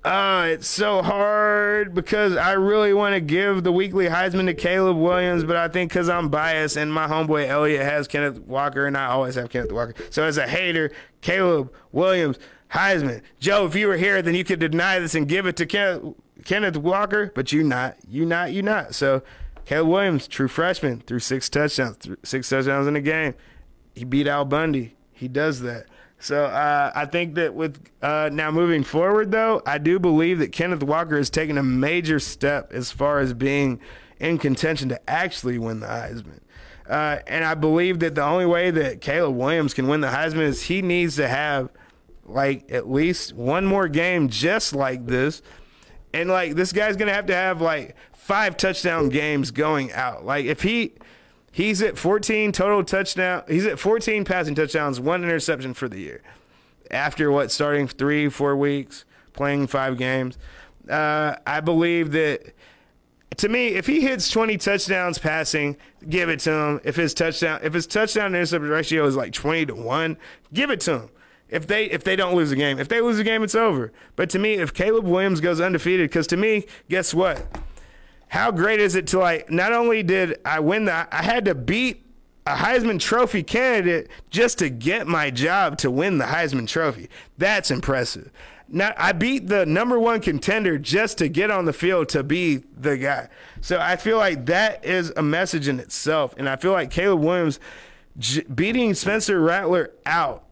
uh, 0.05 0.47
it's 0.49 0.67
so 0.67 1.01
hard 1.01 1.93
because 1.93 2.35
I 2.35 2.53
really 2.53 2.93
want 2.93 3.15
to 3.15 3.21
give 3.21 3.63
the 3.63 3.71
weekly 3.71 4.07
Heisman 4.07 4.47
to 4.47 4.53
Caleb 4.53 4.97
Williams, 4.97 5.45
but 5.45 5.55
I 5.55 5.69
think 5.69 5.91
because 5.91 6.09
I'm 6.09 6.27
biased 6.27 6.75
and 6.75 6.91
my 6.91 7.07
homeboy 7.07 7.47
Elliot 7.47 7.83
has 7.83 8.07
Kenneth 8.07 8.39
Walker 8.39 8.85
and 8.85 8.97
I 8.97 9.05
always 9.05 9.35
have 9.35 9.49
Kenneth 9.49 9.71
Walker. 9.71 9.93
So 10.09 10.23
as 10.23 10.37
a 10.37 10.47
hater, 10.47 10.91
Caleb 11.21 11.73
Williams, 11.93 12.37
Heisman. 12.71 13.21
Joe, 13.39 13.65
if 13.65 13.75
you 13.75 13.87
were 13.87 13.97
here, 13.97 14.21
then 14.21 14.35
you 14.35 14.43
could 14.43 14.59
deny 14.59 14.99
this 14.99 15.15
and 15.15 15.27
give 15.27 15.45
it 15.45 15.55
to 15.57 15.65
Kenneth, 15.65 16.15
Kenneth 16.43 16.77
Walker, 16.77 17.31
but 17.33 17.53
you 17.53 17.63
not. 17.63 17.95
You 18.07 18.25
not. 18.25 18.51
You 18.51 18.61
not. 18.61 18.95
So 18.95 19.23
Caleb 19.65 19.87
Williams, 19.87 20.27
true 20.27 20.49
freshman, 20.49 20.99
threw 20.99 21.19
six 21.19 21.47
touchdowns, 21.49 22.09
six 22.23 22.49
touchdowns 22.49 22.87
in 22.87 22.97
a 22.97 23.01
game. 23.01 23.35
He 23.95 24.03
beat 24.03 24.27
Al 24.27 24.43
Bundy. 24.43 24.95
He 25.13 25.29
does 25.29 25.61
that. 25.61 25.85
So 26.23 26.45
uh, 26.45 26.89
I 26.95 27.05
think 27.05 27.35
that 27.35 27.53
with 27.53 27.85
uh, 28.01 28.29
now 28.31 28.49
moving 28.49 28.85
forward, 28.85 29.31
though, 29.31 29.61
I 29.65 29.77
do 29.77 29.99
believe 29.99 30.39
that 30.39 30.53
Kenneth 30.53 30.81
Walker 30.81 31.17
has 31.17 31.29
taken 31.29 31.57
a 31.57 31.63
major 31.63 32.17
step 32.17 32.71
as 32.71 32.93
far 32.93 33.19
as 33.19 33.33
being 33.33 33.81
in 34.21 34.37
contention 34.37 34.87
to 34.87 35.09
actually 35.09 35.59
win 35.59 35.81
the 35.81 35.87
Heisman. 35.87 36.39
Uh, 36.87 37.19
and 37.27 37.43
I 37.43 37.55
believe 37.55 37.99
that 37.99 38.15
the 38.15 38.23
only 38.23 38.45
way 38.45 38.71
that 38.71 39.01
Caleb 39.01 39.35
Williams 39.35 39.73
can 39.73 39.89
win 39.89 39.99
the 39.99 40.07
Heisman 40.07 40.43
is 40.43 40.61
he 40.61 40.81
needs 40.81 41.17
to 41.17 41.27
have 41.27 41.69
like 42.25 42.71
at 42.71 42.89
least 42.89 43.33
one 43.33 43.65
more 43.65 43.89
game 43.89 44.29
just 44.29 44.73
like 44.73 45.05
this. 45.05 45.41
And 46.13 46.29
like 46.29 46.55
this 46.55 46.71
guy's 46.71 46.95
gonna 46.95 47.13
have 47.13 47.25
to 47.25 47.35
have 47.35 47.59
like 47.59 47.97
five 48.13 48.55
touchdown 48.55 49.09
games 49.09 49.51
going 49.51 49.91
out. 49.91 50.23
Like 50.23 50.45
if 50.45 50.61
he 50.61 50.93
he's 51.53 51.81
at 51.81 51.97
14 51.97 52.51
total 52.51 52.83
touchdown, 52.83 53.43
he's 53.47 53.65
at 53.65 53.79
14 53.79 54.25
passing 54.25 54.55
touchdowns, 54.55 54.99
one 54.99 55.23
interception 55.23 55.73
for 55.73 55.87
the 55.87 55.99
year. 55.99 56.21
After 56.91 57.31
what 57.31 57.49
starting 57.49 57.87
three, 57.87 58.27
four 58.27 58.57
weeks, 58.57 59.05
playing 59.31 59.67
five 59.67 59.97
games. 59.97 60.37
Uh, 60.89 61.35
I 61.47 61.61
believe 61.61 62.11
that 62.11 62.53
to 63.37 63.49
me, 63.49 63.69
if 63.69 63.87
he 63.87 64.01
hits 64.01 64.29
20 64.29 64.57
touchdowns 64.57 65.17
passing, 65.17 65.77
give 66.07 66.29
it 66.29 66.39
to 66.41 66.51
him. 66.51 66.81
If 66.83 66.95
his 66.95 67.13
touchdown, 67.13 67.59
if 67.63 67.73
his 67.73 67.87
touchdown 67.87 68.31
to 68.31 68.37
interception 68.37 68.69
ratio 68.69 69.05
is 69.05 69.15
like 69.15 69.33
20 69.33 69.67
to 69.67 69.75
one, 69.75 70.17
give 70.53 70.69
it 70.69 70.79
to 70.81 70.99
him. 70.99 71.09
If 71.49 71.67
they 71.67 71.85
if 71.85 72.03
they 72.03 72.15
don't 72.15 72.35
lose 72.35 72.51
a 72.51 72.55
game, 72.55 72.79
if 72.79 72.87
they 72.89 73.01
lose 73.01 73.19
a 73.19 73.23
game, 73.23 73.43
it's 73.43 73.55
over. 73.55 73.91
But 74.15 74.29
to 74.31 74.39
me, 74.39 74.55
if 74.55 74.73
Caleb 74.73 75.05
Williams 75.05 75.39
goes 75.39 75.61
undefeated, 75.61 76.09
because 76.09 76.27
to 76.27 76.37
me, 76.37 76.65
guess 76.89 77.13
what? 77.13 77.45
How 78.33 78.49
great 78.49 78.79
is 78.79 78.95
it 78.95 79.05
to 79.09 79.19
like? 79.19 79.51
Not 79.51 79.73
only 79.73 80.01
did 80.01 80.39
I 80.43 80.59
win 80.59 80.85
the, 80.85 81.07
I 81.15 81.21
had 81.21 81.45
to 81.45 81.53
beat 81.53 82.03
a 82.47 82.55
Heisman 82.55 82.99
Trophy 82.99 83.43
candidate 83.43 84.09
just 84.31 84.57
to 84.57 84.71
get 84.71 85.05
my 85.05 85.29
job 85.29 85.77
to 85.77 85.91
win 85.91 86.17
the 86.17 86.25
Heisman 86.25 86.67
Trophy. 86.67 87.09
That's 87.37 87.69
impressive. 87.69 88.31
Now 88.67 88.95
I 88.97 89.11
beat 89.11 89.49
the 89.49 89.67
number 89.67 89.99
one 89.99 90.19
contender 90.19 90.79
just 90.79 91.19
to 91.19 91.29
get 91.29 91.51
on 91.51 91.65
the 91.65 91.73
field 91.73 92.09
to 92.09 92.23
be 92.23 92.63
the 92.75 92.97
guy. 92.97 93.29
So 93.61 93.77
I 93.79 93.97
feel 93.97 94.17
like 94.17 94.47
that 94.47 94.83
is 94.83 95.13
a 95.15 95.21
message 95.21 95.67
in 95.67 95.79
itself, 95.79 96.33
and 96.35 96.49
I 96.49 96.55
feel 96.55 96.71
like 96.71 96.89
Caleb 96.89 97.19
Williams 97.19 97.59
j- 98.17 98.45
beating 98.45 98.95
Spencer 98.95 99.39
Rattler 99.39 99.91
out, 100.07 100.43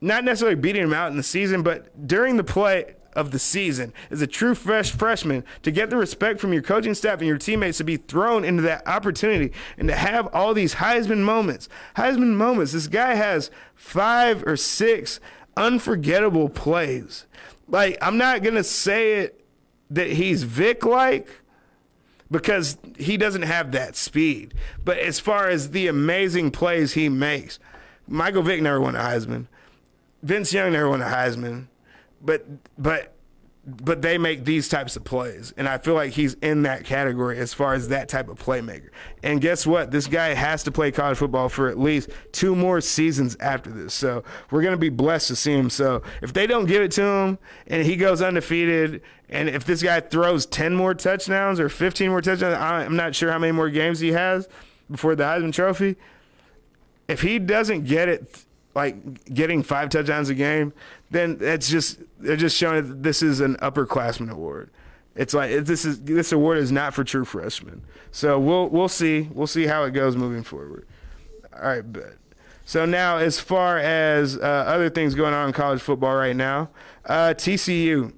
not 0.00 0.24
necessarily 0.24 0.56
beating 0.56 0.82
him 0.82 0.92
out 0.92 1.12
in 1.12 1.16
the 1.16 1.22
season, 1.22 1.62
but 1.62 2.08
during 2.08 2.38
the 2.38 2.42
play 2.42 2.96
of 3.14 3.30
the 3.30 3.38
season 3.38 3.92
as 4.10 4.20
a 4.20 4.26
true 4.26 4.54
fresh 4.54 4.90
freshman 4.90 5.44
to 5.62 5.70
get 5.70 5.90
the 5.90 5.96
respect 5.96 6.40
from 6.40 6.52
your 6.52 6.62
coaching 6.62 6.94
staff 6.94 7.18
and 7.18 7.28
your 7.28 7.38
teammates 7.38 7.78
to 7.78 7.84
be 7.84 7.96
thrown 7.96 8.44
into 8.44 8.62
that 8.62 8.86
opportunity 8.86 9.52
and 9.78 9.88
to 9.88 9.94
have 9.94 10.26
all 10.34 10.54
these 10.54 10.76
Heisman 10.76 11.20
moments. 11.20 11.68
Heisman 11.96 12.34
moments. 12.34 12.72
This 12.72 12.86
guy 12.86 13.14
has 13.14 13.50
five 13.74 14.42
or 14.46 14.56
six 14.56 15.20
unforgettable 15.56 16.48
plays. 16.48 17.26
Like, 17.68 17.98
I'm 18.02 18.18
not 18.18 18.42
going 18.42 18.56
to 18.56 18.64
say 18.64 19.20
it 19.20 19.44
that 19.90 20.10
he's 20.10 20.42
Vick 20.42 20.84
like 20.84 21.28
because 22.30 22.78
he 22.98 23.16
doesn't 23.16 23.42
have 23.42 23.72
that 23.72 23.96
speed. 23.96 24.54
But 24.84 24.98
as 24.98 25.20
far 25.20 25.48
as 25.48 25.70
the 25.70 25.86
amazing 25.86 26.50
plays 26.50 26.94
he 26.94 27.08
makes, 27.08 27.58
Michael 28.06 28.42
Vick 28.42 28.60
never 28.60 28.80
won 28.80 28.96
a 28.96 29.00
Heisman. 29.00 29.46
Vince 30.22 30.52
Young 30.52 30.72
never 30.72 30.88
won 30.88 31.02
a 31.02 31.06
Heisman. 31.06 31.66
But 32.24 32.46
but 32.78 33.14
but 33.66 34.02
they 34.02 34.18
make 34.18 34.44
these 34.44 34.68
types 34.68 34.94
of 34.96 35.04
plays. 35.04 35.54
And 35.56 35.68
I 35.68 35.78
feel 35.78 35.94
like 35.94 36.12
he's 36.12 36.34
in 36.34 36.62
that 36.62 36.84
category 36.84 37.38
as 37.38 37.54
far 37.54 37.74
as 37.74 37.88
that 37.88 38.08
type 38.08 38.28
of 38.28 38.38
playmaker. 38.38 38.90
And 39.22 39.40
guess 39.40 39.66
what? 39.66 39.90
This 39.90 40.06
guy 40.06 40.34
has 40.34 40.62
to 40.64 40.72
play 40.72 40.92
college 40.92 41.16
football 41.16 41.48
for 41.48 41.68
at 41.68 41.78
least 41.78 42.10
two 42.32 42.54
more 42.54 42.80
seasons 42.80 43.36
after 43.40 43.70
this. 43.70 43.94
So 43.94 44.22
we're 44.50 44.62
going 44.62 44.74
to 44.74 44.78
be 44.78 44.90
blessed 44.90 45.28
to 45.28 45.36
see 45.36 45.52
him. 45.52 45.70
So 45.70 46.02
if 46.20 46.32
they 46.32 46.46
don't 46.46 46.66
give 46.66 46.82
it 46.82 46.92
to 46.92 47.02
him 47.02 47.38
and 47.66 47.86
he 47.86 47.96
goes 47.96 48.20
undefeated, 48.20 49.02
and 49.30 49.48
if 49.48 49.64
this 49.64 49.82
guy 49.82 50.00
throws 50.00 50.44
10 50.46 50.74
more 50.74 50.92
touchdowns 50.92 51.58
or 51.58 51.68
15 51.70 52.10
more 52.10 52.20
touchdowns, 52.20 52.56
I'm 52.56 52.96
not 52.96 53.14
sure 53.14 53.32
how 53.32 53.38
many 53.38 53.52
more 53.52 53.70
games 53.70 53.98
he 53.98 54.12
has 54.12 54.46
before 54.90 55.16
the 55.16 55.24
Heisman 55.24 55.52
Trophy. 55.52 55.96
If 57.08 57.22
he 57.22 57.38
doesn't 57.38 57.84
get 57.84 58.08
it, 58.08 58.44
like 58.74 59.32
getting 59.32 59.62
five 59.62 59.88
touchdowns 59.88 60.28
a 60.28 60.34
game, 60.34 60.72
then 61.10 61.38
it's 61.40 61.68
just 61.68 62.00
they're 62.18 62.36
just 62.36 62.56
showing 62.56 62.88
that 62.88 63.02
this 63.02 63.22
is 63.22 63.40
an 63.40 63.56
upperclassman 63.56 64.30
award. 64.30 64.70
It's 65.14 65.32
like 65.32 65.64
this 65.64 65.84
is 65.84 66.02
this 66.02 66.32
award 66.32 66.58
is 66.58 66.72
not 66.72 66.94
for 66.94 67.04
true 67.04 67.24
freshmen. 67.24 67.82
So 68.10 68.38
we'll 68.38 68.68
we'll 68.68 68.88
see 68.88 69.28
we'll 69.32 69.46
see 69.46 69.66
how 69.66 69.84
it 69.84 69.92
goes 69.92 70.16
moving 70.16 70.42
forward. 70.42 70.86
All 71.54 71.68
right, 71.68 71.92
but 71.92 72.16
so 72.64 72.84
now 72.84 73.18
as 73.18 73.38
far 73.38 73.78
as 73.78 74.36
uh, 74.36 74.40
other 74.40 74.90
things 74.90 75.14
going 75.14 75.34
on 75.34 75.48
in 75.48 75.52
college 75.52 75.80
football 75.80 76.14
right 76.16 76.36
now, 76.36 76.70
uh, 77.06 77.34
TCU. 77.36 78.12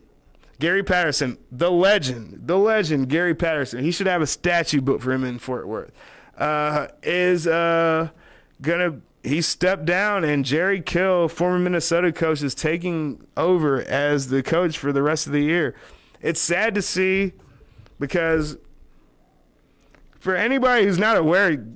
Gary 0.59 0.82
Patterson, 0.82 1.36
the 1.52 1.70
legend, 1.70 2.46
the 2.46 2.57
legend, 2.57 3.11
Gary 3.11 3.34
Patterson. 3.34 3.84
He 3.84 3.90
should 3.90 4.07
have 4.07 4.22
a 4.22 4.26
statue 4.26 4.80
built 4.80 5.02
for 5.02 5.12
him 5.12 5.22
in 5.22 5.38
Fort 5.38 5.68
Worth. 5.68 5.92
Uh, 6.38 6.88
is 7.02 7.46
uh, 7.46 8.09
gonna 8.62 9.00
he 9.26 9.42
stepped 9.42 9.84
down, 9.84 10.22
and 10.22 10.44
Jerry 10.44 10.80
Kill, 10.80 11.28
former 11.28 11.58
Minnesota 11.58 12.12
coach, 12.12 12.42
is 12.42 12.54
taking 12.54 13.26
over 13.36 13.82
as 13.82 14.28
the 14.28 14.40
coach 14.40 14.78
for 14.78 14.92
the 14.92 15.02
rest 15.02 15.26
of 15.26 15.32
the 15.32 15.42
year. 15.42 15.74
It's 16.22 16.40
sad 16.40 16.76
to 16.76 16.82
see 16.82 17.32
because 17.98 18.56
for 20.16 20.36
anybody 20.36 20.84
who's 20.84 20.98
not 20.98 21.16
aware, 21.16 21.66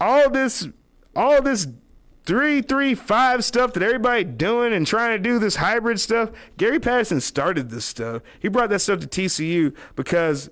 all 0.00 0.30
this, 0.30 0.68
all 1.16 1.42
this 1.42 1.66
three, 2.24 2.62
three, 2.62 2.94
five 2.94 3.44
stuff 3.44 3.72
that 3.72 3.82
everybody 3.82 4.22
doing 4.22 4.72
and 4.72 4.86
trying 4.86 5.10
to 5.10 5.18
do 5.18 5.40
this 5.40 5.56
hybrid 5.56 5.98
stuff. 5.98 6.30
Gary 6.58 6.78
Patterson 6.78 7.20
started 7.20 7.70
this 7.70 7.84
stuff. 7.84 8.22
He 8.38 8.46
brought 8.46 8.70
that 8.70 8.78
stuff 8.78 9.00
to 9.00 9.08
TCU 9.08 9.74
because 9.96 10.48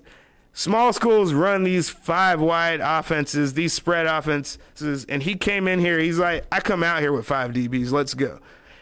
small 0.59 0.91
schools 0.91 1.31
run 1.31 1.63
these 1.63 1.89
five 1.89 2.41
wide 2.41 2.81
offenses, 2.81 3.53
these 3.53 3.71
spread 3.71 4.07
offenses, 4.07 5.05
and 5.07 5.23
he 5.23 5.35
came 5.35 5.69
in 5.69 5.79
here. 5.79 5.97
He's 5.99 6.19
like, 6.19 6.45
I 6.51 6.59
come 6.59 6.83
out 6.83 6.99
here 6.99 7.13
with 7.13 7.25
five 7.25 7.51
DBs. 7.51 7.91
Let's 7.91 8.13
go. 8.13 8.39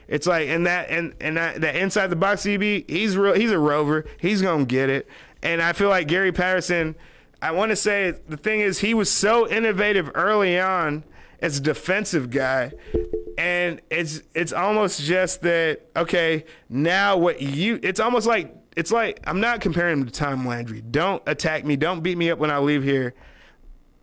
It's 0.07 0.25
like, 0.25 0.47
and 0.47 0.65
that 0.65 0.89
and 0.89 1.13
and 1.21 1.37
that, 1.37 1.61
that 1.61 1.75
inside 1.75 2.07
the 2.07 2.15
box 2.15 2.41
DB, 2.41 2.89
he's 2.89 3.15
real. 3.15 3.35
He's 3.35 3.51
a 3.51 3.59
rover. 3.59 4.05
He's 4.19 4.41
gonna 4.41 4.65
get 4.65 4.89
it. 4.89 5.07
And 5.43 5.61
I 5.61 5.73
feel 5.73 5.89
like 5.89 6.07
Gary 6.07 6.31
Patterson. 6.31 6.95
I 7.39 7.51
want 7.51 7.69
to 7.69 7.75
say 7.75 8.15
the 8.27 8.37
thing 8.37 8.61
is 8.61 8.79
he 8.79 8.95
was 8.95 9.11
so 9.11 9.47
innovative 9.47 10.09
early 10.15 10.59
on 10.59 11.03
as 11.39 11.59
a 11.59 11.61
defensive 11.61 12.31
guy 12.31 12.71
and 13.37 13.79
it's 13.91 14.23
it's 14.33 14.51
almost 14.51 15.03
just 15.03 15.41
that 15.41 15.81
okay 15.95 16.43
now 16.67 17.15
what 17.15 17.39
you 17.39 17.79
it's 17.83 17.99
almost 17.99 18.25
like 18.25 18.55
it's 18.77 18.91
like 18.91 19.19
I'm 19.25 19.41
not 19.41 19.59
comparing 19.59 19.99
him 19.99 20.05
to 20.05 20.11
Tom 20.11 20.47
Landry. 20.47 20.81
Don't 20.81 21.23
attack 21.25 21.65
me. 21.65 21.75
Don't 21.75 22.01
beat 22.01 22.15
me 22.15 22.29
up 22.29 22.37
when 22.37 22.51
I 22.51 22.59
leave 22.59 22.83
here. 22.83 23.15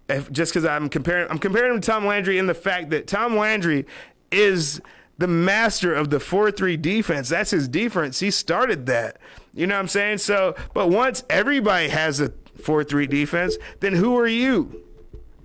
If, 0.08 0.30
just 0.32 0.52
because 0.52 0.66
I'm 0.66 0.88
comparing, 0.88 1.30
I'm 1.30 1.38
comparing 1.38 1.74
him 1.74 1.80
to 1.80 1.86
Tom 1.86 2.04
Landry 2.04 2.38
in 2.38 2.48
the 2.48 2.54
fact 2.54 2.90
that 2.90 3.06
Tom 3.06 3.36
Landry 3.36 3.86
is 4.32 4.82
the 5.16 5.28
master 5.28 5.94
of 5.94 6.10
the 6.10 6.18
4-3 6.18 6.82
defense. 6.82 7.28
That's 7.28 7.52
his 7.52 7.68
defense. 7.68 8.18
He 8.18 8.32
started 8.32 8.86
that. 8.86 9.18
You 9.54 9.68
know 9.68 9.76
what 9.76 9.80
I'm 9.80 9.88
saying? 9.88 10.18
So, 10.18 10.56
but 10.74 10.90
once 10.90 11.22
everybody 11.30 11.88
has 11.88 12.20
a 12.20 12.30
4-3 12.58 13.08
defense, 13.08 13.56
then 13.78 13.92
who 13.92 14.18
are 14.18 14.26
you? 14.26 14.84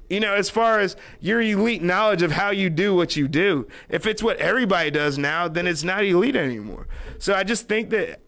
You 0.09 0.19
know, 0.19 0.34
as 0.34 0.49
far 0.49 0.80
as 0.80 0.95
your 1.19 1.39
elite 1.39 1.84
knowledge 1.84 2.23
of 2.23 2.32
how 2.32 2.49
you 2.49 2.71
do 2.71 2.95
what 2.95 3.15
you 3.15 3.27
do. 3.27 3.67
If 3.89 4.07
it's 4.07 4.23
what 4.23 4.38
everybody 4.38 4.89
does 4.89 5.19
now, 5.19 5.47
then 5.47 5.67
it's 5.67 5.84
not 5.84 6.03
elite 6.03 6.36
anymore. 6.36 6.88
So 7.19 7.36
I 7.36 7.43
just 7.43 7.67
think 7.67 7.91
that 7.91 8.21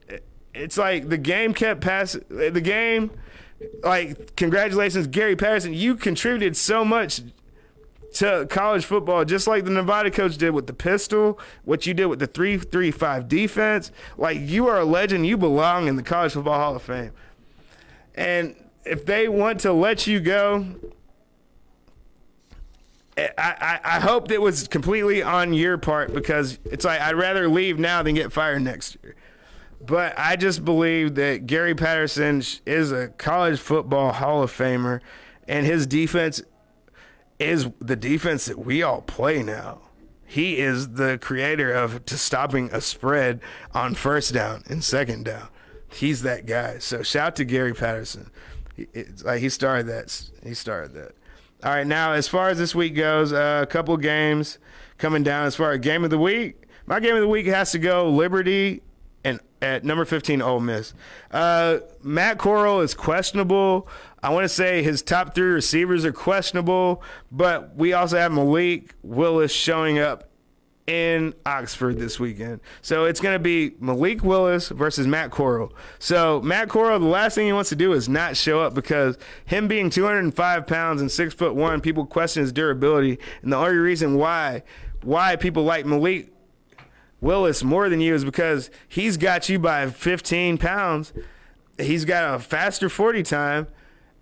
it's 0.53 0.77
like 0.77 1.09
the 1.09 1.17
game 1.17 1.53
kept 1.53 1.81
passing. 1.81 2.23
The 2.29 2.61
game, 2.61 3.11
like, 3.83 4.35
congratulations, 4.35 5.07
Gary 5.07 5.35
Patterson. 5.35 5.73
You 5.73 5.95
contributed 5.95 6.57
so 6.57 6.83
much 6.83 7.21
to 8.15 8.45
college 8.49 8.83
football, 8.83 9.23
just 9.23 9.47
like 9.47 9.63
the 9.63 9.71
Nevada 9.71 10.11
coach 10.11 10.37
did 10.37 10.49
with 10.51 10.67
the 10.67 10.73
pistol, 10.73 11.39
what 11.63 11.85
you 11.85 11.93
did 11.93 12.07
with 12.07 12.19
the 12.19 12.27
three 12.27 12.57
three 12.57 12.91
five 12.91 13.27
defense. 13.27 13.91
Like, 14.17 14.39
you 14.39 14.67
are 14.67 14.79
a 14.79 14.85
legend. 14.85 15.25
You 15.25 15.37
belong 15.37 15.87
in 15.87 15.95
the 15.95 16.03
College 16.03 16.33
Football 16.33 16.59
Hall 16.59 16.75
of 16.75 16.81
Fame. 16.81 17.11
And 18.15 18.55
if 18.85 19.05
they 19.05 19.29
want 19.29 19.61
to 19.61 19.71
let 19.71 20.07
you 20.07 20.19
go, 20.19 20.65
eh, 23.15 23.29
I, 23.37 23.79
I, 23.83 23.95
I 23.95 23.99
hope 24.01 24.31
it 24.31 24.41
was 24.41 24.67
completely 24.67 25.23
on 25.23 25.53
your 25.53 25.77
part 25.77 26.13
because 26.13 26.59
it's 26.65 26.83
like 26.83 26.99
I'd 26.99 27.15
rather 27.15 27.47
leave 27.47 27.79
now 27.79 28.03
than 28.03 28.15
get 28.15 28.33
fired 28.33 28.61
next 28.63 28.97
year. 29.01 29.15
But 29.85 30.13
I 30.17 30.35
just 30.35 30.63
believe 30.63 31.15
that 31.15 31.47
Gary 31.47 31.73
Patterson 31.73 32.43
is 32.65 32.91
a 32.91 33.09
college 33.09 33.59
football 33.59 34.13
Hall 34.13 34.43
of 34.43 34.51
Famer, 34.51 35.01
and 35.47 35.65
his 35.65 35.87
defense 35.87 36.41
is 37.39 37.69
the 37.79 37.95
defense 37.95 38.45
that 38.45 38.59
we 38.59 38.83
all 38.83 39.01
play 39.01 39.41
now. 39.41 39.81
He 40.25 40.59
is 40.59 40.93
the 40.93 41.17
creator 41.19 41.73
of 41.73 42.05
to 42.05 42.17
stopping 42.17 42.69
a 42.71 42.79
spread 42.79 43.41
on 43.73 43.95
first 43.95 44.33
down 44.33 44.63
and 44.67 44.83
second 44.83 45.25
down. 45.25 45.47
He's 45.89 46.21
that 46.21 46.45
guy. 46.45 46.77
So 46.77 47.01
shout 47.03 47.35
to 47.37 47.43
Gary 47.43 47.73
Patterson. 47.73 48.31
He, 48.75 48.87
like 49.23 49.41
he 49.41 49.49
started 49.49 49.87
that. 49.87 50.29
He 50.43 50.53
started 50.53 50.93
that. 50.93 51.11
All 51.63 51.73
right, 51.73 51.85
now 51.85 52.13
as 52.13 52.27
far 52.27 52.49
as 52.49 52.57
this 52.57 52.73
week 52.73 52.95
goes, 52.95 53.33
uh, 53.33 53.59
a 53.63 53.67
couple 53.67 53.95
games 53.97 54.57
coming 54.97 55.23
down. 55.23 55.45
As 55.45 55.55
far 55.55 55.73
as 55.73 55.79
game 55.79 56.03
of 56.03 56.11
the 56.11 56.17
week, 56.17 56.63
my 56.85 56.99
game 56.99 57.15
of 57.15 57.21
the 57.21 57.27
week 57.27 57.47
has 57.47 57.71
to 57.73 57.79
go 57.79 58.09
Liberty 58.09 58.81
at 59.61 59.83
number 59.83 60.05
15, 60.05 60.41
Ole 60.41 60.59
Miss. 60.59 60.93
Uh, 61.29 61.79
Matt 62.01 62.37
Corral 62.37 62.81
is 62.81 62.93
questionable. 62.93 63.87
I 64.23 64.29
want 64.29 64.43
to 64.43 64.49
say 64.49 64.83
his 64.83 65.01
top 65.01 65.33
three 65.33 65.49
receivers 65.49 66.05
are 66.05 66.13
questionable, 66.13 67.03
but 67.31 67.75
we 67.75 67.93
also 67.93 68.17
have 68.17 68.31
Malik 68.31 68.93
Willis 69.01 69.51
showing 69.51 69.99
up 69.99 70.29
in 70.87 71.33
Oxford 71.45 71.99
this 71.99 72.19
weekend. 72.19 72.59
So 72.81 73.05
it's 73.05 73.19
going 73.19 73.35
to 73.35 73.39
be 73.39 73.75
Malik 73.79 74.23
Willis 74.23 74.69
versus 74.69 75.07
Matt 75.07 75.31
Corral. 75.31 75.73
So 75.99 76.41
Matt 76.41 76.69
Corral, 76.69 76.99
the 76.99 77.05
last 77.05 77.35
thing 77.35 77.45
he 77.45 77.53
wants 77.53 77.69
to 77.69 77.75
do 77.75 77.93
is 77.93 78.09
not 78.09 78.35
show 78.35 78.61
up 78.61 78.73
because 78.73 79.17
him 79.45 79.67
being 79.67 79.89
205 79.89 80.67
pounds 80.67 81.01
and 81.01 81.11
six 81.11 81.33
foot 81.33 81.55
one, 81.55 81.81
people 81.81 82.05
question 82.05 82.41
his 82.41 82.51
durability, 82.51 83.19
and 83.41 83.53
the 83.53 83.57
only 83.57 83.75
reason 83.75 84.15
why 84.15 84.63
why 85.03 85.35
people 85.35 85.63
like 85.63 85.85
Malik 85.85 86.30
Willis 87.21 87.63
more 87.63 87.87
than 87.87 88.01
you 88.01 88.13
is 88.13 88.25
because 88.25 88.69
he's 88.87 89.15
got 89.17 89.47
you 89.47 89.59
by 89.59 89.89
15 89.89 90.57
pounds. 90.57 91.13
He's 91.77 92.03
got 92.03 92.35
a 92.35 92.39
faster 92.39 92.89
40 92.89 93.23
time, 93.23 93.67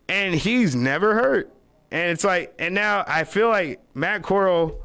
and 0.07 0.35
he's 0.35 0.75
never 0.75 1.15
hurt. 1.15 1.51
And 1.91 2.11
it's 2.11 2.23
like, 2.23 2.53
and 2.59 2.75
now 2.75 3.03
I 3.07 3.23
feel 3.23 3.49
like 3.49 3.81
Matt 3.95 4.21
Corral 4.21 4.79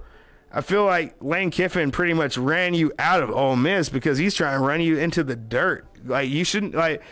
I 0.55 0.61
feel 0.61 0.85
like 0.85 1.17
Lane 1.21 1.51
Kiffin 1.51 1.91
pretty 1.91 2.15
much 2.15 2.39
ran 2.39 2.75
you 2.75 2.93
out 2.97 3.25
of 3.25 3.31
Ole 3.31 3.57
Miss 3.57 3.89
because 3.89 4.19
he's 4.19 4.35
trying 4.35 4.61
to 4.61 4.65
run 4.65 4.81
you 4.81 4.97
into 4.97 5.25
the 5.25 5.35
dirt. 5.35 5.85
Like 6.05 6.29
you 6.31 6.45
shouldn't 6.45 6.77
like 6.77 7.03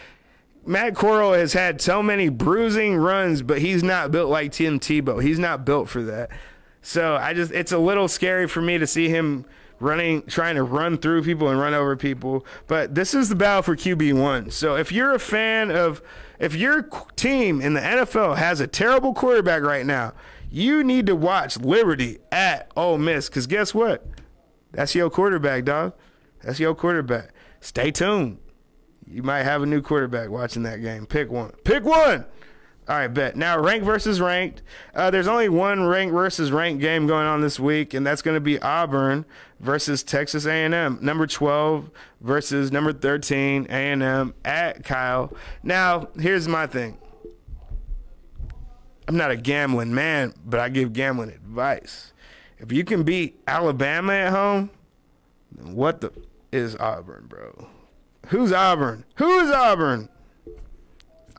Matt 0.65 0.95
Corral 0.95 1.33
has 1.33 1.53
had 1.53 1.81
so 1.81 2.05
many 2.05 2.29
bruising 2.29 2.97
runs, 2.97 3.43
but 3.43 3.59
he's 3.59 3.83
not 3.83 4.13
built 4.13 4.31
like 4.31 4.53
Tim 4.53 4.79
Tebow. 4.79 5.21
He's 5.21 5.41
not 5.41 5.65
built 5.65 5.89
for 5.89 6.03
that. 6.05 6.31
So 6.83 7.17
I 7.17 7.35
just 7.35 7.51
it's 7.51 7.73
a 7.73 7.79
little 7.79 8.07
scary 8.07 8.47
for 8.47 8.63
me 8.63 8.79
to 8.79 8.87
see 8.87 9.09
him 9.09 9.45
running 9.83 10.23
trying 10.23 10.55
to 10.57 10.63
run 10.63 10.97
through 10.99 11.23
people 11.23 11.49
and 11.49 11.59
run 11.59 11.75
over 11.75 11.97
people. 11.97 12.47
But 12.67 12.95
this 12.95 13.15
is 13.15 13.29
the 13.29 13.35
battle 13.35 13.63
for 13.63 13.77
QB1. 13.77 14.53
So 14.53 14.77
if 14.77 14.93
you're 14.93 15.15
a 15.15 15.19
fan 15.19 15.71
of 15.71 16.03
if 16.39 16.55
your 16.55 16.83
team 17.17 17.61
in 17.61 17.75
the 17.75 17.81
NFL 17.81 18.37
has 18.37 18.61
a 18.61 18.67
terrible 18.67 19.15
quarterback 19.15 19.63
right 19.63 19.85
now, 19.87 20.13
you 20.51 20.83
need 20.85 21.07
to 21.07 21.17
watch 21.17 21.59
Liberty 21.59 22.19
at 22.31 22.71
Ole 22.77 22.99
Miss 22.99 23.29
because 23.29 23.47
guess 23.47 23.75
what? 23.75 24.07
That's 24.73 24.95
your 24.95 25.11
quarterback, 25.11 25.65
dog. 25.65 25.95
That's 26.43 26.59
your 26.59 26.75
quarterback. 26.75 27.31
Stay 27.61 27.91
tuned. 27.91 28.39
You 29.07 29.23
might 29.23 29.43
have 29.43 29.63
a 29.63 29.67
new 29.67 29.83
quarterback 29.83 30.31
watching 30.31 30.63
that 30.63 30.81
game. 30.81 31.07
Pick 31.07 31.31
one. 31.31 31.53
Pick 31.65 31.85
one. 31.85 32.25
All 32.93 32.99
right, 32.99 33.09
bet. 33.09 33.37
Now, 33.37 33.59
ranked 33.59 33.87
versus 33.87 34.21
ranked. 34.21 34.61
Uh, 34.95 35.11
there's 35.11 35.27
only 35.27 35.49
one 35.49 35.87
ranked 35.87 36.13
versus 36.13 36.53
ranked 36.53 36.83
game 36.83 37.07
going 37.07 37.27
on 37.27 37.41
this 37.41 37.59
week, 37.59 37.95
and 37.95 38.07
that's 38.07 38.21
going 38.21 38.35
to 38.35 38.41
be 38.41 38.61
Auburn 38.61 39.25
versus 39.61 40.03
Texas 40.03 40.45
A&M. 40.45 40.99
Number 41.01 41.27
12 41.27 41.91
versus 42.21 42.71
number 42.71 42.93
13 42.93 43.67
A&M 43.71 44.35
at 44.45 44.85
Kyle. 44.85 45.33
Now, 45.63 46.09
here's 46.21 46.47
my 46.47 46.67
thing. 46.67 46.99
I'm 49.09 49.17
not 49.17 49.31
a 49.31 49.37
gambling 49.37 49.95
man, 49.95 50.35
but 50.45 50.61
I 50.61 50.69
give 50.69 50.93
gambling 50.93 51.31
advice. 51.31 52.13
If 52.59 52.73
you 52.73 52.85
can 52.85 53.05
beat 53.05 53.41
Alabama 53.47 54.13
at 54.13 54.33
home, 54.33 54.69
what 55.63 56.03
the 56.03 56.13
is 56.53 56.77
Auburn, 56.77 57.25
bro? 57.27 57.69
Who's 58.27 58.53
Auburn? 58.53 59.07
Who's 59.15 59.51
Auburn? 59.51 60.11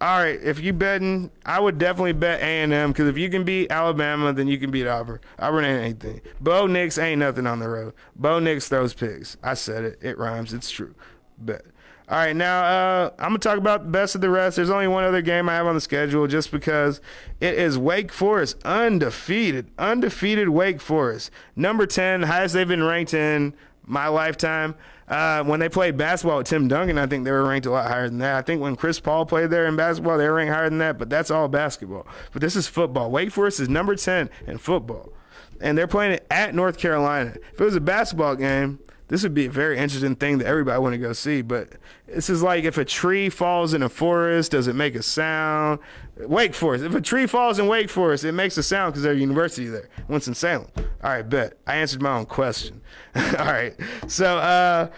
All 0.03 0.17
right, 0.17 0.37
if 0.43 0.59
you 0.59 0.73
betting, 0.73 1.31
I 1.45 1.61
would 1.61 1.77
definitely 1.77 2.11
bet 2.11 2.41
A 2.41 2.43
and 2.43 2.73
M 2.73 2.91
because 2.91 3.07
if 3.07 3.17
you 3.17 3.29
can 3.29 3.45
beat 3.45 3.71
Alabama, 3.71 4.33
then 4.33 4.49
you 4.49 4.57
can 4.57 4.69
beat 4.69 4.85
Auburn. 4.85 5.21
Auburn 5.39 5.63
ain't 5.63 5.81
anything. 5.81 6.19
Bo 6.41 6.67
Nix 6.67 6.97
ain't 6.97 7.19
nothing 7.19 7.47
on 7.47 7.59
the 7.59 7.69
road. 7.69 7.93
Bo 8.13 8.39
Nix 8.39 8.67
throws 8.67 8.93
picks. 8.93 9.37
I 9.41 9.53
said 9.53 9.85
it. 9.85 9.99
It 10.01 10.17
rhymes. 10.17 10.51
It's 10.51 10.69
true. 10.69 10.93
Bet. 11.37 11.61
All 12.09 12.17
right, 12.17 12.35
now 12.35 12.63
uh, 12.63 13.09
I'm 13.17 13.29
gonna 13.29 13.37
talk 13.37 13.57
about 13.57 13.83
the 13.85 13.91
best 13.91 14.13
of 14.13 14.19
the 14.19 14.29
rest. 14.29 14.57
There's 14.57 14.69
only 14.69 14.89
one 14.89 15.05
other 15.05 15.21
game 15.21 15.47
I 15.47 15.53
have 15.53 15.67
on 15.67 15.75
the 15.75 15.79
schedule, 15.79 16.27
just 16.27 16.51
because 16.51 16.99
it 17.39 17.53
is 17.53 17.77
Wake 17.77 18.11
Forest 18.11 18.57
undefeated, 18.65 19.71
undefeated 19.79 20.49
Wake 20.49 20.81
Forest, 20.81 21.31
number 21.55 21.85
ten, 21.85 22.23
highest 22.23 22.55
they've 22.55 22.67
been 22.67 22.83
ranked 22.83 23.13
in 23.13 23.53
my 23.85 24.09
lifetime. 24.09 24.75
Uh, 25.13 25.43
when 25.43 25.59
they 25.59 25.69
played 25.69 25.95
basketball 25.95 26.37
with 26.37 26.47
Tim 26.47 26.67
Duncan, 26.67 26.97
I 26.97 27.05
think 27.05 27.23
they 27.23 27.29
were 27.29 27.47
ranked 27.47 27.67
a 27.67 27.69
lot 27.71 27.87
higher 27.87 28.09
than 28.09 28.17
that. 28.17 28.35
I 28.35 28.41
think 28.41 28.63
when 28.63 28.75
Chris 28.75 28.99
Paul 28.99 29.27
played 29.27 29.51
there 29.51 29.67
in 29.67 29.75
basketball, 29.75 30.17
they 30.17 30.27
were 30.27 30.33
ranked 30.33 30.51
higher 30.51 30.67
than 30.67 30.79
that. 30.79 30.97
But 30.97 31.11
that's 31.11 31.29
all 31.29 31.47
basketball. 31.47 32.07
But 32.31 32.41
this 32.41 32.55
is 32.55 32.67
football. 32.67 33.11
Wake 33.11 33.29
Forest 33.29 33.59
is 33.59 33.69
number 33.69 33.95
ten 33.95 34.31
in 34.47 34.57
football, 34.57 35.13
and 35.61 35.77
they're 35.77 35.85
playing 35.85 36.13
it 36.13 36.25
at 36.31 36.55
North 36.55 36.79
Carolina. 36.79 37.35
If 37.53 37.61
it 37.61 37.63
was 37.63 37.75
a 37.75 37.79
basketball 37.79 38.35
game 38.35 38.79
this 39.13 39.21
would 39.21 39.35
be 39.35 39.45
a 39.45 39.51
very 39.51 39.77
interesting 39.77 40.15
thing 40.15 40.39
that 40.39 40.47
everybody 40.47 40.79
want 40.79 40.93
to 40.93 40.97
go 40.97 41.13
see. 41.13 41.43
But 41.43 41.73
this 42.07 42.31
is 42.31 42.41
like 42.41 42.63
if 42.63 42.79
a 42.79 42.83
tree 42.83 43.29
falls 43.29 43.75
in 43.75 43.83
a 43.83 43.87
forest, 43.87 44.53
does 44.53 44.67
it 44.67 44.73
make 44.73 44.95
a 44.95 45.03
sound? 45.03 45.77
Wake 46.17 46.55
Forest. 46.55 46.83
If 46.83 46.95
a 46.95 47.01
tree 47.01 47.27
falls 47.27 47.59
in 47.59 47.67
Wake 47.67 47.91
Forest, 47.91 48.23
it 48.23 48.31
makes 48.31 48.57
a 48.57 48.63
sound 48.63 48.91
because 48.91 49.03
there's 49.03 49.17
a 49.17 49.19
university 49.19 49.67
there, 49.67 49.87
Winston 50.07 50.33
Salem. 50.33 50.65
All 51.03 51.11
right, 51.11 51.21
bet. 51.21 51.59
I 51.67 51.75
answered 51.75 52.01
my 52.01 52.17
own 52.17 52.25
question. 52.25 52.81
All 53.15 53.45
right. 53.45 53.75
So, 54.07 54.39
uh, 54.39 54.89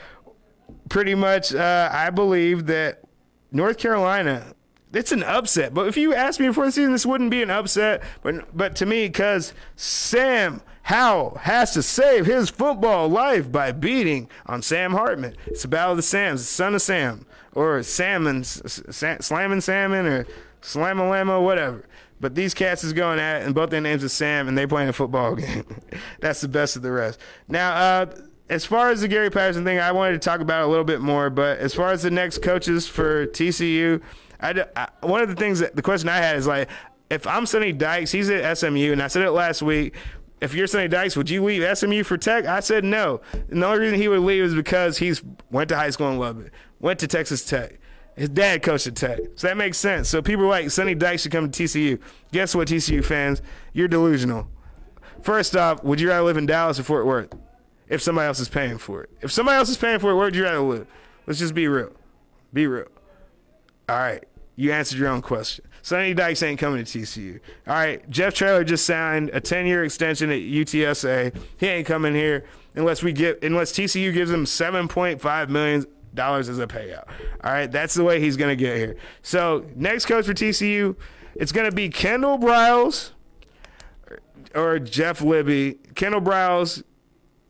pretty 0.88 1.14
much, 1.14 1.54
uh, 1.54 1.90
I 1.92 2.10
believe 2.10 2.68
that 2.68 3.02
North 3.52 3.78
Carolina 3.78 4.46
it's 4.94 5.12
an 5.12 5.24
upset. 5.24 5.74
But 5.74 5.90
if 5.90 5.98
you 5.98 6.14
asked 6.14 6.40
me 6.40 6.48
before 6.48 6.68
the 6.68 6.72
season, 6.72 6.94
this 6.94 7.06
wouldn't 7.06 7.32
be 7.32 7.44
an 7.44 7.50
upset. 7.50 8.02
But 8.24 8.56
but 8.56 8.78
to 8.78 8.86
me, 8.86 9.08
because 9.08 9.54
Sam 9.76 10.62
Howell 10.86 11.40
has 11.42 11.72
to 11.72 11.82
save 11.82 12.28
his 12.28 12.52
football 12.52 13.10
life 13.10 13.52
by 13.52 13.72
beating 13.72 14.30
on 14.46 14.62
Sam 14.62 14.92
Hartman. 14.92 15.36
It's 15.48 15.64
the 15.64 15.68
battle 15.68 15.94
of 15.94 15.98
the 15.98 16.04
Sams, 16.04 16.42
the 16.42 16.46
son 16.46 16.76
of 16.76 16.82
Sam, 16.84 17.26
or 17.56 17.82
Salmon, 17.82 18.44
Slamming 18.44 19.62
Salmon, 19.62 20.06
or 20.06 20.28
Slamalama, 20.62 21.42
whatever. 21.44 21.88
But 22.20 22.36
these 22.36 22.54
cats 22.54 22.84
is 22.84 22.94
going 22.94 23.18
at 23.18 23.42
it, 23.42 23.46
and 23.48 23.56
both 23.56 23.72
their 23.72 23.82
names 23.82 24.04
are 24.04 24.10
Sam, 24.10 24.48
and 24.48 24.56
they 24.56 24.68
playing 24.68 24.90
a 24.90 24.94
football 24.94 25.34
game. 25.36 25.66
That's 26.20 26.42
the 26.42 26.48
best 26.48 26.76
of 26.76 26.84
the 26.84 26.92
rest. 26.92 27.20
Now, 27.48 27.74
uh, 27.74 28.06
as 28.48 28.64
far 28.64 28.92
as 28.92 29.02
the 29.02 29.08
Gary 29.08 29.32
Patterson 29.32 29.64
thing, 29.64 29.80
I 29.80 29.92
wanted 29.92 30.14
to 30.14 30.20
talk 30.20 30.40
about 30.40 30.62
it 30.62 30.66
a 30.66 30.68
little 30.68 30.86
bit 30.86 31.02
more. 31.02 31.32
But 31.32 31.58
as 31.58 31.74
far 31.74 31.94
as 31.94 32.04
the 32.04 32.12
next 32.12 32.44
coaches 32.44 32.88
for 32.88 33.26
TCU, 33.26 34.04
I, 34.40 34.64
I, 34.76 34.90
one 35.02 35.24
of 35.24 35.30
the 35.30 35.36
things 35.36 35.58
that 35.62 35.76
the 35.76 35.82
question 35.82 36.10
I 36.10 36.18
had 36.18 36.36
is 36.36 36.46
like, 36.46 36.70
if 37.10 37.26
I'm 37.26 37.48
Sonny 37.48 37.72
Dykes, 37.72 38.12
he's 38.12 38.30
at 38.30 38.56
SMU, 38.56 38.92
and 38.92 39.02
I 39.02 39.08
said 39.08 39.24
it 39.24 39.32
last 39.32 39.64
week 39.64 39.96
if 40.46 40.54
you're 40.54 40.68
Sonny 40.68 40.88
Dykes, 40.88 41.18
would 41.18 41.30
you 41.30 41.44
leave 41.44 41.78
SMU 41.78 42.04
for 42.04 42.18
Tech? 42.18 42.46
I 42.46 42.60
said 42.60 42.84
no. 42.84 43.20
And 43.50 43.62
the 43.62 43.66
only 43.66 43.80
reason 43.80 44.00
he 44.00 44.08
would 44.08 44.20
leave 44.20 44.44
is 44.44 44.54
because 44.54 45.00
he's 45.00 45.24
went 45.50 45.70
to 45.70 45.76
high 45.76 45.90
school 45.90 46.10
in 46.12 46.20
Lubbock, 46.20 46.52
went 46.80 47.00
to 47.00 47.08
Texas 47.08 47.44
Tech. 47.44 47.80
His 48.16 48.30
dad 48.30 48.62
coached 48.62 48.88
at 48.88 48.96
Tech, 48.96 49.20
so 49.36 49.48
that 49.48 49.58
makes 49.58 49.78
sense. 49.78 50.08
So 50.08 50.22
people 50.22 50.46
like 50.46 50.70
Sonny 50.70 50.96
Dykes 50.96 51.24
should 51.24 51.34
come 51.34 51.52
to 51.52 51.64
TCU. 51.64 52.00
Guess 52.32 52.56
what, 52.56 52.70
TCU 52.70 53.04
fans? 53.04 53.42
You're 53.74 53.90
delusional. 53.90 54.48
First 55.22 55.56
off, 55.56 55.84
would 55.84 56.00
you 56.00 56.10
rather 56.10 56.24
live 56.24 56.38
in 56.38 56.46
Dallas 56.46 56.80
or 56.80 56.84
Fort 56.84 57.06
Worth? 57.06 57.34
If 57.90 58.02
somebody 58.02 58.28
else 58.28 58.40
is 58.40 58.48
paying 58.48 58.78
for 58.78 59.04
it, 59.04 59.10
if 59.22 59.32
somebody 59.32 59.58
else 59.58 59.70
is 59.70 59.78
paying 59.78 60.00
for 60.00 60.12
it, 60.12 60.16
where 60.16 60.26
would 60.26 60.36
you 60.36 60.44
rather 60.44 60.60
live? 60.60 60.88
Let's 61.28 61.40
just 61.40 61.54
be 61.54 61.68
real. 61.68 61.92
Be 62.54 62.68
real. 62.68 62.88
All 63.90 63.98
right, 63.98 64.24
you 64.56 64.72
answered 64.72 64.98
your 64.98 65.10
own 65.10 65.22
question. 65.22 65.66
Sonny 65.86 66.16
Dykes 66.16 66.42
ain't 66.42 66.60
coming 66.60 66.84
to 66.84 66.98
TCU. 66.98 67.40
All 67.68 67.76
right, 67.76 68.10
Jeff 68.10 68.34
Traylor 68.34 68.64
just 68.64 68.88
signed 68.88 69.30
a 69.30 69.40
10-year 69.40 69.84
extension 69.84 70.32
at 70.32 70.40
UTSA. 70.40 71.38
He 71.58 71.68
ain't 71.68 71.86
coming 71.86 72.16
here 72.16 72.44
unless 72.74 73.04
we 73.04 73.14
get 73.14 73.44
unless 73.44 73.72
TCU 73.72 74.12
gives 74.12 74.32
him 74.32 74.46
7.5 74.46 75.50
million 75.50 75.86
dollars 76.16 76.50
as 76.50 76.58
a 76.58 76.66
payout. 76.66 77.08
All 77.44 77.52
right, 77.52 77.72
that's 77.72 77.94
the 77.94 78.04
way 78.04 78.20
he's 78.20 78.36
gonna 78.36 78.56
get 78.56 78.78
here. 78.78 78.96
So 79.22 79.64
next 79.76 80.08
coach 80.08 80.26
for 80.26 80.34
TCU, 80.34 80.96
it's 81.36 81.52
gonna 81.52 81.72
be 81.72 81.90
Kendall 81.90 82.40
Briles 82.40 83.12
or 84.56 84.80
Jeff 84.80 85.20
Lebby. 85.20 85.94
Kendall 85.94 86.22
Briles 86.22 86.82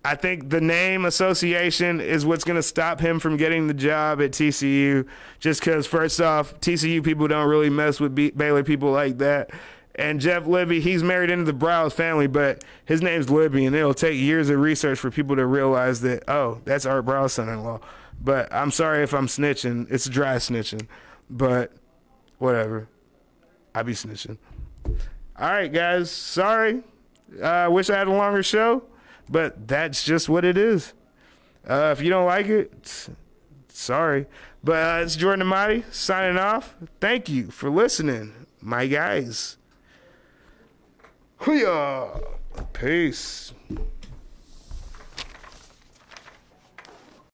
I 0.06 0.14
think 0.14 0.51
the 0.51 0.62
name 0.62 1.06
association 1.06 1.99
is 1.99 2.28
what's 2.28 2.43
going 2.43 2.58
to 2.58 2.64
stop 2.64 2.99
him 2.99 3.20
from 3.20 3.38
getting 3.38 3.66
the 3.66 3.74
job 3.74 4.22
at 4.22 4.34
TCU. 4.34 5.08
Just 5.39 5.62
because, 5.62 5.88
first 5.88 6.22
off, 6.22 6.60
TCU 6.60 7.03
people 7.03 7.28
don't 7.28 7.49
really 7.49 7.72
mess 7.72 7.99
with 7.99 8.14
B- 8.14 8.30
Baylor 8.30 8.64
people 8.64 8.91
like 8.91 9.18
that. 9.18 9.49
And 9.95 10.22
Jeff 10.22 10.43
Lebby, 10.43 10.80
he's 10.80 11.01
married 11.01 11.32
into 11.32 11.51
the 11.51 11.58
Briles 11.58 11.93
family, 11.93 12.28
but 12.28 12.64
his 12.86 13.01
name's 13.01 13.28
Lebby, 13.28 13.66
and 13.66 13.76
it'll 13.76 13.95
take 13.95 14.16
years 14.16 14.47
of 14.51 14.60
research 14.60 14.99
for 14.99 15.10
people 15.10 15.38
to 15.38 15.45
realize 15.47 16.01
that, 16.01 16.30
oh, 16.30 16.62
that's 16.66 16.86
Art 16.86 17.03
Briles' 17.03 17.32
son-in-law. 17.32 17.80
But 18.22 18.53
I'm 18.53 18.70
sorry 18.70 19.01
if 19.01 19.12
I'm 19.12 19.26
snitching. 19.26 19.88
It's 19.89 20.08
dry 20.08 20.36
snitching. 20.36 20.88
But 21.32 21.72
whatever. 22.38 22.88
I 23.74 23.82
be 23.82 23.93
snitching. 23.93 24.38
All 24.86 25.49
right, 25.49 25.74
guys. 25.74 26.12
Sorry. 26.12 26.84
I 27.41 27.64
uh, 27.64 27.70
wish 27.72 27.89
I 27.89 27.97
had 27.97 28.08
a 28.08 28.14
longer 28.14 28.43
show. 28.43 28.84
But 29.30 29.67
that's 29.67 30.03
just 30.03 30.30
what 30.30 30.45
it 30.45 30.57
is. 30.57 30.93
Uh, 31.67 31.93
if 31.97 32.01
you 32.01 32.09
don't 32.09 32.28
like 32.28 32.45
it, 32.47 33.09
sorry. 33.69 34.28
But 34.63 34.99
uh, 34.99 35.03
it's 35.03 35.15
Jordan 35.15 35.47
Amati 35.47 35.84
signing 35.91 36.38
off. 36.38 36.76
Thank 37.01 37.28
you 37.28 37.47
for 37.49 37.69
listening, 37.69 38.45
my 38.61 38.86
guys. 38.88 39.57
Hoo-yah. 41.39 42.19
Peace. 42.73 43.53